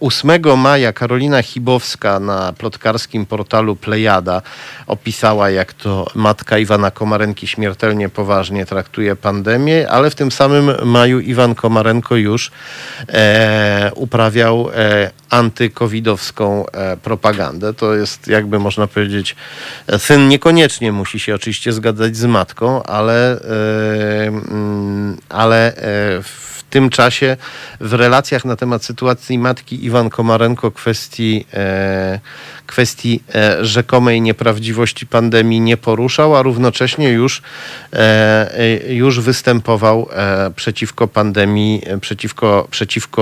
8 0.00 0.30
e, 0.30 0.56
maja 0.56 0.92
Karolina 0.92 1.42
Chibowska 1.42 2.20
na 2.20 2.52
plotkarskim 2.52 3.26
portalu 3.26 3.76
Plejada 3.76 4.42
opisała, 4.86 5.50
jak 5.50 5.72
to 5.72 6.06
matka 6.14 6.58
Iwana 6.58 6.90
Komarenki 6.90 7.46
śmiertelnie 7.46 8.08
poważnie 8.08 8.66
traktuje 8.66 9.16
pandemię, 9.16 9.90
ale 9.90 10.10
w 10.10 10.14
tym 10.14 10.30
samym 10.32 10.88
maju 10.88 11.20
Iwan 11.20 11.54
Komarenko 11.54 12.16
już 12.16 12.50
e, 13.08 13.90
uprawiał 13.94 14.70
e, 14.74 15.10
antykowidowską 15.30 16.66
e, 16.66 16.96
propagandę. 16.96 17.74
To 17.74 17.94
jest 17.94 18.28
jakby 18.28 18.58
można 18.58 18.86
powiedzieć, 18.86 19.36
syn 19.98 20.28
niekoniecznie 20.28 20.92
musi 20.92 21.20
się 21.20 21.34
oczywiście 21.34 21.72
zgadzać 21.72 22.16
z 22.16 22.24
matką, 22.24 22.82
ale, 22.82 23.40
e, 23.40 24.26
mm, 24.26 25.16
ale 25.28 25.72
w 26.22 26.59
tym 26.70 26.90
czasie 26.90 27.36
w 27.80 27.92
relacjach 27.92 28.44
na 28.44 28.56
temat 28.56 28.84
sytuacji 28.84 29.38
matki 29.38 29.84
Iwan 29.84 30.10
Komarenko 30.10 30.70
kwestii, 30.70 31.46
e, 31.54 32.20
kwestii 32.66 33.22
e, 33.34 33.64
rzekomej 33.64 34.20
nieprawdziwości 34.20 35.06
pandemii 35.06 35.60
nie 35.60 35.76
poruszał, 35.76 36.36
a 36.36 36.42
równocześnie 36.42 37.08
już, 37.08 37.42
e, 37.92 38.58
e 38.58 38.94
już 38.94 39.20
występował 39.20 40.08
e, 40.12 40.50
przeciwko 40.56 41.08
pandemii, 41.08 41.82
e, 41.86 41.98
przeciwko, 41.98 42.68
przeciwko 42.70 43.20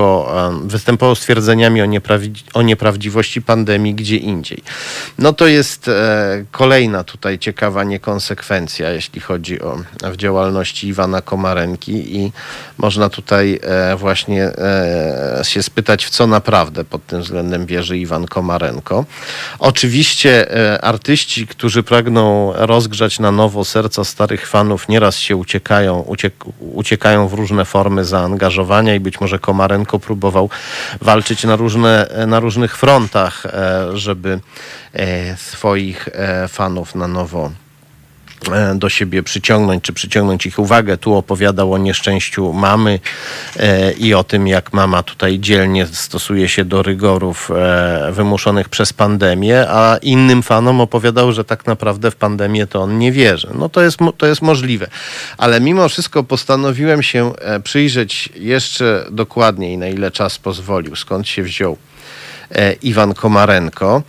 występował 0.63 1.15
stwierdzeniami 1.15 1.81
o, 1.81 1.85
nieprawdzi 1.85 2.43
o 2.53 2.61
nieprawdziwości 2.61 3.41
pandemii 3.41 3.95
gdzie 3.95 4.17
indziej. 4.17 4.63
No 5.17 5.33
to 5.33 5.47
jest 5.47 5.89
kolejna 6.51 7.03
tutaj 7.03 7.39
ciekawa 7.39 7.83
niekonsekwencja, 7.83 8.89
jeśli 8.89 9.21
chodzi 9.21 9.61
o 9.61 9.77
w 10.03 10.17
działalności 10.17 10.87
Iwana 10.87 11.21
Komarenki 11.21 12.17
i 12.17 12.31
można 12.77 13.09
tutaj 13.09 13.38
tutaj 13.39 13.59
e, 13.63 13.95
właśnie 13.95 14.43
e, 14.43 15.41
się 15.43 15.63
spytać, 15.63 16.05
w 16.05 16.09
co 16.09 16.27
naprawdę 16.27 16.83
pod 16.83 17.05
tym 17.05 17.21
względem 17.21 17.65
wierzy 17.65 17.97
Iwan 17.97 18.25
Komarenko. 18.25 19.05
Oczywiście 19.59 20.55
e, 20.73 20.81
artyści, 20.81 21.47
którzy 21.47 21.83
pragną 21.83 22.53
rozgrzać 22.55 23.19
na 23.19 23.31
nowo 23.31 23.65
serca 23.65 24.03
starych 24.03 24.47
fanów, 24.47 24.89
nieraz 24.89 25.15
się 25.17 25.35
uciekają, 25.35 25.99
uciek 25.99 26.33
uciekają 26.59 27.27
w 27.27 27.33
różne 27.33 27.65
formy 27.65 28.05
zaangażowania 28.05 28.95
i 28.95 28.99
być 28.99 29.21
może 29.21 29.39
Komarenko 29.39 29.99
próbował 29.99 30.49
walczyć 31.01 31.43
na, 31.43 31.55
różne, 31.55 32.07
na 32.27 32.39
różnych 32.39 32.77
frontach, 32.77 33.43
żeby 33.93 34.39
swoich 35.35 36.09
fanów 36.47 36.95
na 36.95 37.07
nowo 37.07 37.51
do 38.75 38.89
siebie 38.89 39.23
przyciągnąć, 39.23 39.83
czy 39.83 39.93
przyciągnąć 39.93 40.45
ich 40.45 40.59
uwagę. 40.59 40.97
Tu 40.97 41.15
opowiadał 41.15 41.73
o 41.73 41.77
nieszczęściu 41.77 42.53
mamy 42.53 42.99
e, 43.59 43.91
i 43.91 44.13
o 44.13 44.23
tym, 44.23 44.47
jak 44.47 44.73
mama 44.73 45.03
tutaj 45.03 45.39
dzielnie 45.39 45.87
stosuje 45.87 46.49
się 46.49 46.65
do 46.65 46.83
rygorów 46.83 47.51
e, 47.51 48.11
wymuszonych 48.11 48.69
przez 48.69 48.93
pandemię, 48.93 49.65
a 49.69 49.97
innym 50.01 50.43
fanom 50.43 50.81
opowiadał, 50.81 51.31
że 51.31 51.43
tak 51.43 51.65
naprawdę 51.65 52.11
w 52.11 52.15
pandemię 52.15 52.67
to 52.67 52.81
on 52.81 52.97
nie 52.97 53.11
wierzy. 53.11 53.49
No 53.53 53.69
to 53.69 53.81
jest, 53.81 53.97
to 54.17 54.25
jest 54.25 54.41
możliwe. 54.41 54.87
Ale 55.37 55.61
mimo 55.61 55.89
wszystko 55.89 56.23
postanowiłem 56.23 57.03
się 57.03 57.31
przyjrzeć 57.63 58.29
jeszcze 58.35 59.05
dokładniej, 59.11 59.77
na 59.77 59.87
ile 59.87 60.11
czas 60.11 60.37
pozwolił, 60.37 60.95
skąd 60.95 61.27
się 61.27 61.43
wziął 61.43 61.77
Iwan 62.81 63.13
Komarenko. 63.13 64.03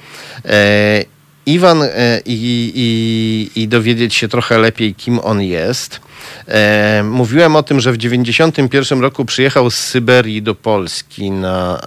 Iwan 1.46 1.82
e, 1.82 2.20
i, 2.26 2.72
i, 2.74 3.62
i 3.62 3.68
dowiedzieć 3.68 4.14
się 4.14 4.28
trochę 4.28 4.58
lepiej, 4.58 4.94
kim 4.94 5.18
on 5.18 5.42
jest. 5.42 6.00
E, 6.48 7.02
mówiłem 7.04 7.56
o 7.56 7.62
tym, 7.62 7.80
że 7.80 7.92
w 7.92 7.96
1991 7.96 9.00
roku 9.00 9.24
przyjechał 9.24 9.70
z 9.70 9.74
Syberii 9.74 10.42
do 10.42 10.54
Polski 10.54 11.30
na 11.30 11.80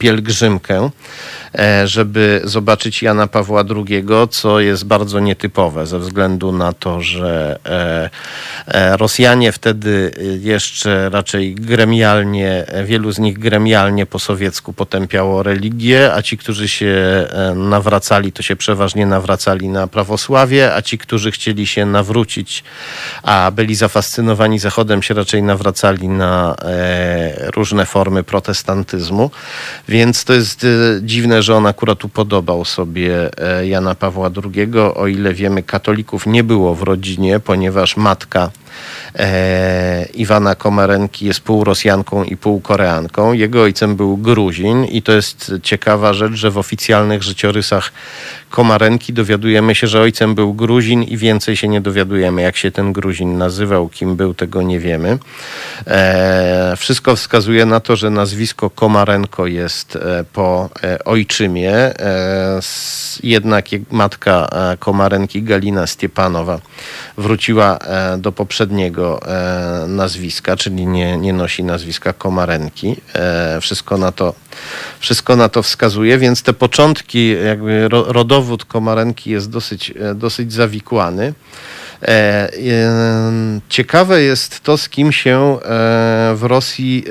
pielgrzymkę, 0.00 0.90
e, 1.58 1.86
żeby 1.86 2.40
zobaczyć 2.44 3.02
Jana 3.02 3.26
Pawła 3.26 3.64
II, 3.76 4.04
co 4.30 4.60
jest 4.60 4.84
bardzo 4.84 5.20
nietypowe 5.20 5.86
ze 5.86 5.98
względu 5.98 6.52
na 6.52 6.72
to, 6.72 7.00
że 7.00 7.58
e, 7.66 8.10
e, 8.66 8.96
Rosjanie 8.96 9.52
wtedy 9.52 10.12
jeszcze 10.40 11.10
raczej 11.10 11.54
gremialnie, 11.54 12.66
wielu 12.84 13.12
z 13.12 13.18
nich 13.18 13.38
gremialnie 13.38 14.06
po 14.06 14.18
sowiecku 14.18 14.72
potępiało 14.72 15.42
religię, 15.42 16.14
a 16.14 16.22
ci, 16.22 16.38
którzy 16.38 16.68
się 16.68 17.26
nawracali, 17.54 18.32
to 18.32 18.42
się 18.42 18.56
przeważnie 18.56 19.06
nawracali 19.06 19.68
na 19.68 19.86
prawosławie, 19.86 20.74
a 20.74 20.82
ci, 20.82 20.98
którzy 20.98 21.30
chcieli 21.30 21.66
się 21.66 21.86
nawrócić, 21.86 22.64
a 23.22 23.50
byli 23.54 23.74
zafascynowani 23.74 24.58
Zachodem, 24.58 25.02
się 25.02 25.14
raczej 25.14 25.42
nawracali 25.42 26.08
na 26.08 26.56
różne 27.54 27.86
formy 27.86 28.22
protestantyzmu. 28.22 29.30
Więc 29.90 30.24
to 30.24 30.32
jest 30.32 30.66
dziwne, 31.02 31.42
że 31.42 31.56
on 31.56 31.66
akurat 31.66 32.04
upodobał 32.04 32.64
sobie 32.64 33.30
Jana 33.62 33.94
Pawła 33.94 34.30
II. 34.44 34.68
O 34.94 35.06
ile 35.06 35.34
wiemy, 35.34 35.62
katolików 35.62 36.26
nie 36.26 36.44
było 36.44 36.74
w 36.74 36.82
rodzinie, 36.82 37.40
ponieważ 37.40 37.96
matka 37.96 38.50
e, 39.14 40.06
Iwana 40.14 40.54
Komarenki 40.54 41.26
jest 41.26 41.40
pół 41.40 41.64
Rosjanką 41.64 42.24
i 42.24 42.36
pół 42.36 42.60
Koreanką. 42.60 43.32
Jego 43.32 43.62
ojcem 43.62 43.96
był 43.96 44.16
Gruzin 44.16 44.84
i 44.84 45.02
to 45.02 45.12
jest 45.12 45.52
ciekawa 45.62 46.12
rzecz, 46.12 46.32
że 46.32 46.50
w 46.50 46.58
oficjalnych 46.58 47.22
życiorysach 47.22 47.92
Komarenki 48.50 49.12
dowiadujemy 49.12 49.74
się, 49.74 49.86
że 49.86 50.00
ojcem 50.00 50.34
był 50.34 50.54
Gruzin 50.54 51.02
i 51.02 51.16
więcej 51.16 51.56
się 51.56 51.68
nie 51.68 51.80
dowiadujemy, 51.80 52.42
jak 52.42 52.56
się 52.56 52.70
ten 52.70 52.92
Gruzin 52.92 53.38
nazywał, 53.38 53.88
kim 53.88 54.16
był, 54.16 54.34
tego 54.34 54.62
nie 54.62 54.78
wiemy. 54.80 55.18
E, 55.86 56.74
wszystko 56.76 57.16
wskazuje 57.16 57.66
na 57.66 57.80
to, 57.80 57.96
że 57.96 58.10
nazwisko 58.10 58.70
Komarenko 58.70 59.46
jest 59.46 59.79
e, 59.96 60.24
po 60.32 60.70
e, 60.82 61.04
ojczymie. 61.04 61.74
E, 61.74 62.60
jednak 63.22 63.64
matka 63.90 64.48
Komarenki, 64.78 65.42
Galina 65.42 65.86
Stiepanowa, 65.86 66.60
wróciła 67.18 67.78
do 68.18 68.32
poprzedniego 68.32 69.20
nazwiska, 69.88 70.56
czyli 70.56 70.86
nie, 70.86 71.18
nie 71.18 71.32
nosi 71.32 71.64
nazwiska 71.64 72.12
Komarenki. 72.12 72.96
Wszystko 73.60 73.98
na 73.98 74.12
to, 74.12 74.34
wszystko 74.98 75.36
na 75.36 75.48
to 75.48 75.62
wskazuje, 75.62 76.18
więc 76.18 76.42
te 76.42 76.52
początki 76.52 77.36
jakby 77.44 77.88
rodowe 77.88 78.40
dowód 78.40 78.64
Komarenki 78.64 79.30
jest 79.30 79.50
dosyć, 79.50 79.94
dosyć 80.14 80.52
zawikłany. 80.52 81.34
E, 82.02 82.08
e, 82.08 82.50
ciekawe 83.68 84.22
jest 84.22 84.60
to, 84.60 84.78
z 84.78 84.88
kim 84.88 85.12
się 85.12 85.58
w 86.34 86.42
Rosji 86.42 87.04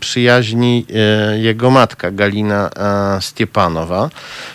przyjaźni 0.00 0.86
jego 1.36 1.70
matka, 1.70 2.10
Galina 2.10 2.70
Stiepanowa. 3.20 4.10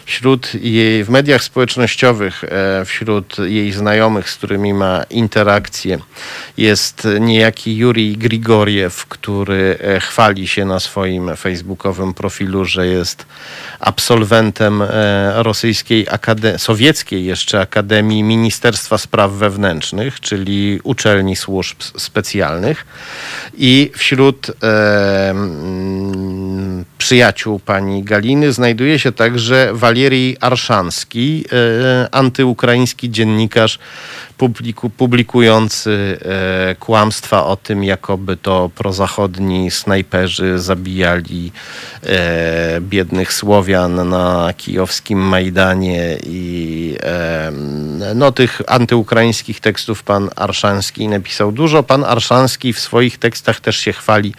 Wśród 0.05 0.55
jej, 0.55 1.03
w 1.03 1.09
mediach 1.09 1.43
społecznościowych, 1.43 2.43
wśród 2.85 3.37
jej 3.39 3.71
znajomych, 3.71 4.29
z 4.29 4.35
którymi 4.35 4.73
ma 4.73 5.03
interakcje, 5.09 5.99
jest 6.57 7.07
niejaki 7.19 7.77
Jurij 7.77 8.17
Grigoriew, 8.17 9.05
który 9.05 9.77
chwali 10.01 10.47
się 10.47 10.65
na 10.65 10.79
swoim 10.79 11.35
facebookowym 11.35 12.13
profilu, 12.13 12.65
że 12.65 12.87
jest 12.87 13.25
absolwentem 13.79 14.83
rosyjskiej, 15.35 16.05
akade- 16.05 16.57
sowieckiej 16.57 17.25
jeszcze 17.25 17.59
Akademii 17.59 18.23
Ministerstwa 18.23 18.97
Spraw 18.97 19.31
Wewnętrznych, 19.43 20.19
czyli 20.19 20.79
uczelni 20.83 21.35
służb 21.35 21.81
specjalnych. 21.97 22.85
I 23.57 23.91
wśród 23.95 24.51
e, 24.63 25.35
przyjaciół 26.97 27.59
pani 27.59 28.03
Galiny 28.03 28.53
znajduje 28.53 28.99
się 28.99 29.11
także 29.11 29.69
Walierij 29.73 30.37
Arszanski, 30.39 31.45
e, 31.51 32.15
antyukraiński 32.15 33.09
dziennikarz 33.09 33.79
publiku, 34.43 34.89
publikujący 34.89 36.19
e, 36.69 36.75
kłamstwa 36.75 37.45
o 37.45 37.55
tym, 37.55 37.83
jakoby 37.83 38.37
to 38.37 38.69
prozachodni 38.75 39.71
snajperzy 39.71 40.59
zabijali 40.59 41.51
e, 42.03 42.81
biednych 42.81 43.33
Słowian 43.33 44.09
na 44.09 44.53
kijowskim 44.57 45.19
Majdanie 45.19 46.17
i 46.23 46.97
e, 47.03 47.51
no, 48.15 48.31
tych 48.31 48.61
antyukraińskich 48.67 49.59
tekstów 49.59 50.03
pan 50.03 50.29
Arszanski 50.35 51.07
napisał 51.07 51.51
dużo. 51.51 51.83
Pan 51.83 52.03
Arszanski 52.03 52.73
w 52.73 52.79
swoich 52.79 53.17
tekstach 53.17 53.59
też 53.59 53.77
się 53.77 53.93
chwali 53.93 54.33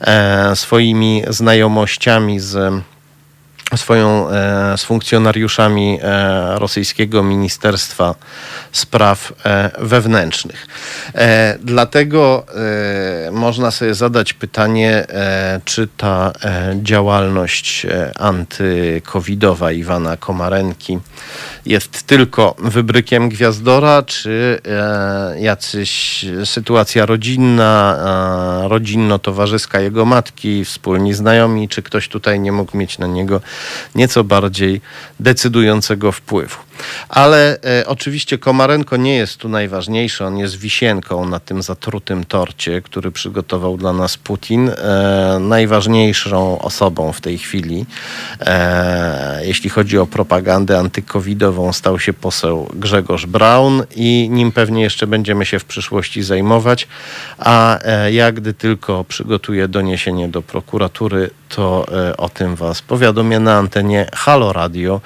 e, 0.00 0.56
swoimi 0.56 1.22
znajomościami 1.28 2.40
z 2.40 2.82
swoją, 3.74 4.30
e, 4.30 4.78
z 4.78 4.84
funkcjonariuszami 4.84 5.98
e, 6.02 6.58
rosyjskiego 6.58 7.22
Ministerstwa 7.22 8.14
Spraw 8.72 9.32
e, 9.44 9.70
Wewnętrznych. 9.78 10.66
Dlatego 11.60 12.46
można 13.32 13.70
sobie 13.70 13.94
zadać 13.94 14.32
pytanie, 14.32 15.06
czy 15.64 15.88
ta 15.96 16.32
działalność 16.82 17.86
antykowidowa 18.18 19.72
Iwana 19.72 20.16
Komarenki 20.16 20.98
jest 21.66 22.02
tylko 22.02 22.54
wybrykiem 22.58 23.28
Gwiazdora, 23.28 24.02
czy 24.02 24.60
jacyś 25.38 26.24
sytuacja 26.44 27.06
rodzinna, 27.06 27.98
rodzinno-towarzyska 28.68 29.80
jego 29.80 30.04
matki, 30.04 30.64
wspólni 30.64 31.14
znajomi, 31.14 31.68
czy 31.68 31.82
ktoś 31.82 32.08
tutaj 32.08 32.40
nie 32.40 32.52
mógł 32.52 32.76
mieć 32.76 32.98
na 32.98 33.06
niego 33.06 33.40
nieco 33.94 34.24
bardziej 34.24 34.80
decydującego 35.20 36.12
wpływu. 36.12 36.65
Ale 37.08 37.58
e, 37.62 37.86
oczywiście 37.86 38.38
Komarenko 38.38 38.96
nie 38.96 39.16
jest 39.16 39.36
tu 39.36 39.48
najważniejszy, 39.48 40.24
on 40.24 40.38
jest 40.38 40.56
wisienką 40.56 41.28
na 41.28 41.40
tym 41.40 41.62
zatrutym 41.62 42.24
torcie, 42.24 42.82
który 42.82 43.12
przygotował 43.12 43.76
dla 43.76 43.92
nas 43.92 44.16
Putin. 44.16 44.68
E, 44.68 45.38
najważniejszą 45.40 46.58
osobą 46.58 47.12
w 47.12 47.20
tej 47.20 47.38
chwili, 47.38 47.86
e, 48.40 49.46
jeśli 49.46 49.70
chodzi 49.70 49.98
o 49.98 50.06
propagandę 50.06 50.78
antykowidową, 50.78 51.72
stał 51.72 51.98
się 51.98 52.12
poseł 52.12 52.68
Grzegorz 52.74 53.26
Braun 53.26 53.82
i 53.96 54.28
nim 54.30 54.52
pewnie 54.52 54.82
jeszcze 54.82 55.06
będziemy 55.06 55.46
się 55.46 55.58
w 55.58 55.64
przyszłości 55.64 56.22
zajmować. 56.22 56.88
A 57.38 57.78
e, 57.82 58.12
jak 58.12 58.34
gdy 58.34 58.54
tylko 58.54 59.04
przygotuję 59.04 59.68
doniesienie 59.68 60.28
do 60.28 60.42
prokuratury, 60.42 61.30
to 61.48 61.86
e, 62.10 62.16
o 62.16 62.28
tym 62.28 62.56
Was 62.56 62.82
powiadomię 62.82 63.40
na 63.40 63.56
antenie 63.56 64.06
Halo 64.14 64.52
Radio 64.52 65.00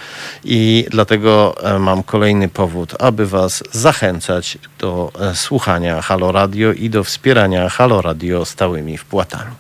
i 0.45 0.87
dlatego 0.91 1.55
e, 1.63 1.79
mam 1.79 2.03
kolejny 2.03 2.49
powód, 2.49 2.95
aby 2.99 3.27
Was 3.27 3.65
zachęcać 3.73 4.59
do 4.79 5.13
e, 5.21 5.35
słuchania 5.35 6.03
Halo 6.03 6.33
Radio 6.33 6.73
i 6.73 6.91
do 6.91 7.05
wspierania 7.05 7.69
Halo 7.69 8.03
Radio 8.03 8.45
stałymi 8.45 8.99
wpłatami. 8.99 9.51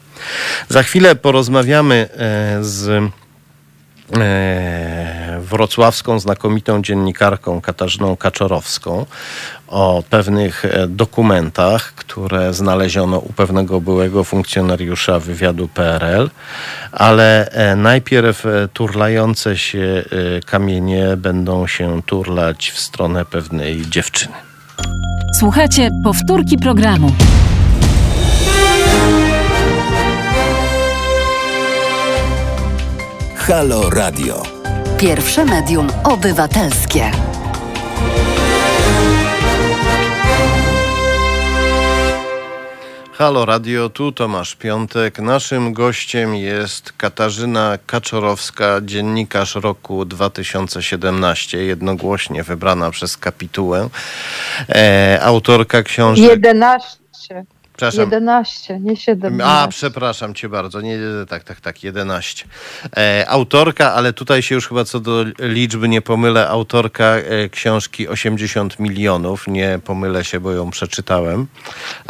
Za 0.68 0.82
chwilę 0.82 1.14
porozmawiamy 1.14 2.08
z 2.60 3.10
wrocławską 5.40 6.18
znakomitą 6.18 6.82
dziennikarką 6.82 7.60
Katarzyną 7.60 8.16
Kaczorowską 8.16 9.06
o 9.68 10.02
pewnych 10.10 10.64
e, 10.64 10.86
dokumentach, 10.88 11.94
które 11.94 12.54
znaleziono 12.54 13.18
u 13.18 13.32
pewnego 13.32 13.80
byłego 13.80 14.24
funkcjonariusza 14.24 15.18
wywiadu 15.18 15.68
PRL, 15.68 16.30
ale 16.92 17.50
e, 17.50 17.76
najpierw 17.76 18.46
e, 18.46 18.68
turlające 18.72 19.58
się 19.58 20.04
kamienie 20.46 21.16
będą 21.16 21.66
się 21.66 22.02
turlać 22.02 22.70
w 22.70 22.78
stronę 22.78 23.24
pewnej 23.24 23.82
dziewczyny. 23.90 24.34
Słuchajcie 25.38 25.90
powtórki 26.04 26.58
programu. 26.58 27.12
Halo 33.50 33.90
Radio. 33.90 34.42
Pierwsze 34.98 35.44
medium 35.44 35.88
obywatelskie. 36.04 37.10
Halo 43.12 43.44
Radio, 43.44 43.88
tu 43.88 44.12
Tomasz 44.12 44.56
Piątek. 44.56 45.18
Naszym 45.18 45.72
gościem 45.72 46.34
jest 46.34 46.92
Katarzyna 46.92 47.78
Kaczorowska, 47.86 48.80
dziennikarz 48.82 49.54
roku 49.54 50.04
2017, 50.04 51.58
jednogłośnie 51.64 52.42
wybrana 52.42 52.90
przez 52.90 53.16
kapitułę. 53.16 53.88
E, 54.68 55.18
autorka 55.22 55.82
książek... 55.82 56.30
11. 56.30 57.00
Przepraszam. 57.80 58.10
11, 58.10 58.80
nie 58.80 58.96
17. 58.96 59.44
A, 59.44 59.68
przepraszam 59.68 60.34
cię 60.34 60.48
bardzo. 60.48 60.80
Nie, 60.80 60.98
tak, 61.28 61.44
tak, 61.44 61.60
tak, 61.60 61.82
11. 61.82 62.44
E, 62.96 63.24
autorka, 63.28 63.92
ale 63.94 64.12
tutaj 64.12 64.42
się 64.42 64.54
już 64.54 64.68
chyba 64.68 64.84
co 64.84 65.00
do 65.00 65.24
liczby 65.38 65.88
nie 65.88 66.02
pomylę, 66.02 66.48
autorka 66.48 67.04
e, 67.04 67.48
książki 67.48 68.08
80 68.08 68.78
milionów. 68.78 69.48
Nie 69.48 69.80
pomylę 69.84 70.24
się, 70.24 70.40
bo 70.40 70.52
ją 70.52 70.70
przeczytałem. 70.70 71.46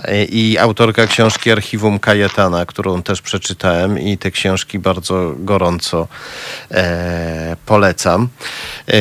E, 0.04 0.24
I 0.24 0.58
autorka 0.58 1.06
książki 1.06 1.50
Archiwum 1.50 1.98
Kajetana, 1.98 2.66
którą 2.66 3.02
też 3.02 3.22
przeczytałem 3.22 3.98
i 3.98 4.18
te 4.18 4.30
książki 4.30 4.78
bardzo 4.78 5.34
gorąco 5.36 6.08
e, 6.70 7.56
polecam. 7.66 8.28
E, 8.88 8.92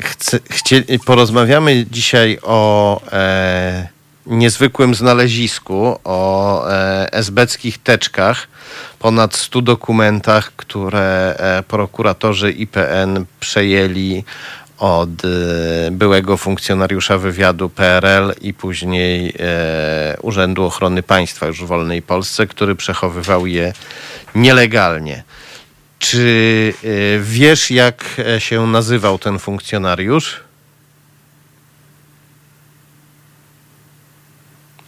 chcę, 0.00 0.38
chcie, 0.50 0.84
porozmawiamy 1.04 1.86
dzisiaj 1.90 2.38
o 2.42 3.00
e, 3.12 3.97
niezwykłym 4.28 4.94
znalezisku, 4.94 5.98
o 6.04 6.68
e, 6.70 7.12
esbeckich 7.12 7.78
teczkach, 7.78 8.48
ponad 8.98 9.36
100 9.36 9.62
dokumentach, 9.62 10.52
które 10.56 11.36
e, 11.38 11.62
prokuratorzy 11.62 12.52
IPN 12.52 13.24
przejęli 13.40 14.24
od 14.78 15.08
e, 15.24 15.28
byłego 15.90 16.36
funkcjonariusza 16.36 17.18
wywiadu 17.18 17.68
PRL 17.68 18.34
i 18.40 18.54
później 18.54 19.34
Urzędu 20.22 20.64
Ochrony 20.64 21.02
Państwa 21.02 21.46
już 21.46 21.62
w 21.62 21.66
wolnej 21.66 22.02
Polsce, 22.02 22.46
który 22.46 22.74
przechowywał 22.74 23.46
je 23.46 23.72
nielegalnie. 24.34 25.22
Czy 25.98 26.74
wiesz, 27.20 27.70
jak 27.70 28.04
się 28.38 28.66
nazywał 28.66 29.18
ten 29.18 29.38
funkcjonariusz? 29.38 30.47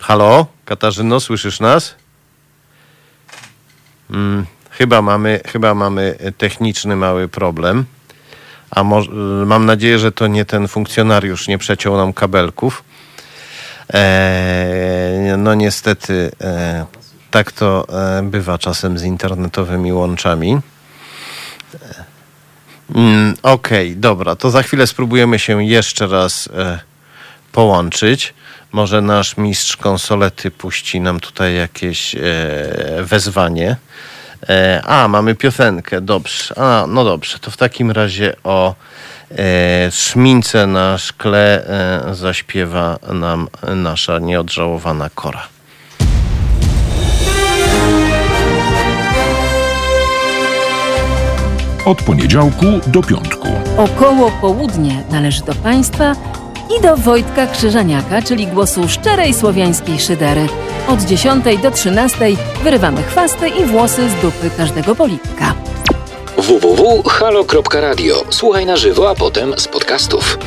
Halo, 0.00 0.46
Katarzyno, 0.64 1.20
słyszysz 1.20 1.60
nas? 1.60 1.94
Hmm, 4.10 4.46
chyba, 4.70 5.02
mamy, 5.02 5.40
chyba 5.46 5.74
mamy 5.74 6.16
techniczny 6.38 6.96
mały 6.96 7.28
problem. 7.28 7.84
A 8.70 8.84
mam 9.46 9.66
nadzieję, 9.66 9.98
że 9.98 10.12
to 10.12 10.26
nie 10.26 10.44
ten 10.44 10.68
funkcjonariusz 10.68 11.48
nie 11.48 11.58
przeciął 11.58 11.96
nam 11.96 12.12
kabelków. 12.12 12.84
E, 13.94 15.34
no 15.38 15.54
niestety 15.54 16.30
e, 16.40 16.86
tak 17.30 17.52
to 17.52 17.86
e, 18.18 18.22
bywa 18.22 18.58
czasem 18.58 18.98
z 18.98 19.02
internetowymi 19.02 19.92
łączami. 19.92 20.60
Mm, 22.94 23.34
Okej, 23.42 23.88
okay, 23.90 24.00
dobra, 24.00 24.36
to 24.36 24.50
za 24.50 24.62
chwilę 24.62 24.86
spróbujemy 24.86 25.38
się 25.38 25.64
jeszcze 25.64 26.06
raz 26.06 26.48
e, 26.54 26.78
połączyć. 27.52 28.34
Może 28.72 29.00
nasz 29.00 29.36
mistrz 29.36 29.76
konsolety 29.76 30.50
puści 30.50 31.00
nam 31.00 31.20
tutaj 31.20 31.54
jakieś 31.54 32.14
e, 32.14 32.20
wezwanie. 33.02 33.76
E, 34.48 34.82
a, 34.86 35.08
mamy 35.08 35.34
piosenkę, 35.34 36.00
dobrze. 36.00 36.58
A, 36.58 36.84
no 36.88 37.04
dobrze, 37.04 37.38
to 37.38 37.50
w 37.50 37.56
takim 37.56 37.90
razie 37.90 38.36
o 38.44 38.74
e, 39.30 39.90
szmince 39.90 40.66
na 40.66 40.98
szkle 40.98 41.66
e, 42.10 42.14
zaśpiewa 42.14 42.98
nam 43.12 43.48
nasza 43.76 44.18
nieodżałowana 44.18 45.10
Kora. 45.14 45.42
Od 51.84 52.02
poniedziałku 52.02 52.66
do 52.86 53.02
piątku. 53.02 53.48
Około 53.76 54.30
południe 54.30 55.04
należy 55.10 55.44
do 55.44 55.54
Państwa 55.54 56.14
i 56.78 56.80
do 56.80 56.96
Wojtka 56.96 57.46
Krzyżaniaka, 57.46 58.22
czyli 58.22 58.46
głosu 58.46 58.88
szczerej 58.88 59.34
słowiańskiej 59.34 60.00
szydery. 60.00 60.46
Od 60.88 61.02
10 61.02 61.44
do 61.62 61.70
13 61.70 62.18
wyrywamy 62.64 63.02
chwasty 63.02 63.48
i 63.48 63.64
włosy 63.64 64.10
z 64.10 64.14
dupy 64.22 64.50
każdego 64.56 64.94
polityka. 64.94 65.54
www.halo.radio. 66.36 68.24
Słuchaj 68.30 68.66
na 68.66 68.76
żywo, 68.76 69.10
a 69.10 69.14
potem 69.14 69.54
z 69.56 69.68
podcastów. 69.68 70.38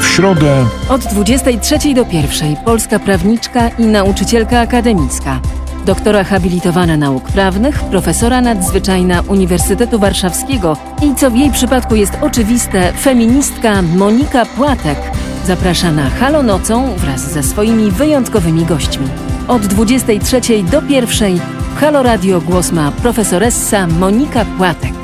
W 0.00 0.06
środę 0.06 0.66
Od 0.88 1.00
23 1.00 1.94
do 1.94 2.04
1 2.12 2.56
polska 2.64 2.98
prawniczka 2.98 3.68
i 3.68 3.82
nauczycielka 3.82 4.60
akademicka 4.60 5.40
doktora 5.88 6.24
habilitowana 6.24 6.96
nauk 6.96 7.24
prawnych, 7.24 7.84
profesora 7.84 8.40
nadzwyczajna 8.40 9.22
Uniwersytetu 9.28 9.98
Warszawskiego 9.98 10.76
i 11.02 11.14
co 11.14 11.30
w 11.30 11.36
jej 11.36 11.50
przypadku 11.50 11.94
jest 11.94 12.12
oczywiste, 12.20 12.92
feministka 12.92 13.82
Monika 13.82 14.46
Płatek 14.46 14.98
zaprasza 15.46 15.92
na 15.92 16.10
Halo 16.10 16.42
Nocą 16.42 16.94
wraz 16.96 17.32
ze 17.32 17.42
swoimi 17.42 17.90
wyjątkowymi 17.90 18.64
gośćmi. 18.64 19.08
Od 19.48 19.66
23 19.66 20.40
do 20.62 20.82
1 20.88 21.38
Halo 21.80 22.02
Radio 22.02 22.40
głos 22.40 22.72
ma 22.72 22.92
profesoressa 22.92 23.86
Monika 23.86 24.44
Płatek. 24.44 24.94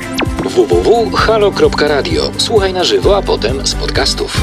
www.halo.radio. 0.43 2.31
Słuchaj 2.37 2.73
na 2.73 2.83
żywo, 2.83 3.17
a 3.17 3.21
potem 3.21 3.67
z 3.67 3.75
podcastów. 3.75 4.41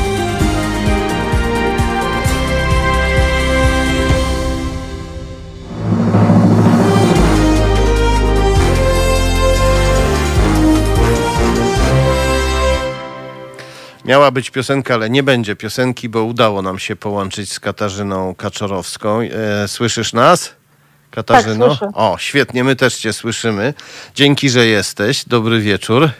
Miała 14.05 14.30
być 14.30 14.50
piosenka, 14.50 14.94
ale 14.94 15.11
nie 15.11 15.22
będzie 15.22 15.57
piosenki, 15.57 16.09
bo 16.09 16.24
udało 16.24 16.62
nam 16.62 16.78
się 16.78 16.96
połączyć 16.96 17.53
z 17.53 17.61
Katarzyną 17.61 18.34
Kaczorowską. 18.34 19.20
E, 19.20 19.68
słyszysz 19.68 20.12
nas? 20.12 20.55
Katarzyno? 21.11 21.68
Tak, 21.68 21.78
słyszę. 21.78 21.92
O, 21.94 22.16
świetnie, 22.18 22.64
my 22.64 22.76
też 22.76 22.96
cię 22.96 23.12
słyszymy. 23.12 23.74
Dzięki, 24.14 24.50
że 24.50 24.66
jesteś. 24.66 25.24
Dobry 25.24 25.61
wieczór. 25.61 26.11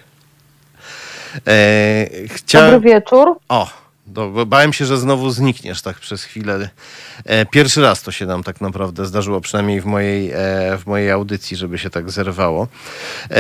E, 1.47 2.29
chcia... 2.29 2.71
Dobry 2.71 2.91
wieczór. 2.91 3.39
O, 3.49 3.82
do, 4.13 4.47
bałem 4.47 4.73
się, 4.73 4.87
że 4.87 4.99
znowu 4.99 5.31
znikniesz 5.31 5.83
tak 5.83 5.99
przez 5.99 6.25
chwilę. 6.25 6.69
E, 7.25 7.47
pierwszy 7.47 7.83
raz 7.83 8.03
to 8.03 8.13
się 8.13 8.27
nam 8.27 8.43
tak 8.43 8.61
naprawdę 8.61 9.07
zdarzyło, 9.07 9.41
przynajmniej 9.41 9.81
w 9.81 9.85
mojej, 9.85 10.31
e, 10.31 10.35
w 10.79 10.83
mojej 10.87 11.11
audycji, 11.11 11.57
żeby 11.57 11.79
się 11.79 11.91
tak 11.91 12.11
zerwało. 12.11 12.69
E, 13.31 13.37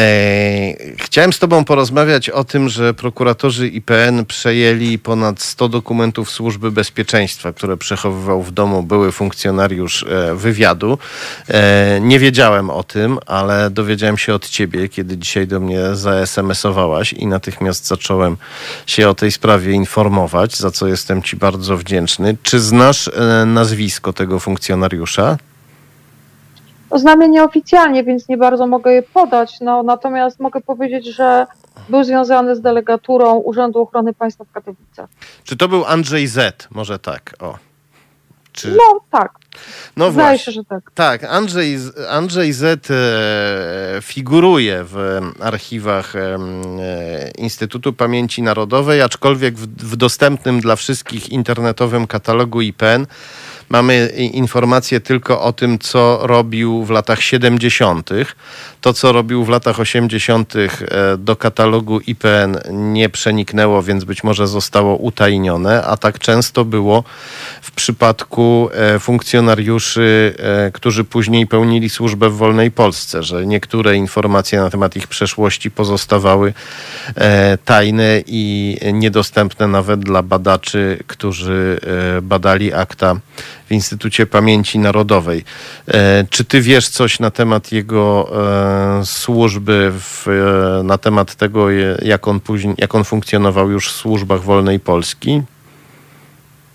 chciałem 0.98 1.32
z 1.32 1.38
Tobą 1.38 1.64
porozmawiać 1.64 2.30
o 2.30 2.44
tym, 2.44 2.68
że 2.68 2.94
prokuratorzy 2.94 3.68
IPN 3.68 4.26
przejęli 4.26 4.98
ponad 4.98 5.42
100 5.42 5.68
dokumentów 5.68 6.30
Służby 6.30 6.70
Bezpieczeństwa, 6.70 7.52
które 7.52 7.76
przechowywał 7.76 8.42
w 8.42 8.52
domu 8.52 8.82
były 8.82 9.12
funkcjonariusz 9.12 10.04
wywiadu. 10.34 10.98
Nie 12.00 12.18
wiedziałem 12.18 12.70
o 12.70 12.82
tym, 12.82 13.18
ale 13.26 13.70
dowiedziałem 13.70 14.18
się 14.18 14.34
od 14.34 14.48
Ciebie, 14.48 14.88
kiedy 14.88 15.18
dzisiaj 15.18 15.46
do 15.46 15.60
mnie 15.60 15.94
za-SMS-owałaś 15.94 17.12
i 17.12 17.26
natychmiast 17.26 17.86
zacząłem 17.86 18.36
się 18.86 19.08
o 19.08 19.14
tej 19.14 19.32
sprawie 19.32 19.72
informować, 19.72 20.56
za 20.62 20.70
co 20.70 20.86
jestem 20.86 21.22
Ci 21.22 21.36
bardzo 21.36 21.76
wdzięczny. 21.76 22.36
Czy 22.42 22.60
znasz 22.60 23.10
nazwisko 23.46 23.72
nazwisko 23.72 24.12
tego 24.12 24.38
funkcjonariusza? 24.38 25.36
Znam 26.94 27.22
je 27.22 27.28
nieoficjalnie, 27.28 28.04
więc 28.04 28.28
nie 28.28 28.36
bardzo 28.36 28.66
mogę 28.66 28.92
je 28.92 29.02
podać. 29.02 29.60
No, 29.60 29.82
natomiast 29.82 30.40
mogę 30.40 30.60
powiedzieć, 30.60 31.06
że 31.06 31.46
był 31.88 32.04
związany 32.04 32.56
z 32.56 32.60
delegaturą 32.60 33.34
Urzędu 33.34 33.80
Ochrony 33.80 34.14
Państwa 34.14 34.44
w 34.44 34.52
Katowicach. 34.52 35.08
Czy 35.44 35.56
to 35.56 35.68
był 35.68 35.84
Andrzej 35.84 36.26
Z? 36.26 36.68
Może 36.70 36.98
tak, 36.98 37.34
o. 37.40 37.58
Czy... 38.52 38.70
No 38.70 39.00
tak. 39.10 39.41
No 39.96 40.12
Zdaje 40.12 40.28
właśnie. 40.28 40.44
się, 40.44 40.52
że 40.52 40.64
tak. 40.64 40.90
Tak, 40.94 41.24
Andrzej, 41.24 41.78
Andrzej 42.10 42.52
Z 42.52 42.90
e, 42.90 44.02
figuruje 44.02 44.84
w 44.84 45.20
archiwach 45.40 46.16
e, 46.16 46.38
Instytutu 47.38 47.92
Pamięci 47.92 48.42
Narodowej, 48.42 49.02
aczkolwiek 49.02 49.54
w, 49.54 49.66
w 49.92 49.96
dostępnym 49.96 50.60
dla 50.60 50.76
wszystkich 50.76 51.28
internetowym 51.28 52.06
katalogu 52.06 52.60
IPN 52.60 53.06
mamy 53.72 54.06
informacje 54.32 55.00
tylko 55.00 55.42
o 55.42 55.52
tym, 55.52 55.78
co 55.78 56.18
robił 56.22 56.84
w 56.84 56.90
latach 56.90 57.22
70. 57.22 58.10
To, 58.80 58.92
co 58.92 59.12
robił 59.12 59.44
w 59.44 59.48
latach 59.48 59.80
80. 59.80 60.54
E, 60.56 60.68
do 61.18 61.36
katalogu 61.36 62.00
IPN 62.00 62.58
nie 62.70 63.08
przeniknęło, 63.08 63.82
więc 63.82 64.04
być 64.04 64.24
może 64.24 64.46
zostało 64.46 64.96
utajnione, 64.96 65.84
a 65.84 65.96
tak 65.96 66.18
często 66.18 66.64
było 66.64 67.04
w 67.62 67.70
przypadku 67.70 68.68
e, 68.72 68.98
funkcjonariuszy, 68.98 70.34
e, 70.38 70.70
którzy 70.70 71.04
później 71.04 71.46
pełnili 71.46 71.90
służbę 71.90 72.30
w 72.30 72.36
wolnej 72.36 72.70
Polsce, 72.70 73.22
że 73.22 73.46
niektóre 73.46 73.96
informacje 73.96 74.60
na 74.60 74.70
temat 74.70 74.96
ich 74.96 75.06
przeszłości 75.06 75.70
pozostawały 75.70 76.52
tajne 77.64 78.22
i 78.26 78.76
niedostępne 78.92 79.68
nawet 79.68 80.00
dla 80.00 80.22
badaczy, 80.22 80.98
którzy 81.06 81.80
badali 82.22 82.74
akta 82.74 83.16
w 83.72 83.74
Instytucie 83.74 84.26
Pamięci 84.26 84.78
Narodowej. 84.78 85.44
E, 85.88 86.24
czy 86.30 86.44
ty 86.44 86.60
wiesz 86.60 86.88
coś 86.88 87.20
na 87.20 87.30
temat 87.30 87.72
jego 87.72 88.28
e, 89.00 89.04
służby, 89.04 89.92
w, 89.92 90.28
e, 90.28 90.82
na 90.82 90.98
temat 90.98 91.34
tego, 91.34 91.70
jak 92.02 92.28
on, 92.28 92.40
później, 92.40 92.74
jak 92.78 92.94
on 92.94 93.04
funkcjonował 93.04 93.70
już 93.70 93.88
w 93.88 93.96
służbach 93.96 94.40
wolnej 94.40 94.80
Polski? 94.80 95.42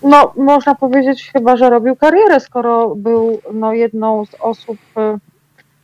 No, 0.02 0.32
można 0.36 0.74
powiedzieć 0.74 1.30
chyba, 1.32 1.56
że 1.56 1.70
robił 1.70 1.96
karierę, 1.96 2.40
skoro 2.40 2.94
był 2.94 3.40
no, 3.54 3.72
jedną 3.72 4.24
z 4.26 4.34
osób 4.40 4.78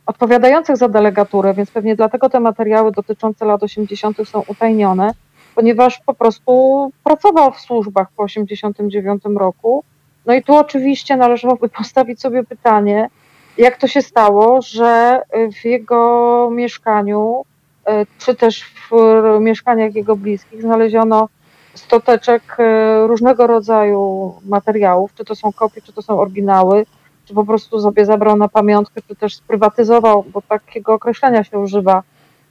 odpowiadających 0.05 0.77
za 0.77 0.89
delegaturę, 0.89 1.53
więc 1.53 1.71
pewnie 1.71 1.95
dlatego 1.95 2.29
te 2.29 2.39
materiały 2.39 2.91
dotyczące 2.91 3.45
lat 3.45 3.63
80. 3.63 4.17
są 4.29 4.43
utajnione, 4.47 5.11
ponieważ 5.55 5.99
po 6.05 6.13
prostu 6.13 6.51
pracował 7.03 7.51
w 7.51 7.59
służbach 7.59 8.07
po 8.15 8.23
89 8.23 9.23
roku 9.35 9.83
no 10.25 10.33
i 10.33 10.43
tu 10.43 10.55
oczywiście 10.55 11.17
należałoby 11.17 11.69
postawić 11.69 12.21
sobie 12.21 12.43
pytanie, 12.43 13.09
jak 13.57 13.77
to 13.77 13.87
się 13.87 14.01
stało, 14.01 14.61
że 14.61 15.21
w 15.61 15.65
jego 15.65 16.49
mieszkaniu, 16.51 17.45
e, 17.85 18.05
czy 18.17 18.35
też 18.35 18.63
w 18.63 18.91
mieszkaniach 19.39 19.95
jego 19.95 20.15
bliskich 20.15 20.61
znaleziono 20.61 21.29
stoteczek 21.73 22.43
e, 22.59 23.07
różnego 23.07 23.47
rodzaju 23.47 24.33
materiałów, 24.45 25.13
czy 25.15 25.25
to 25.25 25.35
są 25.35 25.53
kopie, 25.53 25.81
czy 25.81 25.93
to 25.93 26.01
są 26.01 26.19
oryginały, 26.19 26.85
czy 27.25 27.33
po 27.33 27.45
prostu 27.45 27.79
sobie 27.79 28.05
zabrał 28.05 28.37
na 28.37 28.47
pamiątkę, 28.47 29.01
czy 29.07 29.15
też 29.15 29.35
sprywatyzował, 29.35 30.25
bo 30.33 30.41
takiego 30.41 30.93
określenia 30.93 31.43
się 31.43 31.59
używa, 31.59 32.03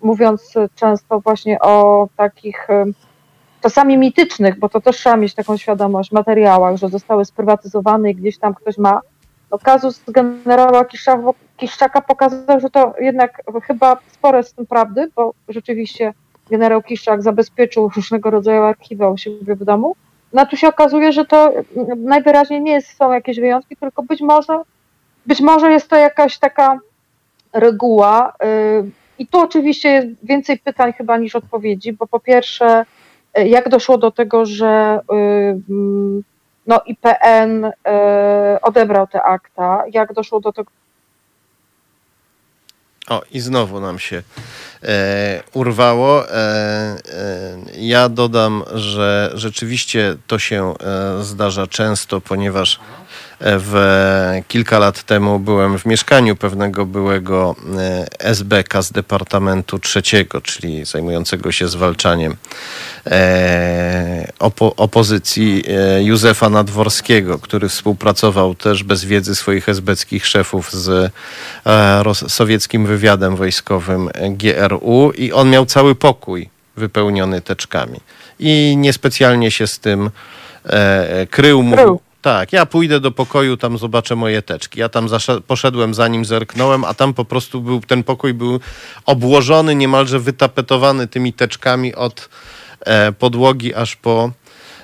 mówiąc 0.02 0.54
często 0.74 1.20
właśnie 1.20 1.60
o 1.60 2.08
takich 2.16 2.68
czasami 3.64 3.98
mitycznych, 3.98 4.58
bo 4.58 4.68
to 4.68 4.80
też 4.80 4.96
trzeba 4.96 5.16
mieć 5.16 5.34
taką 5.34 5.56
świadomość, 5.56 6.12
materiałach, 6.12 6.76
że 6.76 6.88
zostały 6.88 7.24
sprywatyzowane 7.24 8.10
i 8.10 8.14
gdzieś 8.14 8.38
tam 8.38 8.54
ktoś 8.54 8.78
ma. 8.78 9.00
No, 9.50 9.58
kazus 9.58 10.02
generała 10.08 10.84
Kiszczaka 11.56 12.00
pokazał, 12.00 12.60
że 12.60 12.70
to 12.70 12.94
jednak 13.00 13.42
chyba 13.66 13.96
sporo 14.12 14.38
jest 14.38 14.52
w 14.52 14.56
tym 14.56 14.66
prawdy, 14.66 15.10
bo 15.16 15.34
rzeczywiście 15.48 16.14
generał 16.50 16.82
Kiszczak 16.82 17.22
zabezpieczył 17.22 17.90
różnego 17.96 18.30
rodzaju 18.30 18.62
archiwa 18.62 19.10
u 19.10 19.16
siebie 19.16 19.54
w 19.54 19.64
domu. 19.64 19.96
No 20.32 20.46
tu 20.46 20.56
się 20.56 20.68
okazuje, 20.68 21.12
że 21.12 21.24
to 21.24 21.52
najwyraźniej 21.96 22.60
nie 22.60 22.72
jest, 22.72 22.96
są 22.96 23.12
jakieś 23.12 23.40
wyjątki, 23.40 23.76
tylko 23.76 24.02
być 24.02 24.20
może, 24.20 24.60
być 25.26 25.40
może 25.40 25.72
jest 25.72 25.88
to 25.88 25.96
jakaś 25.96 26.38
taka 26.38 26.78
reguła. 27.52 28.32
Y, 28.44 28.90
I 29.18 29.26
tu 29.26 29.40
oczywiście 29.40 29.88
jest 29.88 30.08
więcej 30.22 30.58
pytań 30.58 30.92
chyba 30.92 31.16
niż 31.16 31.34
odpowiedzi, 31.34 31.92
bo 31.92 32.06
po 32.06 32.20
pierwsze, 32.20 32.84
jak 33.36 33.68
doszło 33.68 33.98
do 33.98 34.10
tego, 34.10 34.46
że 34.46 35.00
y, 35.12 35.14
mm, 35.70 36.22
no, 36.66 36.80
IPN 36.86 37.70
odebrał 38.62 39.06
te 39.06 39.22
akta, 39.22 39.84
jak 39.92 40.12
doszło 40.12 40.40
do 40.40 40.52
tego, 40.52 40.70
o, 43.08 43.22
i 43.30 43.40
znowu 43.40 43.80
nam 43.80 43.98
się 43.98 44.22
e, 44.82 45.42
urwało. 45.52 46.28
E, 46.28 46.34
e, 46.34 46.96
ja 47.76 48.08
dodam, 48.08 48.62
że 48.74 49.30
rzeczywiście 49.34 50.16
to 50.26 50.38
się 50.38 50.74
e, 50.80 51.22
zdarza 51.22 51.66
często, 51.66 52.20
ponieważ 52.20 52.80
w, 53.46 54.42
kilka 54.48 54.78
lat 54.78 55.02
temu 55.02 55.38
byłem 55.38 55.78
w 55.78 55.86
mieszkaniu 55.86 56.36
pewnego 56.36 56.86
byłego 56.86 57.56
e, 57.78 58.06
SBK 58.18 58.82
z 58.82 58.92
Departamentu 58.92 59.78
Trzeciego, 59.78 60.40
czyli 60.40 60.84
zajmującego 60.84 61.52
się 61.52 61.68
zwalczaniem 61.68 62.36
e, 63.06 64.32
opo 64.38 64.76
opozycji 64.76 65.64
e, 65.68 66.02
Józefa 66.02 66.48
Nadworskiego, 66.48 67.38
który 67.38 67.68
współpracował 67.68 68.54
też 68.54 68.82
bez 68.82 69.04
wiedzy 69.04 69.34
swoich 69.34 69.68
esbeckich 69.68 70.26
szefów 70.26 70.72
z 70.72 71.12
sowieckim 72.28 72.86
wywiadem 72.86 73.36
wojskowym 73.36 74.10
GRU 74.30 75.10
i 75.10 75.32
on 75.32 75.50
miał 75.50 75.66
cały 75.66 75.94
pokój 75.94 76.48
wypełniony 76.76 77.40
teczkami. 77.40 78.00
I 78.38 78.74
niespecjalnie 78.76 79.50
się 79.50 79.66
z 79.66 79.78
tym 79.78 80.10
krył, 81.30 81.62
mówił, 81.62 82.00
tak, 82.24 82.52
ja 82.52 82.66
pójdę 82.66 83.00
do 83.00 83.10
pokoju, 83.10 83.56
tam 83.56 83.78
zobaczę 83.78 84.16
moje 84.16 84.42
teczki. 84.42 84.80
Ja 84.80 84.88
tam 84.88 85.08
poszedłem, 85.46 85.94
zanim 85.94 86.24
zerknąłem, 86.24 86.84
a 86.84 86.94
tam 86.94 87.14
po 87.14 87.24
prostu 87.24 87.60
był, 87.60 87.80
ten 87.80 88.02
pokój 88.02 88.34
był 88.34 88.60
obłożony, 89.06 89.74
niemalże 89.74 90.20
wytapetowany 90.20 91.06
tymi 91.06 91.32
teczkami 91.32 91.94
od 91.94 92.28
e, 92.80 93.12
podłogi 93.12 93.74
aż 93.74 93.96
po, 93.96 94.30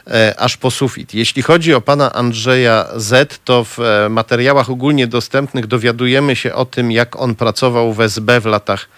e, 0.07 0.35
aż 0.41 0.57
po 0.57 0.71
sufit. 0.71 1.15
Jeśli 1.15 1.43
chodzi 1.43 1.75
o 1.75 1.81
pana 1.81 2.13
Andrzeja 2.13 2.87
Z, 2.97 3.41
to 3.45 3.65
w 3.65 3.79
e, 3.81 4.09
materiałach 4.09 4.71
ogólnie 4.71 5.07
dostępnych 5.07 5.67
dowiadujemy 5.67 6.37
się 6.37 6.55
o 6.55 6.65
tym, 6.65 6.93
jak 6.93 7.17
on 7.17 7.35
pracował 7.35 7.93
w 7.93 8.01
SB 8.01 8.41
w 8.41 8.47
latach 8.47 8.89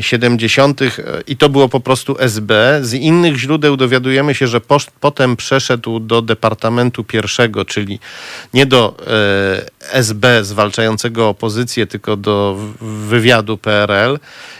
70. 0.00 0.82
E, 0.82 0.90
i 1.26 1.36
to 1.36 1.48
było 1.48 1.68
po 1.68 1.80
prostu 1.80 2.16
SB. 2.18 2.80
Z 2.82 2.94
innych 2.94 3.36
źródeł 3.36 3.76
dowiadujemy 3.76 4.34
się, 4.34 4.46
że 4.46 4.60
po, 4.60 4.78
potem 5.00 5.36
przeszedł 5.36 6.00
do 6.00 6.22
Departamentu 6.22 7.04
Pierwszego, 7.04 7.64
czyli 7.64 8.00
nie 8.54 8.66
do 8.66 8.96
e, 9.90 9.94
SB 9.94 10.44
zwalczającego 10.44 11.28
opozycję, 11.28 11.86
tylko 11.86 12.16
do 12.16 12.56
wywiadu 12.80 13.58
PRL 13.58 14.18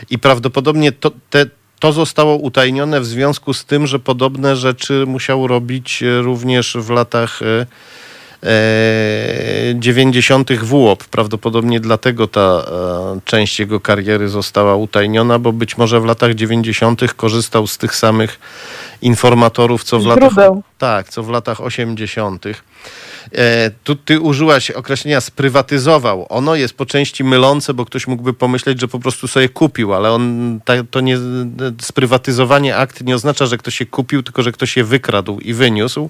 i 0.09 0.19
prawdopodobnie 0.19 0.91
to, 0.91 1.11
te, 1.29 1.45
to 1.79 1.93
zostało 1.93 2.35
utajnione 2.35 3.01
w 3.01 3.05
związku 3.05 3.53
z 3.53 3.65
tym, 3.65 3.87
że 3.87 3.99
podobne 3.99 4.55
rzeczy 4.55 5.03
musiał 5.07 5.47
robić 5.47 6.03
również 6.21 6.77
w 6.79 6.89
latach 6.89 7.39
90. 9.75 10.51
E, 10.51 10.55
WOP. 10.55 11.03
Prawdopodobnie 11.03 11.79
dlatego 11.79 12.27
ta 12.27 12.41
e, 12.41 13.19
część 13.25 13.59
jego 13.59 13.79
kariery 13.79 14.29
została 14.29 14.75
utajniona, 14.75 15.39
bo 15.39 15.51
być 15.51 15.77
może 15.77 16.01
w 16.01 16.05
latach 16.05 16.33
90. 16.33 17.13
korzystał 17.13 17.67
z 17.67 17.77
tych 17.77 17.95
samych 17.95 18.39
informatorów, 19.01 19.83
co 19.83 19.99
w 19.99 20.05
latach, 20.05 20.33
tak, 20.77 21.09
co 21.09 21.23
w 21.23 21.29
latach 21.29 21.61
80. 21.61 22.45
E, 23.33 23.71
tu 23.83 23.95
ty 23.95 24.19
użyłaś 24.19 24.71
określenia 24.71 25.21
sprywatyzował. 25.21 26.25
Ono 26.29 26.55
jest 26.55 26.73
po 26.73 26.85
części 26.85 27.23
mylące, 27.23 27.73
bo 27.73 27.85
ktoś 27.85 28.07
mógłby 28.07 28.33
pomyśleć, 28.33 28.81
że 28.81 28.87
po 28.87 28.99
prostu 28.99 29.27
sobie 29.27 29.49
kupił, 29.49 29.93
ale 29.93 30.11
on 30.11 30.59
to 30.91 31.01
nie 31.01 31.17
sprywatyzowanie 31.81 32.77
akt 32.77 33.01
nie 33.01 33.15
oznacza, 33.15 33.45
że 33.45 33.57
ktoś 33.57 33.75
się 33.75 33.85
kupił, 33.85 34.23
tylko 34.23 34.43
że 34.43 34.51
ktoś 34.51 34.77
je 34.77 34.83
wykradł 34.83 35.39
i 35.39 35.53
wyniósł, 35.53 36.09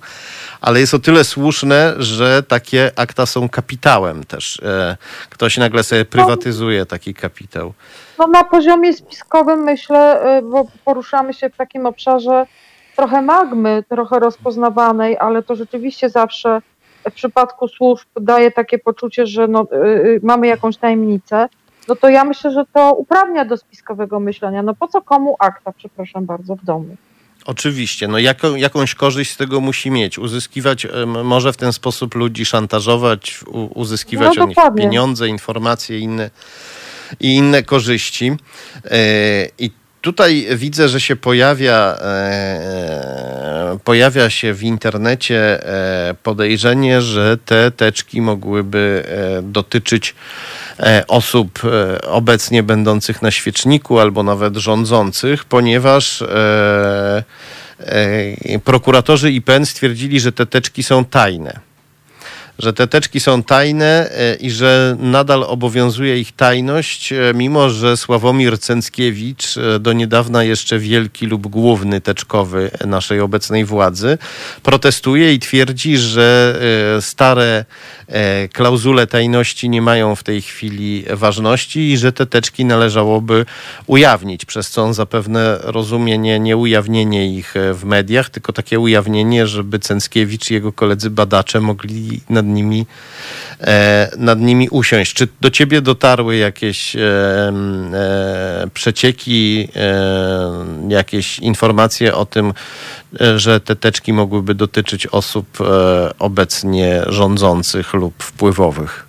ale 0.61 0.80
jest 0.80 0.93
o 0.93 0.99
tyle 0.99 1.24
słuszne, 1.24 1.93
że 1.97 2.43
takie 2.43 2.91
akta 2.95 3.26
są 3.26 3.49
kapitałem 3.49 4.24
też. 4.24 4.59
E, 4.63 4.97
ktoś 5.30 5.57
nagle 5.57 5.84
sobie 5.84 6.05
prywatyzuje 6.05 6.86
taki 6.86 7.13
kapitał. 7.13 7.74
No 8.20 8.28
na 8.28 8.43
poziomie 8.43 8.93
spiskowym 8.93 9.59
myślę, 9.59 10.22
e, 10.22 10.41
bo 10.41 10.66
poruszamy 10.86 11.34
się 11.34 11.49
w 11.49 11.55
takim 11.55 11.86
obszarze 11.86 12.45
trochę 12.95 13.22
magmy, 13.22 13.84
trochę 13.89 14.20
rozpoznawanej, 14.20 15.18
ale 15.20 15.43
to 15.43 15.55
rzeczywiście 15.55 16.09
zawsze 16.09 16.61
w 17.10 17.14
przypadku 17.14 17.68
służb 17.68 18.08
daje 18.22 18.51
takie 18.51 18.80
poczucie, 18.80 19.28
że 19.28 19.47
no, 19.47 19.68
yy, 19.72 20.20
mamy 20.24 20.47
jakąś 20.47 20.78
tajemnicę, 20.78 21.49
no 21.88 21.95
to 21.95 22.10
ja 22.10 22.24
myślę, 22.24 22.51
że 22.51 22.64
to 22.74 22.93
uprawnia 22.93 23.45
do 23.45 23.58
spiskowego 23.58 24.20
myślenia. 24.20 24.64
No 24.64 24.74
po 24.74 24.88
co 24.88 25.01
komu 25.01 25.36
akta, 25.39 25.72
przepraszam 25.72 26.26
bardzo, 26.26 26.56
w 26.56 26.66
domu? 26.66 26.95
Oczywiście, 27.45 28.08
no 28.08 28.20
jaką, 28.20 28.56
jakąś 28.56 28.95
korzyść 28.95 29.32
z 29.32 29.38
tego 29.38 29.62
musi 29.62 29.91
mieć. 29.91 30.20
Uzyskiwać, 30.20 30.88
może 31.24 31.53
w 31.53 31.58
ten 31.58 31.74
sposób 31.74 32.16
ludzi 32.16 32.45
szantażować, 32.45 33.39
uzyskiwać 33.76 34.38
no, 34.38 34.43
od 34.43 34.49
nich 34.49 34.58
pieniądze, 34.78 35.28
informacje 35.28 35.99
inne, 35.99 36.30
i 37.20 37.36
inne 37.36 37.64
korzyści. 37.64 38.26
Yy, 38.26 38.91
I 39.60 39.72
tutaj 40.06 40.47
widzę, 40.56 40.89
że 40.89 41.01
się 41.01 41.16
pojawia, 41.16 41.97
e, 42.01 43.78
pojawia 43.84 44.30
się 44.30 44.53
w 44.53 44.64
internecie 44.64 45.68
e, 46.10 46.16
podejrzenie, 46.24 47.01
że 47.01 47.38
te 47.45 47.72
teczki 47.72 48.22
mogłyby 48.22 49.03
e, 49.08 49.41
dotyczyć 49.41 50.16
e, 50.80 51.03
osób 51.08 51.62
e, 51.66 52.01
obecnie 52.01 52.64
będących 52.64 53.22
na 53.22 53.32
świeczniku 53.32 53.99
albo 53.99 54.24
nawet 54.24 54.58
rządzących, 54.58 55.45
ponieważ 55.45 56.22
e, 56.22 57.24
prokuratorzy 58.64 59.32
IPN 59.32 59.66
stwierdzili, 59.66 60.20
że 60.20 60.32
te 60.32 60.45
teczki 60.45 60.84
są 60.84 61.06
tajne 61.06 61.60
że 62.60 62.74
te 62.74 62.88
teczki 62.88 63.20
są 63.20 63.43
tajne 63.43 64.10
e, 64.12 64.36
i 64.36 64.51
że 64.51 64.95
nadal 64.99 65.43
obowiązuje 65.43 66.20
ich 66.20 66.32
tajność, 66.32 67.14
e, 67.14 67.18
mimo 67.36 67.70
że 67.70 67.97
Sławomir 67.97 68.60
Cęckiewicz, 68.60 69.58
e, 69.58 69.80
do 69.80 69.93
niedawna 69.93 70.43
jeszcze 70.43 70.80
wielki 70.80 71.26
lub 71.26 71.47
główny 71.47 72.01
teczkowy 72.01 72.72
naszej 72.86 73.20
obecnej 73.20 73.66
władzy, 73.66 74.18
protestuje 74.64 75.34
i 75.34 75.39
twierdzi, 75.39 75.97
że 75.97 76.26
stare 77.01 77.66
klauzule 78.53 79.08
tajności 79.08 79.70
nie 79.70 79.82
mają 79.82 80.16
w 80.16 80.24
tej 80.24 80.41
chwili 80.41 81.06
ważności 81.10 81.91
i 81.91 81.97
że 81.97 82.12
te 82.12 82.26
teczki 82.26 82.66
należałoby 82.66 83.45
ujawnić, 83.88 84.45
przez 84.45 84.70
co 84.70 84.84
on 84.84 84.93
zapewne 84.93 85.60
rozumie 85.62 86.18
nie, 86.18 86.39
nie 86.39 86.58
ujawnienie 86.58 87.36
ich 87.38 87.53
w 87.74 87.84
mediach, 87.84 88.30
tylko 88.30 88.53
takie 88.53 88.80
ujawnienie, 88.80 89.47
żeby 89.47 89.80
Cęckiewicz 89.80 90.51
i 90.51 90.53
jego 90.53 90.74
koledzy 90.74 91.10
badacze 91.10 91.62
mogli 91.62 92.22
nad 92.30 92.45
nad 92.46 92.54
nimi, 92.54 92.86
e, 93.62 94.12
nad 94.18 94.39
nimi 94.39 94.70
usiąść. 94.70 95.14
Czy 95.14 95.28
do 95.41 95.50
ciebie 95.50 95.82
dotarły 95.82 96.36
jakieś 96.36 96.96
e, 96.96 97.00
e, 97.02 98.68
przecieki, 98.74 99.70
jakieś 100.88 101.39
informacje 101.39 102.16
o 102.16 102.26
tym, 102.26 102.54
że 103.36 103.60
te 103.60 103.76
teczki 103.76 104.14
mogłyby 104.14 104.56
dotyczyć 104.56 105.08
osób 105.08 105.48
obecnie 106.20 107.02
rządzących 107.08 107.93
lub 107.93 108.24
wpływowych? 108.24 109.06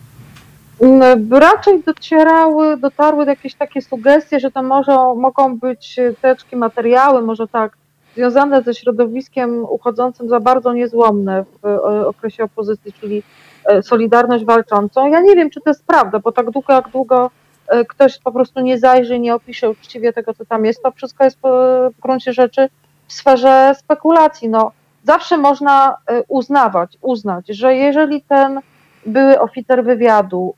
Mm, 0.80 1.32
raczej 1.32 1.82
docierały, 1.82 2.76
dotarły 2.76 3.24
jakieś 3.24 3.55
takie 3.55 3.82
sugestie, 3.82 4.41
że 4.41 4.51
to 4.51 4.62
może 4.62 4.93
mogą 5.16 5.59
być 5.59 5.97
teczki, 6.22 6.57
materiały, 6.57 7.22
może 7.22 7.49
tak, 7.49 7.76
związane 8.16 8.62
ze 8.62 8.74
środowiskiem 8.74 9.64
uchodzącym 9.64 10.28
za 10.28 10.40
bardzo 10.40 10.72
niezłomne 10.72 11.44
w 11.62 11.66
e, 11.66 12.06
okresie 12.06 12.44
opozycji, 12.44 12.92
czyli 12.92 13.22
e, 13.64 13.82
Solidarność 13.82 14.44
Walczącą. 14.44 15.06
Ja 15.06 15.20
nie 15.20 15.36
wiem, 15.36 15.50
czy 15.50 15.60
to 15.60 15.70
jest 15.70 15.86
prawda, 15.86 16.18
bo 16.18 16.32
tak 16.32 16.50
długo, 16.50 16.72
jak 16.72 16.88
długo 16.88 17.30
e, 17.68 17.84
ktoś 17.84 18.18
po 18.18 18.32
prostu 18.32 18.60
nie 18.60 18.78
zajrzy, 18.78 19.18
nie 19.18 19.34
opisze 19.34 19.70
uczciwie 19.70 20.12
tego, 20.12 20.34
co 20.34 20.44
tam 20.44 20.64
jest, 20.64 20.82
to 20.82 20.90
wszystko 20.92 21.24
jest 21.24 21.38
w 21.42 22.00
gruncie 22.00 22.32
rzeczy 22.32 22.68
w 23.06 23.12
sferze 23.12 23.74
spekulacji. 23.78 24.48
No, 24.48 24.72
zawsze 25.04 25.36
można 25.36 25.97
uznawać, 26.28 26.98
uznać, 27.01 27.48
że 27.48 27.74
jeżeli 27.74 28.22
ten 28.22 28.60
były 29.06 29.40
oficer 29.40 29.84
wywiadu 29.84 30.55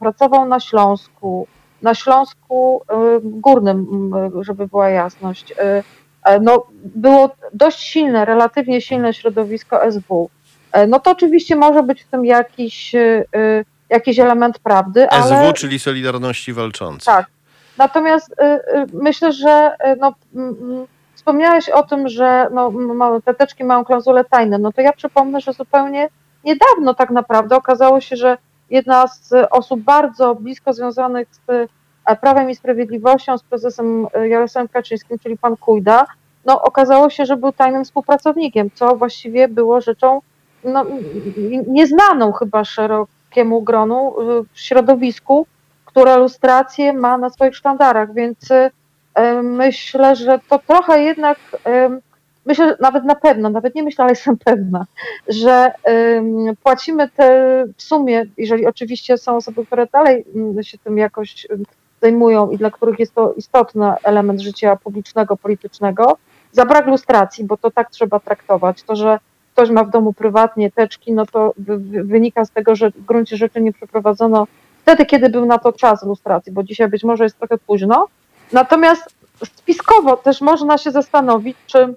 pracował 0.00 0.48
na 0.48 0.60
Śląsku, 0.60 1.46
na 1.82 1.94
Śląsku 1.94 2.82
Górnym, 3.22 4.10
żeby 4.40 4.68
była 4.68 4.88
jasność, 4.88 5.54
no, 6.40 6.66
było 6.84 7.36
dość 7.52 7.82
silne, 7.82 8.24
relatywnie 8.24 8.80
silne 8.80 9.14
środowisko 9.14 9.92
SW, 9.92 10.30
no 10.88 11.00
to 11.00 11.10
oczywiście 11.10 11.56
może 11.56 11.82
być 11.82 12.02
w 12.02 12.06
tym 12.06 12.24
jakiś, 12.24 12.92
jakiś 13.90 14.18
element 14.18 14.58
prawdy. 14.58 15.06
SW, 15.10 15.34
ale... 15.34 15.52
czyli 15.52 15.78
Solidarności 15.78 16.52
Walczącej. 16.52 17.14
Tak. 17.14 17.26
Natomiast 17.78 18.34
myślę, 18.92 19.32
że 19.32 19.76
no, 20.00 20.14
wspomniałeś 21.14 21.68
o 21.68 21.82
tym, 21.82 22.08
że 22.08 22.48
no, 22.52 22.72
te 23.24 23.34
teczki 23.34 23.64
mają 23.64 23.84
klauzulę 23.84 24.24
tajne. 24.24 24.58
No 24.58 24.72
to 24.72 24.80
ja 24.80 24.92
przypomnę, 24.92 25.40
że 25.40 25.52
zupełnie 25.52 26.08
niedawno 26.44 26.94
tak 26.94 27.10
naprawdę 27.10 27.56
okazało 27.56 28.00
się, 28.00 28.16
że 28.16 28.38
jedna 28.70 29.06
z 29.08 29.32
osób 29.50 29.80
bardzo 29.80 30.34
blisko 30.34 30.72
związanych 30.72 31.28
z 31.30 31.50
e, 31.50 31.68
Prawem 32.20 32.50
i 32.50 32.54
Sprawiedliwością, 32.54 33.38
z 33.38 33.42
prezesem 33.42 34.06
e, 34.14 34.28
Jarosławem 34.28 34.68
Kaczyńskim, 34.68 35.18
czyli 35.18 35.38
pan 35.38 35.56
Kujda, 35.56 36.06
no 36.44 36.62
okazało 36.62 37.10
się, 37.10 37.26
że 37.26 37.36
był 37.36 37.52
tajnym 37.52 37.84
współpracownikiem, 37.84 38.70
co 38.74 38.96
właściwie 38.96 39.48
było 39.48 39.80
rzeczą 39.80 40.20
no, 40.64 40.86
nieznaną 41.66 42.32
chyba 42.32 42.64
szerokiemu 42.64 43.62
gronu 43.62 44.14
w 44.52 44.60
środowisku, 44.60 45.46
które 45.84 46.16
lustrację 46.16 46.92
ma 46.92 47.18
na 47.18 47.30
swoich 47.30 47.56
sztandarach, 47.56 48.14
więc 48.14 48.38
myślę, 49.42 50.16
że 50.16 50.40
to 50.48 50.58
trochę 50.58 51.02
jednak, 51.02 51.38
myślę, 52.46 52.76
nawet 52.80 53.04
na 53.04 53.14
pewno, 53.14 53.50
nawet 53.50 53.74
nie 53.74 53.82
myślę, 53.82 54.04
ale 54.04 54.12
jestem 54.12 54.36
pewna, 54.36 54.86
że 55.28 55.72
płacimy 56.62 57.08
te 57.08 57.64
w 57.76 57.82
sumie, 57.82 58.26
jeżeli 58.36 58.66
oczywiście 58.66 59.18
są 59.18 59.36
osoby, 59.36 59.66
które 59.66 59.86
dalej 59.86 60.24
się 60.62 60.78
tym 60.78 60.98
jakoś 60.98 61.46
zajmują 62.04 62.50
i 62.50 62.56
dla 62.58 62.70
których 62.70 62.98
jest 62.98 63.14
to 63.14 63.32
istotny 63.32 63.92
element 64.02 64.40
życia 64.40 64.76
publicznego, 64.76 65.36
politycznego, 65.36 66.16
za 66.52 66.64
brak 66.64 66.86
lustracji, 66.86 67.44
bo 67.44 67.56
to 67.56 67.70
tak 67.70 67.90
trzeba 67.90 68.20
traktować. 68.20 68.82
To, 68.82 68.96
że 68.96 69.18
ktoś 69.52 69.70
ma 69.70 69.84
w 69.84 69.90
domu 69.90 70.12
prywatnie 70.12 70.70
teczki, 70.70 71.12
no 71.12 71.26
to 71.26 71.54
wynika 72.04 72.44
z 72.44 72.50
tego, 72.50 72.76
że 72.76 72.90
w 72.90 73.04
gruncie 73.04 73.36
rzeczy 73.36 73.60
nie 73.60 73.72
przeprowadzono 73.72 74.46
wtedy, 74.82 75.06
kiedy 75.06 75.28
był 75.28 75.46
na 75.46 75.58
to 75.58 75.72
czas 75.72 76.02
lustracji, 76.02 76.52
bo 76.52 76.62
dzisiaj 76.62 76.88
być 76.88 77.04
może 77.04 77.24
jest 77.24 77.38
trochę 77.38 77.58
późno, 77.58 78.08
Natomiast 78.52 79.14
spiskowo 79.44 80.16
też 80.16 80.40
można 80.40 80.78
się 80.78 80.90
zastanowić, 80.90 81.56
czy 81.66 81.94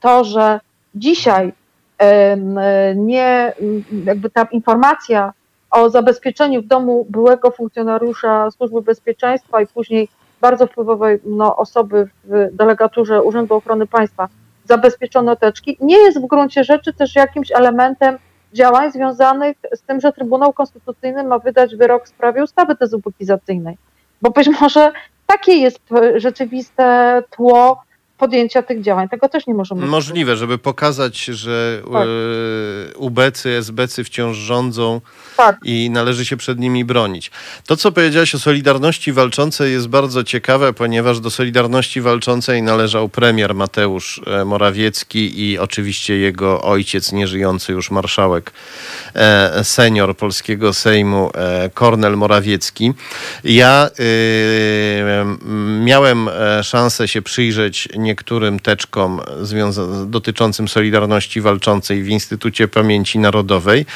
to, 0.00 0.24
że 0.24 0.60
dzisiaj 0.94 1.52
nie, 2.96 3.52
jakby 4.04 4.30
ta 4.30 4.42
informacja 4.52 5.32
o 5.70 5.90
zabezpieczeniu 5.90 6.62
w 6.62 6.66
domu 6.66 7.06
byłego 7.08 7.50
funkcjonariusza 7.50 8.50
Służby 8.50 8.82
Bezpieczeństwa 8.82 9.60
i 9.60 9.66
później 9.66 10.08
bardzo 10.40 10.66
wpływowej 10.66 11.18
no, 11.24 11.56
osoby 11.56 12.08
w 12.24 12.48
delegaturze 12.52 13.22
Urzędu 13.22 13.54
Ochrony 13.54 13.86
Państwa 13.86 14.28
zabezpieczono 14.64 15.36
teczki, 15.36 15.76
nie 15.80 15.98
jest 15.98 16.20
w 16.20 16.26
gruncie 16.26 16.64
rzeczy 16.64 16.92
też 16.92 17.14
jakimś 17.14 17.52
elementem 17.52 18.18
działań 18.52 18.92
związanych 18.92 19.56
z 19.74 19.82
tym, 19.82 20.00
że 20.00 20.12
Trybunał 20.12 20.52
Konstytucyjny 20.52 21.24
ma 21.24 21.38
wydać 21.38 21.76
wyrok 21.76 22.04
w 22.04 22.08
sprawie 22.08 22.44
ustawy 22.44 22.74
dezubekizacyjnej. 22.74 23.76
Bo 24.22 24.30
być 24.30 24.60
może 24.60 24.92
takie 25.26 25.52
jest 25.52 25.80
rzeczywiste 26.16 27.22
tło 27.30 27.82
podjęcia 28.18 28.62
tych 28.62 28.82
działań. 28.82 29.08
Tego 29.08 29.28
też 29.28 29.46
nie 29.46 29.54
możemy. 29.54 29.86
Możliwe, 29.86 30.36
żeby 30.36 30.58
pokazać, 30.58 31.24
że 31.24 31.82
tak. 31.92 32.06
E, 32.06 32.96
ubecy, 32.96 33.50
esbecy 33.50 34.04
wciąż 34.04 34.36
rządzą 34.36 35.00
tak. 35.36 35.56
i 35.64 35.90
należy 35.90 36.24
się 36.24 36.36
przed 36.36 36.58
nimi 36.58 36.84
bronić. 36.84 37.30
To, 37.66 37.76
co 37.76 37.92
powiedziałaś 37.92 38.34
o 38.34 38.38
Solidarności 38.38 39.12
Walczącej 39.12 39.72
jest 39.72 39.88
bardzo 39.88 40.24
ciekawe, 40.24 40.72
ponieważ 40.72 41.20
do 41.20 41.30
Solidarności 41.30 42.00
Walczącej 42.00 42.62
należał 42.62 43.08
premier 43.08 43.54
Mateusz 43.54 44.20
e, 44.26 44.44
Morawiecki 44.44 45.40
i 45.50 45.58
oczywiście 45.58 46.16
jego 46.16 46.62
ojciec, 46.62 47.12
nieżyjący 47.12 47.72
już 47.72 47.90
marszałek 47.90 48.52
e, 49.14 49.64
senior 49.64 50.16
polskiego 50.16 50.72
Sejmu, 50.72 51.30
Kornel 51.74 52.16
Morawiecki. 52.16 52.92
Ja 53.44 53.90
miałem 55.80 56.30
szansę 56.62 57.08
się 57.08 57.22
przyjrzeć 57.22 57.88
niektórym 58.08 58.60
teczkom 58.60 59.20
dotyczącym 60.06 60.68
Solidarności 60.68 61.40
Walczącej 61.40 62.02
w 62.02 62.08
Instytucie 62.08 62.68
Pamięci 62.68 63.18
Narodowej. 63.18 63.86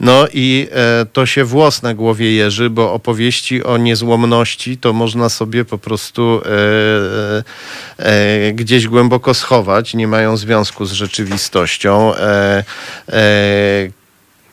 No 0.00 0.26
i 0.32 0.68
e, 0.72 1.06
to 1.12 1.26
się 1.26 1.44
włos 1.44 1.82
na 1.82 1.94
głowie 1.94 2.32
jeży, 2.32 2.70
bo 2.70 2.92
opowieści 2.92 3.64
o 3.64 3.76
niezłomności 3.76 4.78
to 4.78 4.92
można 4.92 5.28
sobie 5.28 5.64
po 5.64 5.78
prostu 5.78 6.40
e, 6.44 8.04
e, 8.04 8.52
gdzieś 8.52 8.88
głęboko 8.88 9.34
schować, 9.34 9.94
nie 9.94 10.08
mają 10.08 10.36
związku 10.36 10.84
z 10.86 10.92
rzeczywistością. 10.92 12.12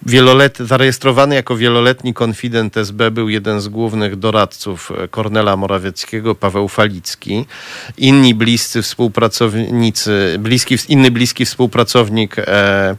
Wielolet, 0.06 0.58
zarejestrowany 0.58 1.36
jako 1.36 1.56
wieloletni 1.56 2.14
konfident 2.14 2.78
SB 2.78 3.12
był 3.12 3.30
jeden 3.30 3.62
z 3.62 3.68
głównych 3.68 4.16
doradców 4.16 4.92
e, 4.92 5.08
Kornela 5.08 5.58
Morawieckiego, 5.58 6.36
Paweł 6.36 6.68
Falicki. 6.68 7.46
Inni 7.98 8.36
bliscy 8.36 8.82
współpracownicy, 8.82 10.36
bliski, 10.40 10.76
inny 10.90 11.12
bliski 11.12 11.46
współpracownik 11.46 12.40
e, 12.40 12.96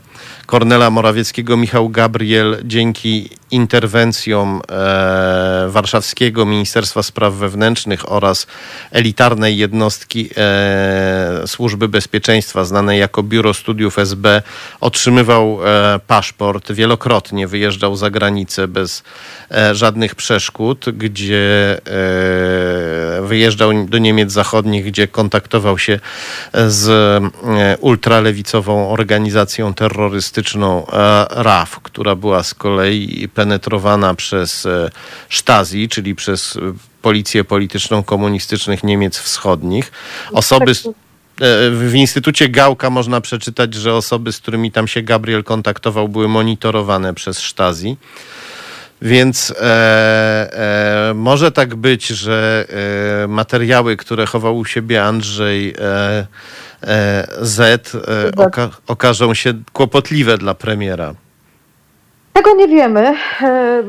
Kornela 0.47 0.91
Morawieckiego, 0.91 1.57
Michał 1.57 1.89
Gabriel, 1.89 2.57
dzięki 2.65 3.29
interwencjom 3.51 4.61
e, 4.69 5.67
warszawskiego 5.69 6.47
Ministerstwa 6.47 7.03
Spraw 7.03 7.35
Wewnętrznych 7.35 8.13
oraz 8.13 8.47
elitarnej 8.91 9.57
jednostki 9.57 10.31
e, 10.37 11.43
Służby 11.47 11.89
Bezpieczeństwa, 11.89 12.65
znanej 12.65 13.01
jako 13.01 13.23
Biuro 13.23 13.55
Studiów 13.55 13.99
SB, 13.99 14.43
otrzymywał 14.81 15.59
e, 15.65 16.01
paszport, 16.07 16.73
wielokrotnie 16.73 17.47
wyjeżdżał 17.47 17.97
za 17.97 18.11
granicę 18.11 18.69
bez 18.69 19.03
e, 19.51 19.75
żadnych 19.75 20.15
przeszkód, 20.15 20.87
gdzie 20.93 21.79
e, 21.79 23.23
wyjeżdżał 23.23 23.85
do 23.85 23.99
Niemiec 23.99 24.33
Zachodnich, 24.33 24.85
gdzie 24.85 25.09
kontaktował 25.09 25.79
się 25.79 26.01
z 26.55 26.89
e, 26.89 27.79
ultralewicową 27.79 28.91
organizacją 28.91 29.75
terrorystyczną 29.75 30.36
RAF, 31.31 31.81
która 31.83 32.15
była 32.15 32.43
z 32.43 32.55
kolei 32.55 33.29
penetrowana 33.35 34.15
przez 34.15 34.67
e, 34.67 34.91
Stasi, 35.31 35.89
czyli 35.89 36.15
przez 36.15 36.57
e, 36.57 36.61
policję 37.03 37.45
polityczną 37.45 38.03
komunistycznych 38.03 38.85
Niemiec 38.85 39.19
Wschodnich. 39.19 39.93
Osoby. 40.33 40.71
E, 40.71 41.71
w 41.71 41.95
Instytucie 41.95 42.49
Gałka 42.49 42.91
można 42.91 43.21
przeczytać, 43.21 43.75
że 43.75 43.95
osoby, 43.95 44.33
z 44.33 44.39
którymi 44.39 44.73
tam 44.73 44.89
się 44.89 45.03
Gabriel 45.03 45.45
kontaktował, 45.45 46.09
były 46.09 46.29
monitorowane 46.29 47.15
przez 47.15 47.39
Stasi. 47.39 47.97
Więc 49.03 49.51
e, 49.51 51.11
e, 51.11 51.15
może 51.15 51.53
tak 51.53 51.75
być, 51.75 52.07
że 52.07 52.67
e, 53.25 53.29
materiały, 53.29 53.97
które 53.97 54.27
chował 54.27 54.59
u 54.59 54.65
siebie 54.65 55.05
Andrzej 55.05 55.75
Z, 57.41 57.89
oka 58.37 58.71
okażą 58.87 59.35
się 59.35 59.55
kłopotliwe 59.73 60.39
dla 60.39 60.55
premiera. 60.55 61.15
Tego 62.37 62.55
nie 62.55 62.69
wiemy. 62.69 63.15
E, 63.43 63.83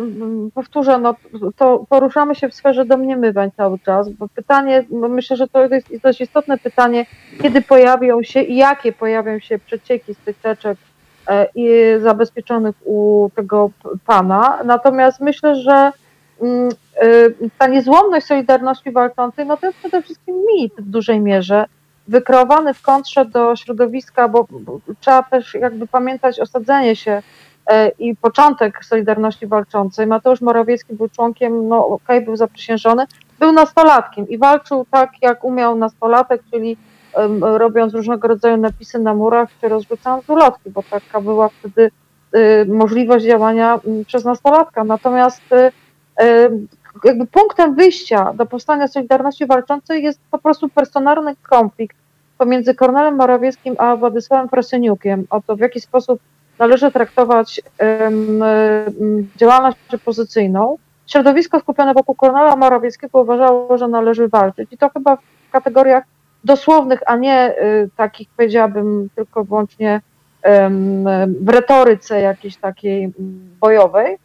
powtórzę, 0.53 0.99
no, 0.99 1.15
to 1.55 1.85
poruszamy 1.89 2.35
się 2.35 2.49
w 2.49 2.53
sferze 2.53 2.85
domniemywań 2.85 3.51
cały 3.57 3.79
czas, 3.79 4.09
bo 4.09 4.27
pytanie, 4.27 4.85
bo 4.89 5.09
myślę, 5.09 5.37
że 5.37 5.47
to 5.47 5.65
jest 5.65 5.87
dość 6.03 6.21
istotne 6.21 6.57
pytanie, 6.57 7.05
kiedy 7.41 7.61
pojawią 7.61 8.23
się 8.23 8.41
i 8.41 8.55
jakie 8.55 8.91
pojawią 8.91 9.39
się 9.39 9.59
przecieki 9.59 10.13
z 10.13 10.17
tych 10.17 10.37
teczek 10.37 10.77
e, 11.27 11.47
i 11.55 11.69
zabezpieczonych 12.01 12.75
u 12.85 13.29
tego 13.35 13.69
pana. 14.05 14.59
Natomiast 14.65 15.19
myślę, 15.19 15.55
że 15.55 15.91
mm, 16.41 16.69
e, 16.95 17.05
ta 17.57 17.67
niezłomność 17.67 18.25
Solidarności 18.25 18.91
Walczącej, 18.91 19.45
no 19.45 19.57
to 19.57 19.65
jest 19.65 19.79
przede 19.79 20.01
wszystkim 20.01 20.35
mit 20.55 20.73
w 20.77 20.89
dużej 20.89 21.19
mierze, 21.19 21.65
wykreowany 22.07 22.73
w 22.73 22.81
kontrze 22.81 23.25
do 23.25 23.55
środowiska, 23.55 24.27
bo, 24.27 24.47
trzeba 24.99 25.23
też 25.23 25.53
jakby 25.53 25.87
pamiętać 25.87 26.39
osadzenie 26.39 26.95
się 26.95 27.21
E, 27.67 27.91
i 27.99 28.15
początek 28.15 28.85
Solidarności 28.85 29.47
Walczącej. 29.47 30.07
Mateusz 30.07 30.41
Morawiecki 30.41 30.93
był 30.93 31.09
członkiem, 31.09 31.67
no 31.67 31.87
okej, 31.87 32.17
okay, 32.17 32.21
był 32.21 32.35
zaprzysiężony, 32.35 33.05
był 33.39 33.51
nastolatkiem 33.51 34.29
i 34.29 34.37
walczył 34.37 34.85
tak, 34.91 35.09
jak 35.21 35.43
umiał 35.43 35.75
nastolatek, 35.75 36.41
czyli 36.51 36.77
um, 37.13 37.43
robiąc 37.43 37.93
różnego 37.93 38.27
rodzaju 38.27 38.57
napisy 38.57 38.99
na 38.99 39.13
murach, 39.13 39.49
czy 39.61 39.67
rozrzucając 39.67 40.29
ulotki, 40.29 40.69
bo 40.69 40.83
taka 40.83 41.21
była 41.21 41.49
wtedy 41.49 41.91
y, 42.35 42.65
możliwość 42.65 43.25
działania 43.25 43.79
y, 44.01 44.05
przez 44.05 44.25
nastolatka. 44.25 44.83
Natomiast 44.83 45.41
y, 45.51 45.71
jakby 47.03 47.25
punktem 47.25 47.75
wyjścia 47.75 48.33
do 48.33 48.45
powstania 48.45 48.87
Solidarności 48.87 49.45
Walczącej 49.45 50.03
jest 50.03 50.19
po 50.31 50.37
prostu 50.37 50.69
personalny 50.69 51.35
konflikt 51.49 51.97
pomiędzy 52.37 52.75
Kornelem 52.75 53.15
Morawieckim 53.15 53.75
a 53.77 53.95
Władysławem 53.95 54.49
Frasyniukiem 54.49 55.27
o 55.29 55.41
to, 55.41 55.55
w 55.55 55.59
jaki 55.59 55.81
sposób 55.81 56.19
należy 56.59 56.91
traktować 56.91 57.61
działalność 59.35 59.77
opozycyjną. 59.93 60.77
Środowisko 61.07 61.59
skupione 61.59 61.93
wokół 61.93 62.15
Kornela 62.15 62.55
Morawieckiego 62.55 63.21
uważało, 63.21 63.77
że 63.77 63.87
należy 63.87 64.27
walczyć 64.27 64.73
i 64.73 64.77
to 64.77 64.89
chyba 64.89 65.15
w 65.15 65.51
kategoriach 65.51 66.03
dosłownych, 66.43 66.99
a 67.05 67.15
nie 67.15 67.55
takich, 67.95 68.27
powiedziałabym, 68.37 69.09
tylko 69.15 69.43
wyłącznie 69.43 70.01
w 71.41 71.49
retoryce 71.49 72.21
jakiejś 72.21 72.57
takiej 72.57 73.13
bojowej. 73.59 74.17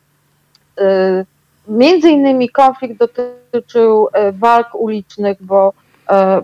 Między 1.69 2.11
innymi 2.11 2.49
konflikt 2.49 2.99
dotyczył 2.99 4.09
walk 4.33 4.75
ulicznych, 4.75 5.39
bo 5.41 5.73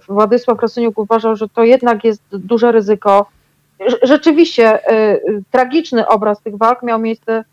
Władysław 0.09 0.59
Krasuniuk 0.59 0.99
uważał, 0.99 1.37
że 1.37 1.49
to 1.49 1.65
jednak 1.65 2.05
jest 2.05 2.23
duże 2.33 2.73
ryzyko. 2.73 3.27
Rzeczywiście 4.03 4.79
tragiczny 5.51 6.09
obraz 6.09 6.41
tych 6.41 6.57
walk 6.57 6.83
miał 6.83 6.99
miejsce 6.99 7.45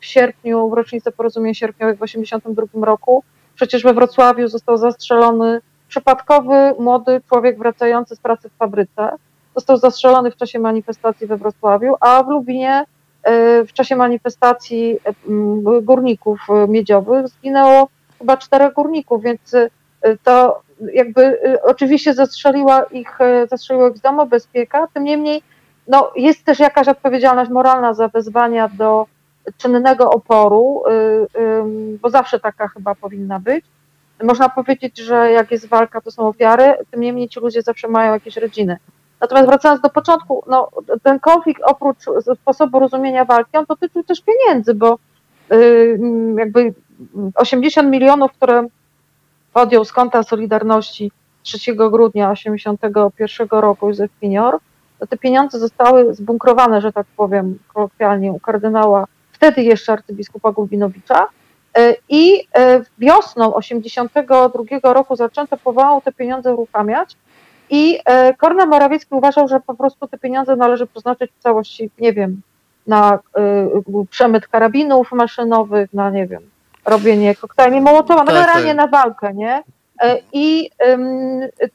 w 0.00 0.06
sierpniu, 0.06 0.70
w 0.70 0.72
rocznicę 0.72 1.12
porozumienia 1.12 1.54
sierpniowego 1.54 1.96
w 1.96 2.00
1982 2.00 2.86
roku. 2.86 3.24
Przecież 3.54 3.82
we 3.82 3.94
Wrocławiu 3.94 4.48
został 4.48 4.76
zastrzelony 4.76 5.60
przypadkowy 5.88 6.74
młody 6.78 7.20
człowiek 7.28 7.58
wracający 7.58 8.16
z 8.16 8.20
pracy 8.20 8.48
w 8.48 8.56
fabryce. 8.56 9.10
Został 9.54 9.76
zastrzelony 9.76 10.30
w 10.30 10.36
czasie 10.36 10.58
manifestacji 10.58 11.26
we 11.26 11.36
Wrocławiu, 11.36 11.94
a 12.00 12.22
w 12.22 12.28
Lubinie 12.28 12.70
e, 12.70 12.84
w 13.66 13.72
czasie 13.72 13.96
manifestacji 13.96 14.98
górników 15.82 16.40
miedziowych 16.68 17.28
zginęło 17.28 17.88
chyba 18.22 18.36
czterech 18.36 18.74
górników, 18.74 19.22
więc 19.22 19.54
e, 19.54 19.68
to 20.24 20.62
jakby 20.92 21.22
e, 21.22 21.62
oczywiście 21.62 22.14
zastrzeliła 22.14 22.82
ich, 22.82 23.18
zastrzeliło 23.50 23.88
ich 23.88 23.96
z 23.96 24.00
domu 24.00 24.26
bezpieka, 24.26 24.86
tym 24.94 25.04
niemniej 25.04 25.42
no, 25.88 26.12
jest 26.16 26.44
też 26.44 26.58
jakaś 26.58 26.88
odpowiedzialność 26.88 27.50
moralna 27.50 27.94
za 27.94 28.08
wezwania 28.08 28.68
do 28.68 29.06
czynnego 29.56 30.10
oporu, 30.10 30.82
bo 32.02 32.10
zawsze 32.10 32.40
taka 32.40 32.68
chyba 32.68 32.94
powinna 32.94 33.40
być. 33.40 33.64
Można 34.22 34.48
powiedzieć, 34.48 34.98
że 34.98 35.30
jak 35.30 35.50
jest 35.50 35.68
walka, 35.68 36.00
to 36.00 36.10
są 36.10 36.28
ofiary, 36.28 36.74
tym 36.90 37.00
niemniej 37.00 37.28
ci 37.28 37.40
ludzie 37.40 37.62
zawsze 37.62 37.88
mają 37.88 38.12
jakieś 38.12 38.36
rodziny. 38.36 38.76
Natomiast 39.22 39.48
wracając 39.48 39.80
do 39.80 39.90
początku, 39.90 40.44
no, 40.46 40.68
ten 41.02 41.20
konflikt 41.20 41.62
oprócz 41.64 41.98
sposobu 42.42 42.78
rozumienia 42.78 43.24
walki, 43.24 43.56
on 43.56 43.64
dotyczył 43.68 44.02
też 44.02 44.20
pieniędzy, 44.20 44.74
bo 44.74 44.98
y, 45.52 45.98
jakby 46.38 46.74
80 47.34 47.90
milionów, 47.90 48.32
które 48.32 48.66
podjął 49.52 49.84
z 49.84 49.92
konta 49.92 50.22
Solidarności 50.22 51.12
3 51.42 51.74
grudnia 51.74 52.34
1981 52.34 53.60
roku 53.60 53.88
Józef 53.88 54.10
Pinior, 54.20 54.58
to 54.98 55.06
te 55.06 55.16
pieniądze 55.16 55.58
zostały 55.58 56.14
zbunkrowane, 56.14 56.80
że 56.80 56.92
tak 56.92 57.06
powiem 57.16 57.58
kolokwialnie, 57.74 58.32
u 58.32 58.40
kardynała 58.40 59.06
wtedy 59.32 59.62
jeszcze 59.62 59.92
arcybiskupa 59.92 60.52
Gulbinowicza. 60.52 61.28
E, 61.76 61.96
I 62.08 62.48
e, 62.54 62.80
wiosną 62.98 63.54
82 63.54 64.92
roku 64.92 65.16
zaczęto 65.16 65.56
pomału 65.56 66.00
te 66.00 66.12
pieniądze 66.12 66.54
uruchamiać 66.54 67.16
i 67.72 67.98
e, 68.04 68.34
Kornel 68.34 68.68
Morawiecki 68.68 69.14
uważał, 69.14 69.48
że 69.48 69.60
po 69.60 69.74
prostu 69.74 70.08
te 70.08 70.18
pieniądze 70.18 70.56
należy 70.56 70.86
przeznaczyć 70.86 71.30
w 71.38 71.42
całości, 71.42 71.90
nie 71.98 72.12
wiem, 72.12 72.42
na 72.86 73.18
przemyt 74.10 74.48
karabinów 74.48 75.12
maszynowych, 75.12 75.92
na, 75.92 76.10
nie 76.10 76.26
wiem, 76.26 76.42
robienie 76.84 77.34
koktajli 77.34 77.80
Mołotowa, 77.80 78.20
no 78.20 78.26
tak, 78.26 78.34
generalnie 78.34 78.74
tak. 78.74 78.76
na 78.76 78.86
walkę, 78.86 79.34
nie? 79.34 79.62
I 80.32 80.70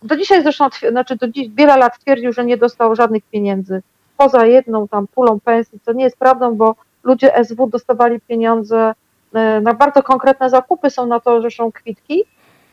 do 0.04 0.18
dzisiaj 0.18 0.44
zresztą, 0.44 0.68
znaczy 0.90 1.16
do 1.16 1.28
dziś, 1.28 1.50
wiele 1.50 1.78
lat 1.78 2.00
twierdził, 2.00 2.34
że 2.34 2.46
nie 2.46 2.58
dostał 2.58 2.96
żadnych 2.96 3.24
pieniędzy, 3.24 3.82
poza 4.18 4.46
jedną 4.46 4.88
tam 4.88 5.08
pulą 5.08 5.40
pensji, 5.40 5.80
co 5.86 5.94
nie 5.94 6.04
jest 6.04 6.18
prawdą, 6.18 6.56
bo 6.56 6.76
ludzie 7.04 7.44
SW 7.44 7.68
dostawali 7.68 8.20
pieniądze 8.22 8.94
e, 9.34 9.62
na 9.62 9.74
bardzo 9.74 10.04
konkretne 10.04 10.50
zakupy, 10.50 10.90
są 10.90 11.06
na 11.06 11.20
to 11.20 11.42
zresztą 11.42 11.72
kwitki. 11.72 12.24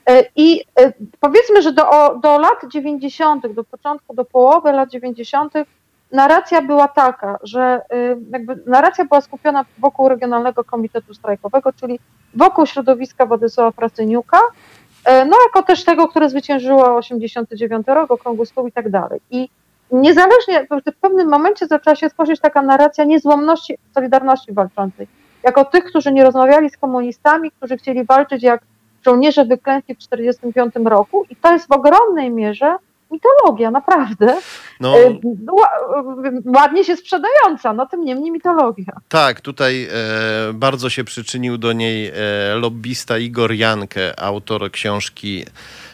E, 0.06 0.24
I 0.36 0.64
e, 0.80 0.92
powiedzmy, 1.20 1.62
że 1.62 1.72
do, 1.72 1.84
do 2.22 2.38
lat 2.38 2.58
90., 2.72 3.46
do 3.46 3.64
początku, 3.64 4.14
do 4.14 4.24
połowy 4.24 4.72
lat 4.72 4.90
90., 4.90 5.52
narracja 6.12 6.62
była 6.62 6.88
taka, 6.88 7.38
że 7.42 7.80
jakby 8.32 8.62
narracja 8.66 9.04
była 9.04 9.20
skupiona 9.20 9.64
wokół 9.78 10.08
Regionalnego 10.08 10.64
Komitetu 10.64 11.14
Strajkowego, 11.14 11.72
czyli 11.72 11.98
wokół 12.34 12.66
środowiska 12.66 13.26
Władysława 13.26 13.70
Frasyniuka, 13.70 14.40
no 15.06 15.36
jako 15.46 15.62
też 15.62 15.84
tego, 15.84 16.08
które 16.08 16.30
zwyciężyło 16.30 16.96
89 16.96 17.86
rok, 17.86 18.10
okrągły 18.10 18.46
stół 18.46 18.66
i 18.66 18.72
tak 18.72 18.90
dalej. 18.90 19.20
I 19.30 19.48
niezależnie, 19.92 20.66
w 20.86 21.00
pewnym 21.00 21.28
momencie 21.28 21.66
zaczęła 21.66 21.96
się 21.96 22.10
tworzyć 22.10 22.40
taka 22.40 22.62
narracja 22.62 23.04
niezłomności 23.04 23.78
Solidarności 23.94 24.52
walczącej. 24.52 25.06
Jako 25.42 25.64
tych, 25.64 25.84
którzy 25.84 26.12
nie 26.12 26.24
rozmawiali 26.24 26.70
z 26.70 26.76
komunistami, 26.76 27.50
którzy 27.50 27.76
chcieli 27.76 28.04
walczyć 28.04 28.42
jak 28.42 28.62
żołnierze 29.04 29.44
wyklęci 29.44 29.94
w 29.94 29.98
1945 29.98 30.86
roku 30.86 31.24
i 31.30 31.36
to 31.36 31.52
jest 31.52 31.68
w 31.68 31.72
ogromnej 31.72 32.30
mierze 32.30 32.76
mitologia, 33.10 33.70
naprawdę. 33.70 34.36
No, 34.80 34.98
e, 34.98 35.18
ładnie 36.56 36.84
się 36.84 36.96
sprzedająca, 36.96 37.72
no 37.72 37.86
tym 37.86 38.04
niemniej 38.04 38.30
mitologia. 38.30 38.92
Tak, 39.08 39.40
tutaj 39.40 39.88
e, 39.90 40.52
bardzo 40.52 40.90
się 40.90 41.04
przyczynił 41.04 41.58
do 41.58 41.72
niej 41.72 42.08
e, 42.08 42.12
lobbysta 42.54 43.18
Igor 43.18 43.52
Jankę, 43.52 44.20
autor 44.20 44.70
książki 44.70 45.44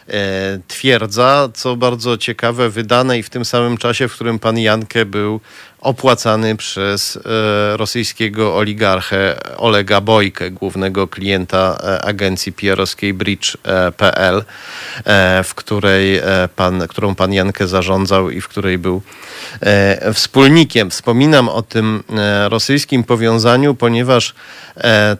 twierdza, 0.67 1.49
co 1.53 1.75
bardzo 1.75 2.17
ciekawe, 2.17 2.69
wydane 2.69 3.19
i 3.19 3.23
w 3.23 3.29
tym 3.29 3.45
samym 3.45 3.77
czasie, 3.77 4.07
w 4.07 4.13
którym 4.13 4.39
pan 4.39 4.59
Jankę 4.59 5.05
był 5.05 5.39
opłacany 5.81 6.55
przez 6.55 7.17
e, 7.17 7.77
rosyjskiego 7.77 8.55
oligarchę 8.55 9.35
Olega 9.57 10.01
Bojkę, 10.01 10.51
głównego 10.51 11.07
klienta 11.07 11.77
e, 11.83 12.01
agencji 12.01 12.53
PR-owskiej 12.53 13.13
Bridge.pl, 13.13 14.43
w 15.43 15.55
której 15.55 16.21
pan, 16.55 16.87
którą 16.87 17.15
pan 17.15 17.33
Jankę 17.33 17.67
zarządzał 17.67 18.29
i 18.29 18.41
w 18.41 18.47
której 18.47 18.77
był 18.77 19.01
wspólnikiem. 20.13 20.89
Wspominam 20.89 21.49
o 21.49 21.61
tym 21.61 22.03
rosyjskim 22.49 23.03
powiązaniu, 23.03 23.75
ponieważ 23.75 24.33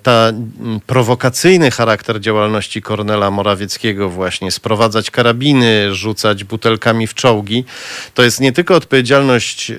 ta 0.03 0.31
prowokacyjny 0.87 1.71
charakter 1.71 2.19
działalności 2.19 2.81
Kornela 2.81 3.31
Morawieckiego 3.31 4.09
właśnie 4.09 4.51
sprowadzać 4.71 5.11
karabiny, 5.11 5.95
rzucać 5.95 6.43
butelkami 6.43 7.07
w 7.07 7.13
czołgi, 7.13 7.65
to 8.13 8.23
jest 8.23 8.39
nie 8.39 8.51
tylko 8.51 8.75
odpowiedzialność 8.75 9.71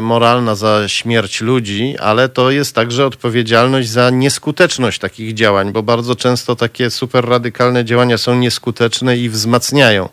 moralna, 0.00 0.32
moralna 0.32 0.54
za 0.54 0.88
śmierć 0.88 1.40
ludzi, 1.40 1.94
ale 1.98 2.28
to 2.28 2.50
jest 2.50 2.74
także 2.74 3.06
odpowiedzialność 3.06 3.88
za 3.88 4.10
nieskuteczność 4.10 4.98
takich 4.98 5.34
działań, 5.34 5.72
bo 5.72 5.82
bardzo 5.82 6.16
często 6.16 6.56
takie 6.56 6.90
super 6.90 7.28
radykalne 7.28 7.84
działania 7.84 8.18
są 8.18 8.34
nieskuteczne 8.34 9.16
i 9.16 9.28
wzmacniają 9.28 10.08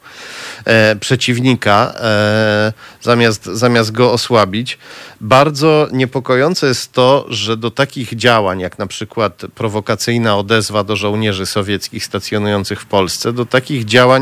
e, 0.66 0.96
przeciwnika 0.96 1.94
e, 1.96 2.74
zamiast, 3.02 3.46
zamiast 3.46 3.92
go 3.92 4.12
osłabić. 4.12 4.78
Bardzo 5.22 5.88
niepokojące 5.92 6.68
jest 6.68 6.92
to, 6.92 7.26
że 7.30 7.58
do 7.58 7.72
takich 7.72 8.16
działań, 8.16 8.60
jak 8.60 8.80
na 8.80 8.88
przykład 8.88 9.42
prowokacyjna 9.56 10.38
odezwa 10.38 10.84
do 10.84 10.96
żołnierzy 10.96 11.46
sowieckich 11.46 12.06
stacjonujących 12.06 12.82
w 12.82 12.86
Polsce, 12.86 13.34
do 13.34 13.46
takich 13.46 13.86
działań 13.86 14.19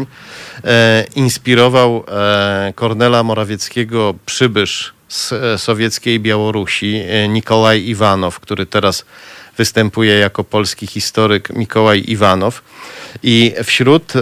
e, 0.64 1.06
inspirował 1.16 2.04
e, 2.08 2.74
Kornela 2.76 3.24
Morawieckiego 3.24 4.14
przybysz 4.26 4.94
z 5.08 5.32
e, 5.34 5.58
sowieckiej 5.58 6.20
Białorusi, 6.20 7.02
Nikolaj 7.30 7.86
Iwanow, 7.86 8.40
który 8.40 8.66
teraz 8.66 9.06
występuje 9.58 10.20
jako 10.20 10.44
polski 10.44 10.88
historyk 10.88 11.50
Mikołaj 11.50 12.04
Iwanow. 12.08 12.62
I 13.24 13.54
wśród 13.64 14.14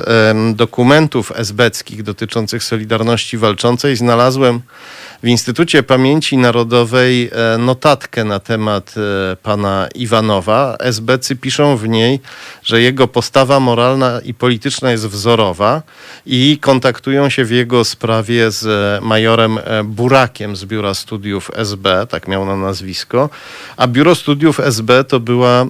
dokumentów 0.54 1.32
esbeckich 1.36 2.04
dotyczących 2.04 2.64
Solidarności 2.64 3.38
Walczącej 3.38 3.96
znalazłem 3.96 4.62
w 5.24 5.28
Instytucie 5.28 5.84
Pamięci 5.84 6.38
Narodowej 6.38 7.30
e, 7.34 7.58
notatkę 7.58 8.24
na 8.24 8.40
temat 8.40 8.96
e, 8.98 9.36
pana 9.36 9.88
Iwanowa. 9.96 10.76
SBcy 10.80 11.36
piszą 11.36 11.78
w 11.78 11.88
niej, 11.88 12.20
że 12.64 12.82
jego 12.82 13.08
postawa 13.08 13.60
moralna 13.60 14.22
i 14.24 14.34
polityczna 14.34 14.92
jest 14.92 15.08
wzorowa 15.08 15.82
i 16.26 16.58
kontaktują 16.62 17.30
się 17.30 17.46
w 17.46 17.52
jego 17.52 17.84
sprawie 17.84 18.52
z 18.52 18.66
e, 18.66 19.06
majorem 19.06 19.60
Burakiem 19.84 20.56
z 20.56 20.66
Biura 20.66 20.94
Studiów 20.94 21.52
SB, 21.56 22.08
tak 22.10 22.28
miał 22.28 22.46
na 22.46 22.56
nazwisko. 22.56 23.30
A 23.78 23.88
Biuro 23.88 24.16
Studiów 24.16 24.60
SB 24.60 25.04
to 25.04 25.20
była 25.20 25.66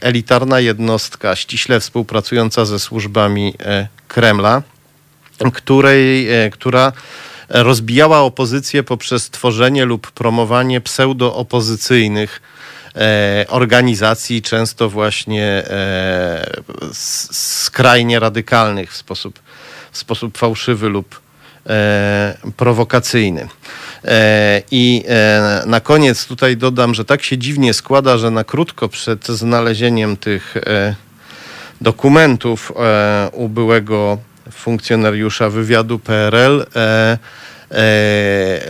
elitarna 0.00 0.60
jednostka 0.60 1.36
ściśle 1.36 1.80
współpracująca 1.80 2.31
ze 2.64 2.78
służbami 2.78 3.54
Kremla, 4.08 4.62
której, 5.52 6.28
która 6.52 6.92
rozbijała 7.52 8.20
opozycję 8.20 8.82
poprzez 8.82 9.30
tworzenie 9.30 9.84
lub 9.84 10.10
promowanie 10.10 10.80
pseudo-opozycyjnych 10.80 12.42
e, 12.96 13.44
organizacji, 13.48 14.42
często 14.42 14.88
właśnie 14.88 15.44
e, 15.44 16.60
skrajnie 16.92 18.20
radykalnych 18.20 18.92
w 18.92 18.96
sposób, 18.96 19.40
w 19.92 19.98
sposób 19.98 20.38
fałszywy 20.38 20.88
lub 20.88 21.20
e, 21.66 22.36
prowokacyjny. 22.56 23.48
E, 24.04 24.62
I 24.70 25.04
e, 25.08 25.62
na 25.66 25.80
koniec 25.80 26.26
tutaj 26.26 26.56
dodam, 26.56 26.94
że 26.94 27.04
tak 27.04 27.22
się 27.22 27.38
dziwnie 27.38 27.74
składa, 27.74 28.18
że 28.18 28.30
na 28.30 28.44
krótko 28.44 28.88
przed 28.88 29.26
znalezieniem 29.26 30.16
tych 30.16 30.56
e, 31.82 31.84
dokumentów 31.84 32.72
u 33.32 33.48
byłego 33.48 34.18
funkcjonariusza 34.50 35.50
wywiadu 35.50 35.98
PRL 35.98 36.66
e, 36.76 37.18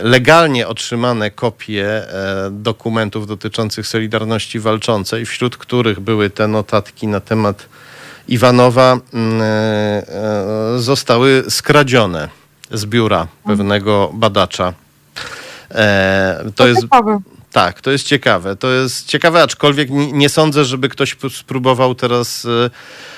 legalnie 0.01 0.67
otrzymane 0.67 1.31
kopie 1.31 2.03
dokumentów 2.51 3.27
dotyczących 3.27 3.87
Solidarności 3.87 4.59
Walczącej, 4.59 5.25
wśród 5.25 5.57
których 5.57 5.99
były 5.99 6.29
te 6.29 6.47
notatki 6.47 7.07
na 7.07 7.19
temat 7.19 7.65
Iwanowa, 8.27 8.97
mm, 9.13 9.41
zostały 10.77 11.43
skradzione 11.49 12.29
z 12.71 12.85
biura 12.85 13.27
pewnego 13.45 14.11
badacza. 14.13 14.73
To, 16.55 16.67
jest. 16.67 16.87
Tak, 17.53 17.81
to 17.81 17.91
jest 17.91 18.07
ciekawe. 18.07 18.55
To 18.55 18.71
jest 18.71 19.07
ciekawe, 19.07 19.43
aczkolwiek 19.43 19.89
nie, 19.91 20.29
sądzę, 20.29 20.65
żeby 20.65 20.89
ktoś 20.89 21.15
spróbował 21.31 21.95
teraz 21.95 22.45
e, 22.45 22.69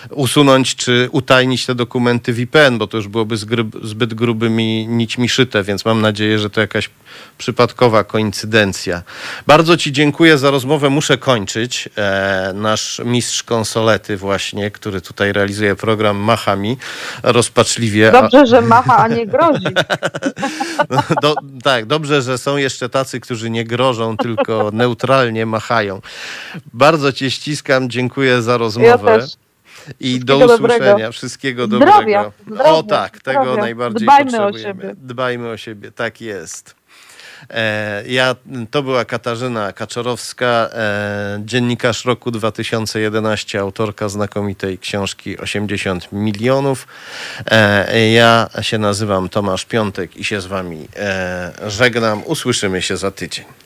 usunąć 0.09 0.75
czy 0.75 1.09
utajnić 1.11 1.65
te 1.65 1.75
dokumenty 1.75 2.33
VPN, 2.33 2.77
bo 2.77 2.87
to 2.87 2.97
już 2.97 3.07
byłoby 3.07 3.37
zbyt 3.83 4.13
grubymi 4.13 4.87
nićmi 4.87 5.29
szyte, 5.29 5.63
więc 5.63 5.85
mam 5.85 6.01
nadzieję, 6.01 6.39
że 6.39 6.49
to 6.49 6.61
jakaś 6.61 6.89
przypadkowa 7.37 8.03
koincydencja. 8.03 9.03
Bardzo 9.47 9.77
Ci 9.77 9.91
dziękuję 9.91 10.37
za 10.37 10.51
rozmowę. 10.51 10.89
Muszę 10.89 11.17
kończyć. 11.17 11.89
E, 11.97 12.51
nasz 12.55 13.01
mistrz 13.05 13.43
konsolety 13.43 14.17
właśnie, 14.17 14.71
który 14.71 15.01
tutaj 15.01 15.33
realizuje 15.33 15.75
program 15.75 16.17
Machami, 16.17 16.77
rozpaczliwie. 17.23 18.11
Dobrze, 18.11 18.45
że 18.45 18.61
macha, 18.61 18.97
a 18.97 19.07
nie 19.07 19.27
grozi. 19.27 19.65
Do, 21.21 21.35
tak, 21.63 21.85
dobrze, 21.85 22.21
że 22.21 22.37
są 22.37 22.57
jeszcze 22.57 22.89
tacy, 22.89 23.19
którzy 23.19 23.49
nie 23.49 23.63
grożą, 23.63 24.17
tylko 24.17 24.69
neutralnie 24.73 25.45
machają. 25.45 26.01
Bardzo 26.73 27.13
Cię 27.13 27.31
ściskam, 27.31 27.89
dziękuję 27.89 28.41
za 28.41 28.57
rozmowę. 28.57 29.17
Ja. 29.21 29.25
I 29.99 30.19
do 30.19 30.37
usłyszenia. 30.37 30.85
Dobrego. 30.85 31.11
Wszystkiego 31.11 31.67
dobrego. 31.67 31.91
Zdrowia, 31.91 32.31
zdrowia, 32.47 32.71
o 32.71 32.83
tak, 32.83 33.19
tego 33.19 33.41
zdrowia. 33.41 33.61
najbardziej 33.61 34.07
Dbajmy 34.07 34.31
potrzebujemy. 34.31 34.69
O 34.69 34.73
siebie. 34.73 34.95
Dbajmy 34.97 35.49
o 35.49 35.57
siebie, 35.57 35.91
tak 35.91 36.21
jest. 36.21 36.75
E, 37.49 38.03
ja, 38.07 38.35
to 38.72 38.84
była 38.84 39.05
Katarzyna 39.05 39.73
Kaczorowska, 39.73 40.69
e, 40.73 41.41
dziennikarz 41.45 42.05
roku 42.05 42.31
2011, 42.31 43.59
autorka 43.59 44.09
znakomitej 44.09 44.77
książki 44.77 45.38
80 45.38 46.11
milionów. 46.11 46.88
E, 47.45 48.09
ja 48.09 48.49
się 48.61 48.77
nazywam 48.77 49.30
Tomasz 49.30 49.65
Piątek 49.65 50.17
i 50.17 50.23
się 50.23 50.41
z 50.41 50.45
wami 50.45 50.88
żegnam. 51.67 52.23
Usłyszymy 52.26 52.81
się 52.81 52.97
za 52.97 53.11
tydzień. 53.11 53.65